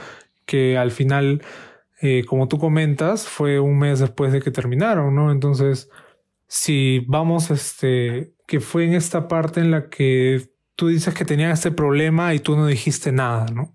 Que 0.46 0.78
al 0.78 0.90
final, 0.90 1.42
eh, 2.00 2.24
como 2.26 2.48
tú 2.48 2.58
comentas, 2.58 3.28
fue 3.28 3.60
un 3.60 3.78
mes 3.78 4.00
después 4.00 4.32
de 4.32 4.40
que 4.40 4.50
terminaron, 4.50 5.14
¿no? 5.14 5.30
Entonces, 5.30 5.90
si 6.48 7.00
vamos, 7.08 7.50
este, 7.50 8.34
que 8.46 8.60
fue 8.60 8.84
en 8.84 8.94
esta 8.94 9.28
parte 9.28 9.60
en 9.60 9.70
la 9.70 9.88
que 9.88 10.50
tú 10.76 10.88
dices 10.88 11.14
que 11.14 11.24
tenía 11.24 11.50
este 11.50 11.72
problema 11.72 12.34
y 12.34 12.40
tú 12.40 12.56
no 12.56 12.66
dijiste 12.66 13.12
nada, 13.12 13.46
¿no? 13.52 13.74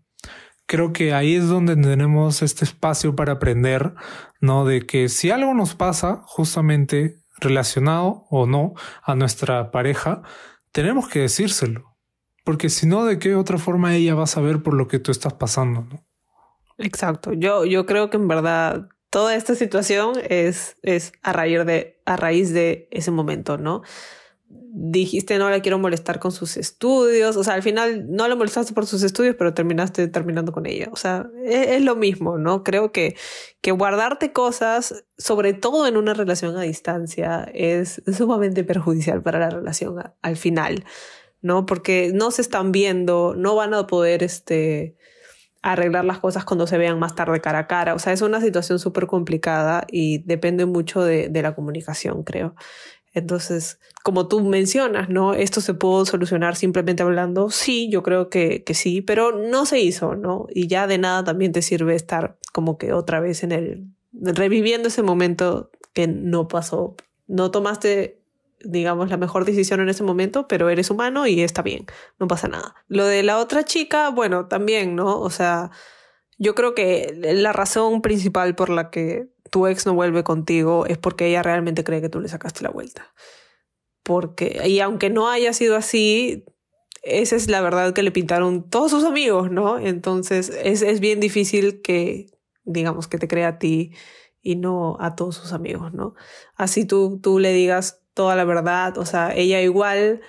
Creo 0.67 0.93
que 0.93 1.13
ahí 1.13 1.35
es 1.35 1.49
donde 1.49 1.75
tenemos 1.75 2.41
este 2.41 2.63
espacio 2.63 3.15
para 3.15 3.33
aprender, 3.33 3.93
¿no? 4.39 4.65
De 4.65 4.85
que 4.85 5.09
si 5.09 5.31
algo 5.31 5.53
nos 5.53 5.75
pasa 5.75 6.21
justamente 6.25 7.17
relacionado 7.39 8.25
o 8.29 8.45
no 8.45 8.73
a 9.03 9.15
nuestra 9.15 9.71
pareja, 9.71 10.21
tenemos 10.71 11.09
que 11.09 11.19
decírselo. 11.19 11.97
Porque 12.45 12.69
si 12.69 12.87
no, 12.87 13.05
¿de 13.05 13.19
qué 13.19 13.35
otra 13.35 13.57
forma 13.57 13.95
ella 13.95 14.15
va 14.15 14.23
a 14.23 14.27
saber 14.27 14.63
por 14.63 14.73
lo 14.73 14.87
que 14.87 14.99
tú 14.99 15.11
estás 15.11 15.33
pasando, 15.33 15.81
¿no? 15.89 16.05
Exacto. 16.83 17.33
Yo, 17.33 17.65
yo 17.65 17.85
creo 17.85 18.09
que 18.09 18.17
en 18.17 18.27
verdad 18.27 18.87
toda 19.11 19.35
esta 19.35 19.53
situación 19.55 20.13
es, 20.29 20.77
es 20.81 21.11
a, 21.21 21.33
raíz 21.33 21.63
de, 21.65 21.99
a 22.05 22.15
raíz 22.15 22.53
de 22.53 22.87
ese 22.91 23.11
momento, 23.11 23.57
¿no? 23.57 23.83
Dijiste 24.73 25.37
no 25.37 25.49
la 25.49 25.61
quiero 25.61 25.79
molestar 25.79 26.19
con 26.19 26.31
sus 26.31 26.55
estudios, 26.55 27.35
o 27.35 27.43
sea, 27.43 27.53
al 27.53 27.61
final 27.61 28.05
no 28.09 28.27
la 28.29 28.35
molestaste 28.35 28.73
por 28.73 28.85
sus 28.85 29.03
estudios, 29.03 29.35
pero 29.37 29.53
terminaste 29.53 30.07
terminando 30.07 30.53
con 30.53 30.65
ella. 30.65 30.87
O 30.93 30.95
sea, 30.95 31.29
es, 31.45 31.67
es 31.67 31.81
lo 31.81 31.97
mismo, 31.97 32.37
¿no? 32.37 32.63
Creo 32.63 32.93
que, 32.93 33.17
que 33.59 33.71
guardarte 33.71 34.31
cosas, 34.31 35.03
sobre 35.17 35.53
todo 35.53 35.87
en 35.87 35.97
una 35.97 36.13
relación 36.13 36.55
a 36.57 36.61
distancia, 36.61 37.49
es 37.53 38.01
sumamente 38.17 38.63
perjudicial 38.63 39.21
para 39.21 39.39
la 39.39 39.49
relación 39.49 40.01
al 40.21 40.37
final, 40.37 40.85
¿no? 41.41 41.65
Porque 41.65 42.11
no 42.13 42.31
se 42.31 42.41
están 42.41 42.71
viendo, 42.71 43.35
no 43.35 43.55
van 43.55 43.73
a 43.73 43.87
poder, 43.87 44.23
este, 44.23 44.95
arreglar 45.61 46.05
las 46.05 46.19
cosas 46.19 46.45
cuando 46.45 46.67
se 46.67 46.77
vean 46.77 46.99
más 46.99 47.15
tarde 47.15 47.39
cara 47.41 47.59
a 47.59 47.67
cara. 47.67 47.93
O 47.93 47.99
sea, 47.99 48.13
es 48.13 48.21
una 48.21 48.41
situación 48.41 48.79
súper 48.79 49.07
complicada 49.07 49.85
y 49.91 50.19
depende 50.19 50.65
mucho 50.65 51.03
de, 51.03 51.29
de, 51.29 51.41
la 51.41 51.53
comunicación, 51.55 52.23
creo. 52.23 52.55
Entonces, 53.13 53.79
como 54.03 54.27
tú 54.27 54.41
mencionas, 54.41 55.09
¿no? 55.09 55.33
Esto 55.33 55.59
se 55.61 55.73
pudo 55.73 56.05
solucionar 56.05 56.55
simplemente 56.55 57.03
hablando. 57.03 57.49
Sí, 57.49 57.89
yo 57.91 58.03
creo 58.03 58.29
que, 58.29 58.63
que 58.63 58.73
sí, 58.73 59.01
pero 59.01 59.31
no 59.33 59.65
se 59.65 59.79
hizo, 59.81 60.15
¿no? 60.15 60.47
Y 60.49 60.67
ya 60.67 60.87
de 60.87 60.97
nada 60.97 61.23
también 61.23 61.51
te 61.51 61.61
sirve 61.61 61.95
estar 61.95 62.37
como 62.53 62.77
que 62.77 62.93
otra 62.93 63.19
vez 63.19 63.43
en 63.43 63.51
el, 63.51 63.87
reviviendo 64.13 64.87
ese 64.87 65.03
momento 65.03 65.71
que 65.93 66.07
no 66.07 66.47
pasó. 66.47 66.95
No 67.27 67.51
tomaste 67.51 68.20
digamos, 68.63 69.09
la 69.09 69.17
mejor 69.17 69.45
decisión 69.45 69.79
en 69.81 69.89
ese 69.89 70.03
momento, 70.03 70.47
pero 70.47 70.69
eres 70.69 70.89
humano 70.89 71.27
y 71.27 71.41
está 71.41 71.61
bien, 71.61 71.85
no 72.19 72.27
pasa 72.27 72.47
nada. 72.47 72.75
Lo 72.87 73.05
de 73.05 73.23
la 73.23 73.37
otra 73.37 73.63
chica, 73.63 74.09
bueno, 74.09 74.47
también, 74.47 74.95
¿no? 74.95 75.19
O 75.19 75.29
sea, 75.29 75.71
yo 76.37 76.55
creo 76.55 76.73
que 76.73 77.13
la 77.21 77.53
razón 77.53 78.01
principal 78.01 78.55
por 78.55 78.69
la 78.69 78.89
que 78.89 79.29
tu 79.51 79.67
ex 79.67 79.85
no 79.85 79.93
vuelve 79.93 80.23
contigo 80.23 80.85
es 80.85 80.97
porque 80.97 81.27
ella 81.27 81.43
realmente 81.43 81.83
cree 81.83 82.01
que 82.01 82.09
tú 82.09 82.19
le 82.19 82.29
sacaste 82.29 82.63
la 82.63 82.69
vuelta. 82.69 83.13
Porque, 84.03 84.61
y 84.65 84.79
aunque 84.79 85.09
no 85.09 85.29
haya 85.29 85.53
sido 85.53 85.75
así, 85.75 86.45
esa 87.03 87.35
es 87.35 87.49
la 87.49 87.61
verdad 87.61 87.93
que 87.93 88.03
le 88.03 88.11
pintaron 88.11 88.69
todos 88.69 88.91
sus 88.91 89.03
amigos, 89.03 89.51
¿no? 89.51 89.79
Entonces 89.79 90.49
es, 90.63 90.81
es 90.81 90.99
bien 90.99 91.19
difícil 91.19 91.81
que, 91.81 92.27
digamos, 92.63 93.07
que 93.07 93.17
te 93.17 93.27
crea 93.27 93.49
a 93.49 93.59
ti 93.59 93.91
y 94.41 94.55
no 94.55 94.97
a 94.99 95.15
todos 95.15 95.35
sus 95.35 95.53
amigos, 95.53 95.93
¿no? 95.93 96.15
Así 96.55 96.85
tú, 96.85 97.19
tú 97.21 97.39
le 97.39 97.53
digas 97.53 98.00
toda 98.21 98.35
la 98.35 98.45
verdad, 98.45 98.99
o 98.99 99.05
sea, 99.07 99.33
ella 99.35 99.61
igual 99.61 100.21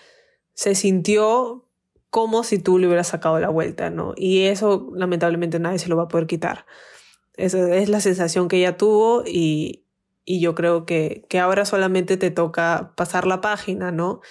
se 0.55 0.75
sintió 0.75 1.69
como 2.09 2.43
si 2.43 2.59
tú 2.59 2.79
le 2.79 2.87
hubieras 2.87 3.09
sacado 3.09 3.39
la 3.39 3.51
vuelta, 3.51 3.91
¿no? 3.91 4.15
Y 4.17 4.45
eso 4.45 4.91
lamentablemente 4.95 5.59
nadie 5.59 5.79
se 5.79 5.91
lo 5.91 5.97
va 5.99 6.05
a 6.05 6.09
poder 6.09 6.27
quitar. 6.27 6.65
Esa 7.37 7.77
es 7.77 7.91
la 7.91 8.01
sensación 8.01 8.49
que 8.49 8.57
ella 8.57 8.79
tuvo 8.79 9.25
y, 9.27 9.85
y 10.25 10.41
yo 10.41 10.55
creo 10.55 10.87
que, 10.87 11.27
que 11.29 11.39
ahora 11.39 11.67
solamente 11.67 12.17
te 12.17 12.31
toca 12.31 12.95
pasar 12.97 13.27
la 13.27 13.43
página, 13.43 13.93
¿no? 13.93 14.23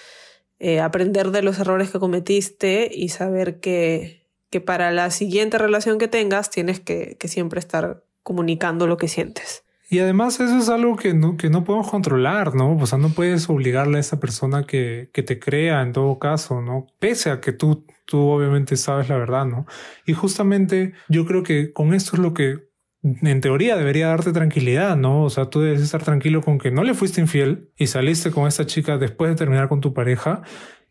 Eh, 0.58 0.80
aprender 0.80 1.30
de 1.30 1.42
los 1.42 1.60
errores 1.60 1.92
que 1.92 2.00
cometiste 2.00 2.90
y 2.92 3.10
saber 3.10 3.60
que, 3.60 4.26
que 4.50 4.60
para 4.60 4.90
la 4.90 5.12
siguiente 5.12 5.56
relación 5.56 5.98
que 5.98 6.08
tengas 6.08 6.50
tienes 6.50 6.80
que, 6.80 7.16
que 7.16 7.28
siempre 7.28 7.60
estar 7.60 8.02
comunicando 8.24 8.88
lo 8.88 8.96
que 8.96 9.06
sientes. 9.06 9.62
Y 9.92 9.98
además 9.98 10.40
eso 10.40 10.56
es 10.56 10.70
algo 10.70 10.96
que 10.96 11.12
no, 11.12 11.36
que 11.36 11.50
no 11.50 11.64
podemos 11.64 11.90
controlar, 11.90 12.54
¿no? 12.54 12.78
O 12.78 12.86
sea, 12.86 12.96
no 12.96 13.10
puedes 13.10 13.50
obligarle 13.50 13.98
a 13.98 14.00
esa 14.00 14.18
persona 14.20 14.64
que, 14.64 15.10
que 15.12 15.22
te 15.22 15.38
crea 15.38 15.82
en 15.82 15.92
todo 15.92 16.18
caso, 16.18 16.62
¿no? 16.62 16.86
Pese 16.98 17.30
a 17.30 17.42
que 17.42 17.52
tú, 17.52 17.84
tú 18.06 18.18
obviamente 18.20 18.78
sabes 18.78 19.10
la 19.10 19.18
verdad, 19.18 19.44
¿no? 19.44 19.66
Y 20.06 20.14
justamente 20.14 20.94
yo 21.10 21.26
creo 21.26 21.42
que 21.42 21.74
con 21.74 21.92
esto 21.92 22.16
es 22.16 22.22
lo 22.22 22.32
que 22.32 22.70
en 23.02 23.40
teoría 23.42 23.76
debería 23.76 24.08
darte 24.08 24.32
tranquilidad, 24.32 24.96
¿no? 24.96 25.24
O 25.24 25.28
sea, 25.28 25.50
tú 25.50 25.60
debes 25.60 25.82
estar 25.82 26.02
tranquilo 26.02 26.40
con 26.40 26.56
que 26.56 26.70
no 26.70 26.84
le 26.84 26.94
fuiste 26.94 27.20
infiel 27.20 27.70
y 27.76 27.88
saliste 27.88 28.30
con 28.30 28.48
esta 28.48 28.64
chica 28.64 28.96
después 28.96 29.30
de 29.30 29.36
terminar 29.36 29.68
con 29.68 29.82
tu 29.82 29.92
pareja 29.92 30.40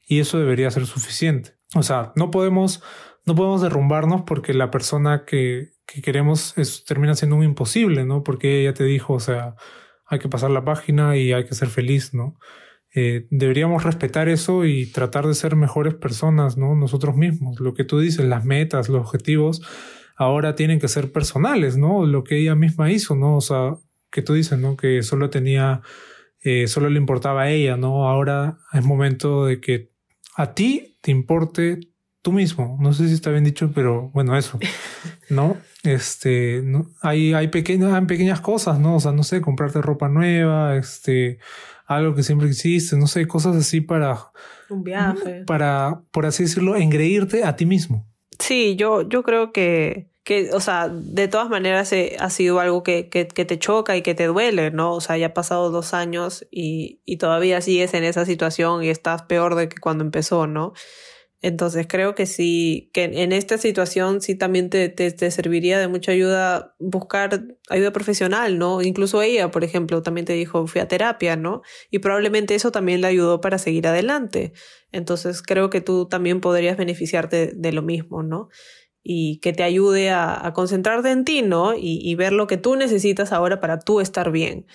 y 0.07 0.19
eso 0.19 0.37
debería 0.37 0.69
ser 0.69 0.85
suficiente. 0.85 1.55
O 1.73 1.81
sea, 1.81 2.13
no 2.15 2.29
podemos, 2.29 2.83
no 3.25 3.33
podemos 3.33 3.63
derrumbarnos 3.63 4.21
porque 4.27 4.53
la 4.53 4.69
persona 4.69 5.25
que, 5.25 5.71
que 5.93 6.01
queremos 6.01 6.57
es, 6.57 6.85
termina 6.85 7.15
siendo 7.15 7.35
un 7.35 7.43
imposible, 7.43 8.05
¿no? 8.05 8.23
Porque 8.23 8.61
ella 8.61 8.73
te 8.73 8.85
dijo, 8.85 9.13
o 9.13 9.19
sea, 9.19 9.55
hay 10.05 10.19
que 10.19 10.29
pasar 10.29 10.51
la 10.51 10.63
página 10.63 11.17
y 11.17 11.33
hay 11.33 11.45
que 11.45 11.55
ser 11.55 11.67
feliz, 11.67 12.13
¿no? 12.13 12.39
Eh, 12.93 13.27
deberíamos 13.29 13.83
respetar 13.83 14.29
eso 14.29 14.65
y 14.65 14.85
tratar 14.85 15.27
de 15.27 15.33
ser 15.33 15.55
mejores 15.55 15.93
personas, 15.95 16.57
¿no? 16.57 16.75
Nosotros 16.75 17.15
mismos. 17.15 17.59
Lo 17.59 17.73
que 17.73 17.83
tú 17.83 17.99
dices, 17.99 18.25
las 18.25 18.45
metas, 18.45 18.89
los 18.89 19.01
objetivos, 19.01 19.61
ahora 20.15 20.55
tienen 20.55 20.79
que 20.79 20.87
ser 20.87 21.11
personales, 21.11 21.77
¿no? 21.77 22.05
Lo 22.05 22.23
que 22.23 22.39
ella 22.39 22.55
misma 22.55 22.91
hizo, 22.91 23.15
¿no? 23.15 23.37
O 23.37 23.41
sea, 23.41 23.75
que 24.11 24.21
tú 24.21 24.33
dices, 24.33 24.59
¿no? 24.59 24.77
Que 24.77 25.03
solo 25.03 25.29
tenía, 25.29 25.81
eh, 26.41 26.67
solo 26.67 26.89
le 26.89 26.97
importaba 26.99 27.43
a 27.43 27.51
ella, 27.51 27.77
¿no? 27.77 28.07
Ahora 28.07 28.59
es 28.73 28.83
momento 28.83 29.45
de 29.45 29.59
que 29.59 29.91
a 30.35 30.53
ti 30.53 30.97
te 31.01 31.11
importe 31.11 31.90
tú 32.21 32.31
mismo. 32.31 32.77
No 32.79 32.93
sé 32.93 33.07
si 33.07 33.13
está 33.13 33.31
bien 33.31 33.43
dicho, 33.43 33.71
pero 33.73 34.09
bueno, 34.13 34.37
eso, 34.37 34.59
¿no? 35.29 35.57
Este, 35.83 36.61
no, 36.63 36.89
hay, 37.01 37.33
hay 37.33 37.47
pequeñas, 37.47 38.05
pequeñas 38.05 38.41
cosas, 38.41 38.79
¿no? 38.79 38.95
O 38.95 38.99
sea, 38.99 39.11
no 39.11 39.23
sé, 39.23 39.41
comprarte 39.41 39.81
ropa 39.81 40.07
nueva, 40.09 40.75
este, 40.75 41.39
algo 41.85 42.15
que 42.15 42.23
siempre 42.23 42.47
existe, 42.47 42.95
no 42.97 43.07
sé, 43.07 43.27
cosas 43.27 43.55
así 43.55 43.81
para... 43.81 44.31
Un 44.69 44.83
viaje. 44.83 45.43
Para, 45.45 46.03
por 46.11 46.25
así 46.25 46.43
decirlo, 46.43 46.75
engreírte 46.75 47.43
a 47.43 47.55
ti 47.55 47.65
mismo. 47.65 48.07
Sí, 48.39 48.75
yo, 48.75 49.01
yo 49.07 49.21
creo 49.23 49.51
que, 49.51 50.07
que, 50.23 50.51
o 50.53 50.59
sea, 50.61 50.87
de 50.87 51.27
todas 51.27 51.49
maneras 51.49 51.91
eh, 51.91 52.15
ha 52.19 52.29
sido 52.29 52.59
algo 52.59 52.81
que, 52.81 53.09
que, 53.09 53.27
que, 53.27 53.43
te 53.43 53.59
choca 53.59 53.97
y 53.97 54.01
que 54.01 54.15
te 54.15 54.27
duele, 54.27 54.71
¿no? 54.71 54.93
O 54.93 55.01
sea, 55.01 55.17
ya 55.17 55.27
ha 55.27 55.33
pasado 55.33 55.71
dos 55.71 55.93
años 55.93 56.47
y, 56.49 57.01
y 57.05 57.17
todavía 57.17 57.59
sigues 57.61 57.93
en 57.93 58.03
esa 58.03 58.25
situación 58.25 58.83
y 58.83 58.89
estás 58.89 59.23
peor 59.23 59.55
de 59.55 59.67
que 59.67 59.77
cuando 59.77 60.03
empezó, 60.03 60.47
¿no? 60.47 60.73
Entonces 61.43 61.87
creo 61.89 62.13
que 62.13 62.27
sí, 62.27 62.91
que 62.93 63.05
en 63.05 63.31
esta 63.31 63.57
situación 63.57 64.21
sí 64.21 64.35
también 64.35 64.69
te, 64.69 64.89
te, 64.89 65.11
te, 65.11 65.31
serviría 65.31 65.79
de 65.79 65.87
mucha 65.87 66.11
ayuda 66.11 66.75
buscar 66.77 67.45
ayuda 67.69 67.91
profesional, 67.91 68.59
¿no? 68.59 68.83
Incluso 68.83 69.23
ella, 69.23 69.49
por 69.49 69.63
ejemplo, 69.63 70.03
también 70.03 70.25
te 70.25 70.33
dijo, 70.33 70.67
fui 70.67 70.81
a 70.81 70.87
terapia, 70.87 71.35
¿no? 71.35 71.63
Y 71.89 71.97
probablemente 71.99 72.53
eso 72.53 72.71
también 72.71 73.01
le 73.01 73.07
ayudó 73.07 73.41
para 73.41 73.57
seguir 73.57 73.87
adelante. 73.87 74.53
Entonces 74.91 75.41
creo 75.41 75.71
que 75.71 75.81
tú 75.81 76.07
también 76.07 76.41
podrías 76.41 76.77
beneficiarte 76.77 77.53
de 77.55 77.71
lo 77.71 77.81
mismo, 77.81 78.21
¿no? 78.21 78.49
Y 79.03 79.39
que 79.39 79.51
te 79.51 79.63
ayude 79.63 80.11
a, 80.11 80.45
a 80.45 80.53
concentrarte 80.53 81.09
en 81.09 81.25
ti, 81.25 81.41
¿no? 81.41 81.73
Y, 81.73 81.99
y 82.03 82.13
ver 82.13 82.33
lo 82.33 82.45
que 82.45 82.57
tú 82.57 82.75
necesitas 82.75 83.31
ahora 83.31 83.59
para 83.59 83.79
tú 83.79 83.99
estar 83.99 84.31
bien. 84.31 84.67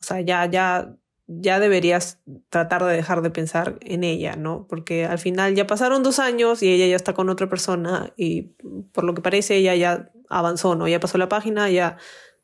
O 0.00 0.06
sea, 0.06 0.22
ya, 0.22 0.46
ya 0.46 0.96
ya 1.26 1.58
deberías 1.58 2.20
tratar 2.50 2.84
de 2.84 2.94
dejar 2.94 3.22
de 3.22 3.30
pensar 3.30 3.78
en 3.80 4.04
ella, 4.04 4.36
¿no? 4.36 4.66
Porque 4.68 5.06
al 5.06 5.18
final 5.18 5.54
ya 5.54 5.66
pasaron 5.66 6.02
dos 6.02 6.18
años 6.18 6.62
y 6.62 6.68
ella 6.68 6.86
ya 6.86 6.96
está 6.96 7.14
con 7.14 7.28
otra 7.28 7.48
persona 7.48 8.12
y 8.16 8.54
por 8.92 9.04
lo 9.04 9.14
que 9.14 9.22
parece 9.22 9.56
ella 9.56 9.74
ya 9.74 10.10
avanzó, 10.28 10.74
¿no? 10.74 10.86
Ya 10.86 11.00
pasó 11.00 11.16
la 11.18 11.28
página, 11.28 11.70
ya 11.70 11.96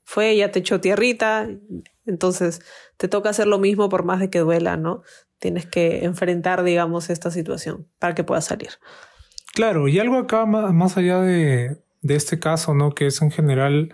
fue, 0.02 0.36
ya 0.36 0.50
te 0.50 0.60
echó 0.60 0.80
tierrita, 0.80 1.48
entonces 2.06 2.62
te 2.96 3.08
toca 3.08 3.30
hacer 3.30 3.46
lo 3.46 3.58
mismo 3.58 3.88
por 3.88 4.04
más 4.04 4.20
de 4.20 4.30
que 4.30 4.40
duela, 4.40 4.76
¿no? 4.76 5.02
Tienes 5.38 5.66
que 5.66 6.04
enfrentar, 6.04 6.62
digamos, 6.62 7.10
esta 7.10 7.30
situación 7.30 7.86
para 7.98 8.14
que 8.14 8.24
puedas 8.24 8.46
salir. 8.46 8.70
Claro, 9.54 9.88
y 9.88 9.98
algo 9.98 10.16
acá 10.16 10.46
más 10.46 10.96
allá 10.96 11.20
de, 11.20 11.76
de 12.00 12.14
este 12.14 12.38
caso, 12.38 12.74
¿no? 12.74 12.94
Que 12.94 13.06
es 13.06 13.20
en 13.20 13.30
general 13.30 13.92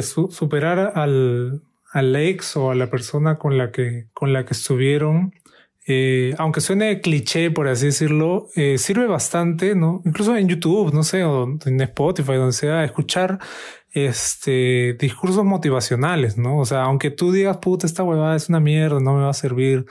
superar 0.00 0.92
al, 0.94 1.62
al 1.96 2.14
ex 2.14 2.56
o 2.58 2.70
a 2.70 2.74
la 2.74 2.90
persona 2.90 3.38
con 3.38 3.56
la 3.56 3.72
que, 3.72 4.08
con 4.12 4.34
la 4.34 4.44
que 4.44 4.52
estuvieron, 4.52 5.32
eh, 5.86 6.34
aunque 6.36 6.60
suene 6.60 7.00
cliché, 7.00 7.50
por 7.50 7.68
así 7.68 7.86
decirlo, 7.86 8.48
eh, 8.54 8.76
sirve 8.76 9.06
bastante, 9.06 9.74
¿no? 9.74 10.02
Incluso 10.04 10.36
en 10.36 10.46
YouTube, 10.46 10.92
no 10.92 11.02
sé, 11.02 11.24
o 11.24 11.48
en 11.64 11.80
Spotify, 11.80 12.34
donde 12.34 12.52
sea, 12.52 12.84
escuchar 12.84 13.38
este 13.92 14.94
discursos 15.00 15.42
motivacionales, 15.44 16.36
¿no? 16.36 16.58
O 16.58 16.66
sea, 16.66 16.82
aunque 16.82 17.10
tú 17.10 17.32
digas, 17.32 17.56
puta, 17.58 17.86
esta 17.86 18.02
huevada 18.02 18.36
es 18.36 18.50
una 18.50 18.60
mierda, 18.60 19.00
no 19.00 19.14
me 19.14 19.22
va 19.22 19.30
a 19.30 19.32
servir, 19.32 19.86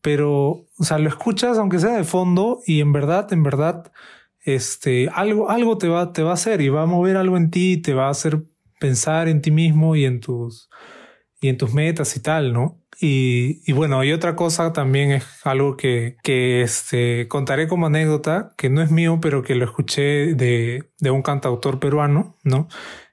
pero, 0.00 0.64
o 0.78 0.84
sea, 0.84 0.98
lo 0.98 1.08
escuchas 1.08 1.58
aunque 1.58 1.78
sea 1.78 1.96
de 1.96 2.04
fondo 2.04 2.60
y 2.66 2.80
en 2.80 2.92
verdad, 2.92 3.32
en 3.32 3.44
verdad, 3.44 3.92
este, 4.40 5.08
algo, 5.14 5.48
algo 5.50 5.78
te 5.78 5.88
va, 5.88 6.12
te 6.12 6.22
va 6.22 6.30
a 6.32 6.34
hacer 6.34 6.60
y 6.60 6.70
va 6.70 6.82
a 6.82 6.86
mover 6.86 7.16
algo 7.16 7.36
en 7.36 7.50
ti, 7.50 7.76
te 7.76 7.94
va 7.94 8.08
a 8.08 8.10
hacer 8.10 8.42
pensar 8.80 9.28
en 9.28 9.42
ti 9.42 9.50
mismo 9.52 9.96
y 9.96 10.06
en 10.06 10.20
tus, 10.20 10.68
y 11.40 11.48
en 11.48 11.58
tus 11.58 11.72
metas 11.74 12.16
y 12.16 12.20
tal, 12.20 12.52
¿no? 12.52 12.80
Y, 12.98 13.60
y, 13.70 13.72
bueno, 13.72 14.02
y 14.04 14.12
otra 14.12 14.36
cosa 14.36 14.72
también 14.72 15.10
es 15.12 15.24
algo 15.44 15.76
que, 15.76 16.16
que 16.22 16.62
este, 16.62 17.28
contaré 17.28 17.68
como 17.68 17.86
anécdota, 17.86 18.54
que 18.56 18.70
no 18.70 18.80
es 18.80 18.90
mío, 18.90 19.18
pero 19.20 19.42
que 19.42 19.54
lo 19.54 19.66
escuché 19.66 20.34
de, 20.34 20.90
de 20.98 21.10
un 21.10 21.22
cantautor 21.22 21.78
peruano, 21.78 22.36
¿no? 22.42 22.68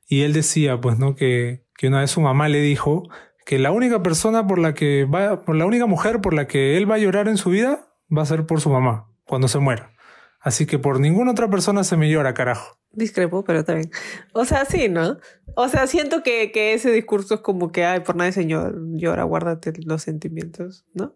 Y 0.08 0.22
él 0.22 0.32
decía, 0.32 0.80
pues, 0.80 1.00
¿no? 1.00 1.16
Que, 1.16 1.66
que 1.78 1.88
una 1.88 2.00
vez 2.00 2.12
su 2.12 2.22
mamá 2.22 2.48
le 2.48 2.62
dijo 2.62 3.10
que 3.46 3.60
la 3.60 3.72
única 3.72 4.02
persona 4.04 4.48
por 4.48 4.60
la 4.60 4.74
que 4.74 5.06
va, 5.06 5.44
por 5.44 5.56
la 5.56 5.66
única 5.66 5.86
mujer 5.86 6.22
por 6.22 6.34
la 6.34 6.48
que 6.48 6.78
él 6.78 6.90
va 6.90 6.96
a 6.96 7.00
llorar 7.00 7.28
en 7.28 7.38
su 7.38 7.50
vida 7.50 7.88
va 8.16 8.22
a 8.22 8.26
ser 8.26 8.46
por 8.46 8.62
su 8.62 8.70
mamá, 8.70 9.10
cuando 9.26 9.48
se 9.50 9.60
muera. 9.60 9.92
Así 10.40 10.66
que 10.66 10.80
por 10.80 11.00
ninguna 11.00 11.32
otra 11.32 11.50
persona 11.50 11.84
se 11.84 11.98
me 11.98 12.10
llora, 12.10 12.34
carajo. 12.34 12.80
Discrepo, 12.94 13.44
pero 13.44 13.66
también. 13.66 13.90
O 14.34 14.46
sea, 14.46 14.66
sí, 14.66 14.88
¿no? 14.88 15.18
O 15.56 15.68
sea, 15.68 15.88
siento 15.88 16.24
que, 16.24 16.52
que 16.52 16.74
ese 16.74 16.92
discurso 16.92 17.36
es 17.36 17.42
como 17.42 17.72
que, 17.72 17.86
ay, 17.86 18.02
por 18.02 18.16
nadie 18.16 18.32
señor, 18.32 18.80
llora, 18.94 19.24
guárdate 19.24 19.74
los 19.84 20.04
sentimientos, 20.04 20.86
¿no? 20.94 21.16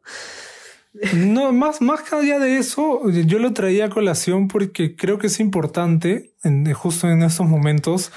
No, 1.13 1.53
más, 1.53 1.82
más 1.82 2.11
allá 2.11 2.39
de 2.39 2.57
eso, 2.57 3.07
yo 3.09 3.39
lo 3.39 3.53
traía 3.53 3.86
a 3.86 3.89
colación 3.89 4.47
porque 4.47 4.95
creo 4.95 5.19
que 5.19 5.28
es 5.28 5.39
importante, 5.39 6.34
en, 6.43 6.71
justo 6.73 7.07
en 7.07 7.21
estos 7.21 7.47
momentos, 7.47 8.11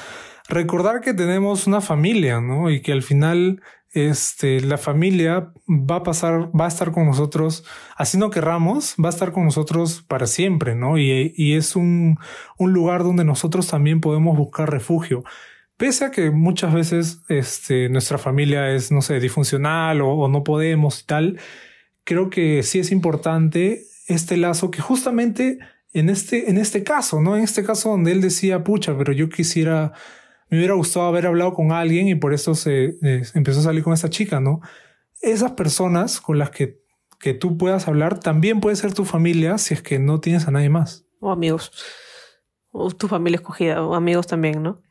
recordar 0.48 1.00
que 1.00 1.12
tenemos 1.12 1.66
una 1.66 1.80
familia, 1.80 2.40
¿no? 2.40 2.70
Y 2.70 2.80
que 2.80 2.92
al 2.92 3.02
final 3.02 3.60
este, 3.92 4.60
la 4.60 4.78
familia 4.78 5.52
va 5.68 5.96
a 5.96 6.02
pasar, 6.02 6.50
va 6.58 6.66
a 6.66 6.68
estar 6.68 6.92
con 6.92 7.06
nosotros, 7.06 7.64
así 7.96 8.18
no 8.18 8.30
querramos, 8.30 8.94
va 9.02 9.08
a 9.08 9.12
estar 9.12 9.32
con 9.32 9.44
nosotros 9.44 10.02
para 10.02 10.26
siempre, 10.26 10.74
¿no? 10.74 10.98
Y, 10.98 11.34
y 11.36 11.54
es 11.54 11.76
un, 11.76 12.18
un, 12.58 12.72
lugar 12.72 13.02
donde 13.02 13.24
nosotros 13.24 13.66
también 13.66 14.00
podemos 14.00 14.36
buscar 14.36 14.70
refugio. 14.70 15.24
Pese 15.76 16.04
a 16.04 16.10
que 16.10 16.30
muchas 16.30 16.72
veces 16.74 17.22
este, 17.28 17.88
nuestra 17.88 18.18
familia 18.18 18.70
es, 18.70 18.92
no 18.92 19.02
sé, 19.02 19.18
disfuncional 19.18 20.02
o, 20.02 20.10
o 20.10 20.28
no 20.28 20.44
podemos 20.44 21.00
y 21.00 21.06
tal, 21.06 21.40
creo 22.04 22.30
que 22.30 22.62
sí 22.62 22.78
es 22.78 22.92
importante 22.92 23.84
este 24.06 24.36
lazo 24.36 24.70
que 24.70 24.80
justamente 24.80 25.58
en 25.92 26.08
este, 26.08 26.50
en 26.50 26.58
este 26.58 26.84
caso, 26.84 27.20
¿no? 27.20 27.36
En 27.36 27.42
este 27.42 27.64
caso 27.64 27.90
donde 27.90 28.12
él 28.12 28.20
decía, 28.20 28.62
pucha, 28.62 28.96
pero 28.96 29.12
yo 29.12 29.28
quisiera 29.28 29.92
me 30.50 30.58
hubiera 30.58 30.74
gustado 30.74 31.06
haber 31.06 31.26
hablado 31.26 31.54
con 31.54 31.72
alguien 31.72 32.08
y 32.08 32.16
por 32.16 32.34
eso 32.34 32.54
se 32.54 32.96
eh, 33.02 33.22
empezó 33.34 33.60
a 33.60 33.62
salir 33.62 33.84
con 33.84 33.92
esta 33.92 34.10
chica, 34.10 34.40
¿no? 34.40 34.60
Esas 35.22 35.52
personas 35.52 36.20
con 36.20 36.38
las 36.38 36.50
que, 36.50 36.82
que 37.20 37.34
tú 37.34 37.56
puedas 37.56 37.86
hablar 37.86 38.18
también 38.18 38.60
puede 38.60 38.76
ser 38.76 38.92
tu 38.92 39.04
familia 39.04 39.58
si 39.58 39.74
es 39.74 39.82
que 39.82 39.98
no 39.98 40.20
tienes 40.20 40.48
a 40.48 40.50
nadie 40.50 40.68
más. 40.68 41.06
O 41.20 41.30
amigos. 41.30 41.70
O 42.72 42.90
tu 42.90 43.06
familia 43.06 43.36
escogida, 43.36 43.82
o 43.82 43.94
amigos 43.94 44.26
también, 44.26 44.62
¿no? 44.62 44.82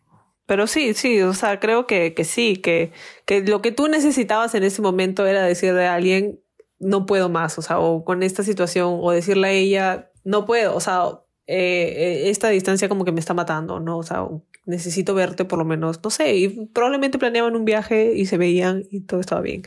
Pero 0.46 0.66
sí, 0.66 0.94
sí, 0.94 1.22
o 1.22 1.34
sea, 1.34 1.60
creo 1.60 1.86
que, 1.86 2.14
que 2.14 2.24
sí, 2.24 2.58
que, 2.58 2.92
que 3.26 3.42
lo 3.42 3.62
que 3.62 3.72
tú 3.72 3.88
necesitabas 3.88 4.56
en 4.56 4.64
ese 4.64 4.82
momento 4.82 5.28
era 5.28 5.44
decirle 5.44 5.86
a 5.86 5.94
alguien, 5.94 6.40
no 6.80 7.06
puedo 7.06 7.30
más, 7.30 7.60
o 7.60 7.62
sea, 7.62 7.80
o 7.80 8.04
con 8.04 8.24
esta 8.24 8.44
situación, 8.44 8.98
o 9.02 9.12
decirle 9.12 9.48
a 9.48 9.52
ella, 9.52 10.12
no 10.24 10.46
puedo, 10.46 10.76
o 10.76 10.80
sea, 10.80 11.20
eh, 11.46 12.30
esta 12.30 12.50
distancia 12.50 12.90
como 12.90 13.06
que 13.06 13.12
me 13.12 13.20
está 13.20 13.34
matando, 13.34 13.80
¿no? 13.80 13.98
O 13.98 14.04
sea, 14.04 14.28
necesito 14.70 15.14
verte 15.14 15.46
por 15.46 15.60
lo 15.60 15.66
menos, 15.66 16.00
no 16.04 16.10
sé, 16.10 16.36
y 16.36 16.68
probablemente 16.68 17.18
planeaban 17.18 17.56
un 17.56 17.66
viaje 17.66 18.14
y 18.16 18.26
se 18.26 18.38
veían 18.38 18.86
y 18.90 19.02
todo 19.02 19.20
estaba 19.20 19.42
bien. 19.42 19.64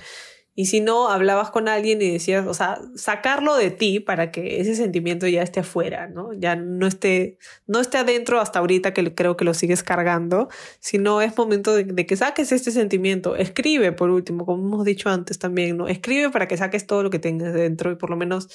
Y 0.55 0.67
si 0.67 0.81
no, 0.83 1.09
hablabas 1.09 1.51
con 1.51 1.67
alguien 1.67 2.03
y 2.03 2.11
decías, 2.11 2.47
o 2.47 2.53
sea, 2.53 2.79
sacarlo 2.95 3.57
de 3.57 3.71
ti 3.71 4.01
para 4.01 4.31
que 4.31 4.61
ese 4.61 4.75
sentimiento 4.75 5.27
ya 5.27 5.43
esté 5.43 5.61
afuera, 5.61 6.09
¿no? 6.09 6.35
Ya 6.35 6.57
no 6.57 6.87
esté, 6.87 7.39
no 7.67 7.81
esté 7.81 7.97
adentro 7.97 8.39
hasta 8.39 8.59
ahorita 8.59 8.93
que 8.93 9.15
creo 9.15 9.39
que 9.39 9.47
lo 9.47 9.55
sigues 9.55 9.83
cargando, 9.83 10.51
sino 10.79 11.23
es 11.23 11.37
momento 11.39 11.75
de, 11.75 12.07
que 12.07 12.17
saques 12.17 12.53
este 12.53 12.71
sentimiento. 12.71 13.35
Escribe, 13.35 13.93
por 13.93 14.11
último, 14.11 14.45
como 14.45 14.63
hemos 14.63 14.85
dicho 14.85 15.09
antes 15.09 15.39
también, 15.39 15.79
¿no? 15.79 15.89
Escribe 15.89 16.29
para 16.29 16.47
que 16.49 16.59
saques 16.59 16.87
todo 16.87 17.03
lo 17.03 17.09
que 17.09 17.19
tengas 17.19 17.55
dentro 17.55 17.91
y 17.91 17.97
por 17.97 18.11
lo 18.11 18.17
menos 18.17 18.51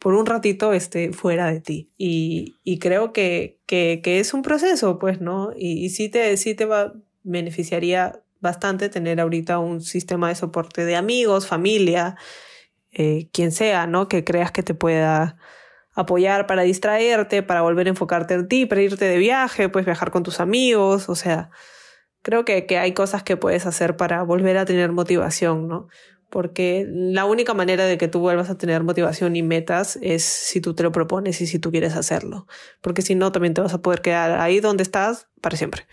por 0.00 0.14
un 0.14 0.26
ratito 0.26 0.72
esté 0.72 1.12
fuera 1.12 1.52
de 1.52 1.60
ti. 1.60 1.92
Y, 1.96 2.56
y 2.64 2.78
creo 2.78 3.12
que, 3.12 3.60
que, 3.66 4.00
es 4.04 4.34
un 4.34 4.42
proceso, 4.42 4.98
pues, 4.98 5.20
¿no? 5.20 5.52
Y, 5.54 5.84
y 5.84 5.90
sí 5.90 6.08
te, 6.08 6.36
sí 6.38 6.54
te 6.54 6.64
va, 6.64 6.94
beneficiaría 7.22 8.22
bastante 8.40 8.88
tener 8.88 9.20
ahorita 9.20 9.58
un 9.58 9.82
sistema 9.82 10.28
de 10.28 10.34
soporte 10.34 10.86
de 10.86 10.96
amigos, 10.96 11.46
familia, 11.46 12.16
eh, 12.92 13.28
quien 13.32 13.52
sea, 13.52 13.86
¿no? 13.86 14.08
Que 14.08 14.24
creas 14.24 14.52
que 14.52 14.62
te 14.62 14.74
pueda 14.74 15.36
apoyar 15.94 16.46
para 16.46 16.62
distraerte, 16.62 17.42
para 17.42 17.60
volver 17.60 17.86
a 17.86 17.90
enfocarte 17.90 18.34
en 18.34 18.48
ti, 18.48 18.64
para 18.64 18.80
irte 18.80 19.04
de 19.04 19.18
viaje, 19.18 19.68
puedes 19.68 19.86
viajar 19.86 20.10
con 20.10 20.22
tus 20.22 20.40
amigos, 20.40 21.10
o 21.10 21.14
sea, 21.14 21.50
creo 22.22 22.46
que, 22.46 22.64
que 22.64 22.78
hay 22.78 22.94
cosas 22.94 23.22
que 23.22 23.36
puedes 23.36 23.66
hacer 23.66 23.96
para 23.96 24.22
volver 24.22 24.56
a 24.56 24.64
tener 24.64 24.92
motivación, 24.92 25.68
¿no? 25.68 25.88
Porque 26.30 26.86
la 26.88 27.24
única 27.24 27.54
manera 27.54 27.84
de 27.84 27.98
que 27.98 28.08
tú 28.08 28.20
vuelvas 28.20 28.50
a 28.50 28.56
tener 28.56 28.84
motivación 28.84 29.36
y 29.36 29.42
metas 29.42 29.98
es 30.00 30.22
si 30.22 30.60
tú 30.60 30.74
te 30.74 30.84
lo 30.84 30.92
propones 30.92 31.40
y 31.40 31.46
si 31.46 31.58
tú 31.58 31.70
quieres 31.70 31.96
hacerlo. 31.96 32.46
Porque 32.80 33.02
si 33.02 33.16
no, 33.16 33.32
también 33.32 33.52
te 33.52 33.60
vas 33.60 33.74
a 33.74 33.82
poder 33.82 34.00
quedar 34.00 34.40
ahí 34.40 34.60
donde 34.60 34.84
estás 34.84 35.28
para 35.40 35.56
siempre. 35.56 35.86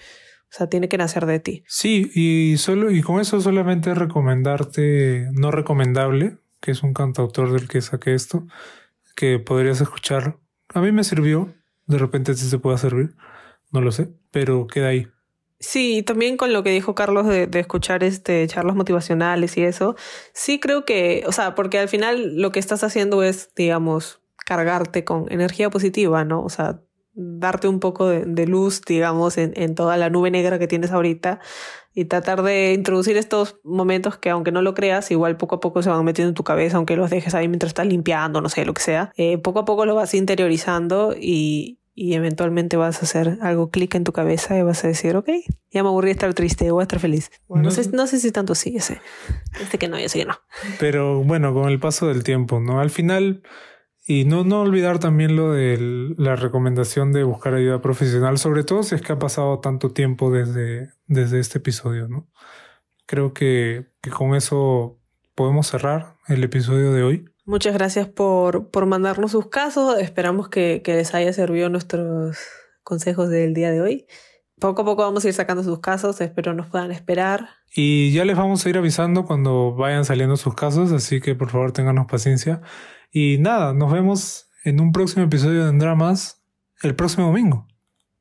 O 0.49 0.55
sea, 0.57 0.67
tiene 0.67 0.87
que 0.87 0.97
nacer 0.97 1.25
de 1.25 1.39
ti. 1.39 1.63
Sí, 1.67 2.09
y 2.13 2.57
solo, 2.57 2.91
y 2.91 3.01
con 3.01 3.19
eso 3.19 3.41
solamente 3.41 3.93
recomendarte 3.93 5.27
No 5.33 5.51
Recomendable, 5.51 6.37
que 6.61 6.71
es 6.71 6.83
un 6.83 6.93
cantautor 6.93 7.51
del 7.51 7.67
que 7.67 7.81
saqué 7.81 8.13
esto, 8.13 8.47
que 9.15 9.39
podrías 9.39 9.81
escuchar. 9.81 10.37
A 10.69 10.81
mí 10.81 10.91
me 10.91 11.03
sirvió, 11.03 11.53
de 11.85 11.97
repente 11.97 12.33
sí 12.35 12.47
se 12.47 12.59
puede 12.59 12.77
servir, 12.77 13.15
no 13.71 13.81
lo 13.81 13.91
sé, 13.91 14.09
pero 14.31 14.67
queda 14.67 14.89
ahí. 14.89 15.07
Sí, 15.59 16.03
también 16.03 16.37
con 16.37 16.53
lo 16.53 16.61
que 16.61 16.69
dijo 16.69 16.93
Carlos 16.93 17.25
de, 17.27 17.47
de, 17.47 17.59
escuchar 17.59 18.03
este 18.03 18.45
charlas 18.47 18.75
motivacionales 18.75 19.57
y 19.57 19.63
eso, 19.63 19.95
sí 20.33 20.59
creo 20.59 20.85
que, 20.85 21.23
o 21.25 21.31
sea, 21.31 21.55
porque 21.55 21.79
al 21.79 21.89
final 21.89 22.35
lo 22.35 22.51
que 22.51 22.59
estás 22.59 22.83
haciendo 22.83 23.23
es, 23.23 23.53
digamos, 23.55 24.21
cargarte 24.45 25.03
con 25.03 25.31
energía 25.31 25.69
positiva, 25.71 26.23
¿no? 26.23 26.43
O 26.43 26.49
sea, 26.49 26.81
darte 27.13 27.67
un 27.67 27.79
poco 27.79 28.07
de, 28.07 28.45
luz, 28.45 28.81
digamos, 28.85 29.39
en, 29.39 29.51
en, 29.55 29.73
toda 29.73 29.97
la 29.97 30.11
nube 30.11 30.29
negra 30.29 30.59
que 30.59 30.67
tienes 30.67 30.91
ahorita 30.91 31.39
y 31.97 32.05
tratar 32.05 32.43
de 32.43 32.73
introducir 32.73 33.17
estos 33.17 33.59
momentos 33.63 34.19
que 34.19 34.29
aunque 34.29 34.51
no 34.51 34.61
lo 34.61 34.75
creas, 34.75 35.09
igual 35.09 35.35
poco 35.35 35.55
a 35.55 35.59
poco 35.59 35.81
se 35.81 35.89
van 35.89 36.05
metiendo 36.05 36.29
en 36.29 36.35
tu 36.35 36.43
cabeza, 36.43 36.77
aunque 36.77 36.95
los 36.95 37.09
dejes 37.09 37.33
ahí 37.33 37.47
mientras 37.47 37.71
estás 37.71 37.87
limpiando, 37.87 38.39
no 38.39 38.49
sé, 38.49 38.65
lo 38.65 38.75
que 38.75 38.83
sea. 38.83 39.11
Eh, 39.17 39.39
poco 39.39 39.59
a 39.59 39.65
poco 39.65 39.87
lo 39.87 39.95
vas 39.95 40.13
interiorizando 40.13 41.15
y, 41.19 41.76
y 41.99 42.13
eventualmente 42.13 42.77
vas 42.77 43.01
a 43.01 43.05
hacer 43.05 43.39
algo 43.41 43.71
clic 43.71 43.95
en 43.95 44.03
tu 44.03 44.11
cabeza 44.11 44.55
y 44.55 44.61
vas 44.61 44.83
a 44.83 44.87
decir, 44.87 45.15
ok, 45.15 45.29
ya 45.71 45.81
me 45.81 45.89
aburrí 45.89 46.09
de 46.09 46.11
estar 46.11 46.31
triste, 46.35 46.69
voy 46.69 46.81
a 46.81 46.83
estar 46.83 46.99
feliz. 46.99 47.31
Bueno, 47.47 47.63
no, 47.63 47.71
sé, 47.71 47.89
no 47.91 48.05
sé 48.05 48.19
si 48.19 48.31
tanto 48.31 48.53
sí, 48.53 48.77
ese, 48.77 49.01
este 49.59 49.79
que 49.79 49.87
no, 49.87 49.97
yo 49.97 50.07
sé 50.07 50.19
que 50.19 50.25
no. 50.25 50.35
Pero 50.79 51.23
bueno, 51.23 51.55
con 51.55 51.69
el 51.69 51.79
paso 51.79 52.07
del 52.07 52.23
tiempo, 52.23 52.59
¿no? 52.59 52.79
Al 52.79 52.91
final 52.91 53.41
y 54.05 54.25
no, 54.25 54.43
no 54.43 54.61
olvidar 54.61 54.99
también 54.99 55.35
lo 55.35 55.53
de 55.53 56.13
la 56.19 56.35
recomendación 56.35 57.13
de 57.13 57.23
buscar 57.23 57.55
ayuda 57.55 57.81
profesional, 57.81 58.37
sobre 58.37 58.63
todo 58.63 58.83
si 58.83 58.93
es 58.93 59.01
que 59.01 59.13
ha 59.13 59.19
pasado 59.19 59.59
tanto 59.59 59.89
tiempo 59.89 60.31
desde, 60.31 60.91
desde 61.07 61.39
este 61.39 61.57
episodio, 61.57 62.07
¿no? 62.07 62.29
Creo 63.07 63.33
que, 63.33 63.87
que 64.01 64.11
con 64.11 64.35
eso 64.35 65.01
podemos 65.33 65.65
cerrar 65.65 66.15
el 66.27 66.43
episodio 66.43 66.93
de 66.93 67.01
hoy. 67.01 67.25
Muchas 67.47 67.73
gracias 67.73 68.09
por, 68.09 68.71
por 68.71 68.85
mandarnos 68.87 69.31
sus 69.31 69.47
casos. 69.47 69.97
Esperamos 69.99 70.49
que, 70.49 70.81
que 70.83 70.95
les 70.95 71.13
haya 71.13 71.31
servido 71.31 71.69
nuestros 71.69 72.37
consejos 72.83 73.29
del 73.29 73.53
día 73.53 73.71
de 73.71 73.79
hoy. 73.79 74.05
Poco 74.59 74.81
a 74.81 74.85
poco 74.85 75.03
vamos 75.03 75.23
a 75.23 75.29
ir 75.29 75.33
sacando 75.33 75.63
sus 75.63 75.79
casos, 75.79 76.19
espero 76.19 76.53
nos 76.53 76.67
puedan 76.67 76.91
esperar. 76.91 77.47
Y 77.73 78.11
ya 78.11 78.25
les 78.25 78.35
vamos 78.35 78.65
a 78.65 78.69
ir 78.69 78.77
avisando 78.77 79.23
cuando 79.23 79.73
vayan 79.75 80.03
saliendo 80.03 80.35
sus 80.35 80.55
casos, 80.55 80.91
así 80.91 81.21
que 81.21 81.35
por 81.35 81.49
favor 81.49 81.71
ténganos 81.71 82.07
paciencia. 82.07 82.61
Y 83.13 83.37
nada, 83.37 83.73
nos 83.73 83.93
vemos 83.93 84.49
en 84.65 84.81
un 84.81 84.91
próximo 84.91 85.23
episodio 85.23 85.65
de 85.65 85.77
Dramas 85.77 86.43
el 86.81 86.95
próximo 86.95 87.27
domingo. 87.27 87.65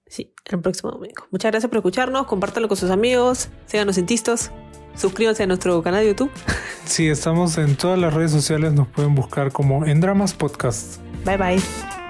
Sí, 0.08 0.32
el 0.44 0.60
próximo 0.60 0.92
domingo. 0.92 1.26
Muchas 1.30 1.50
gracias 1.50 1.68
por 1.68 1.78
escucharnos, 1.78 2.26
compártanlo 2.26 2.68
con 2.68 2.76
sus 2.76 2.90
amigos, 2.90 3.48
síganos 3.66 3.98
en 3.98 4.06
Tistos, 4.06 4.50
suscríbanse 4.94 5.42
a 5.42 5.46
nuestro 5.46 5.82
canal 5.82 6.02
de 6.02 6.08
YouTube. 6.08 6.30
Sí, 6.86 7.08
estamos 7.08 7.58
en 7.58 7.74
todas 7.74 7.98
las 7.98 8.14
redes 8.14 8.30
sociales, 8.30 8.72
nos 8.72 8.86
pueden 8.86 9.16
buscar 9.16 9.50
como 9.50 9.84
En 9.84 10.00
Dramas 10.00 10.34
Podcast. 10.34 11.00
Bye 11.24 11.36
bye. 11.36 12.05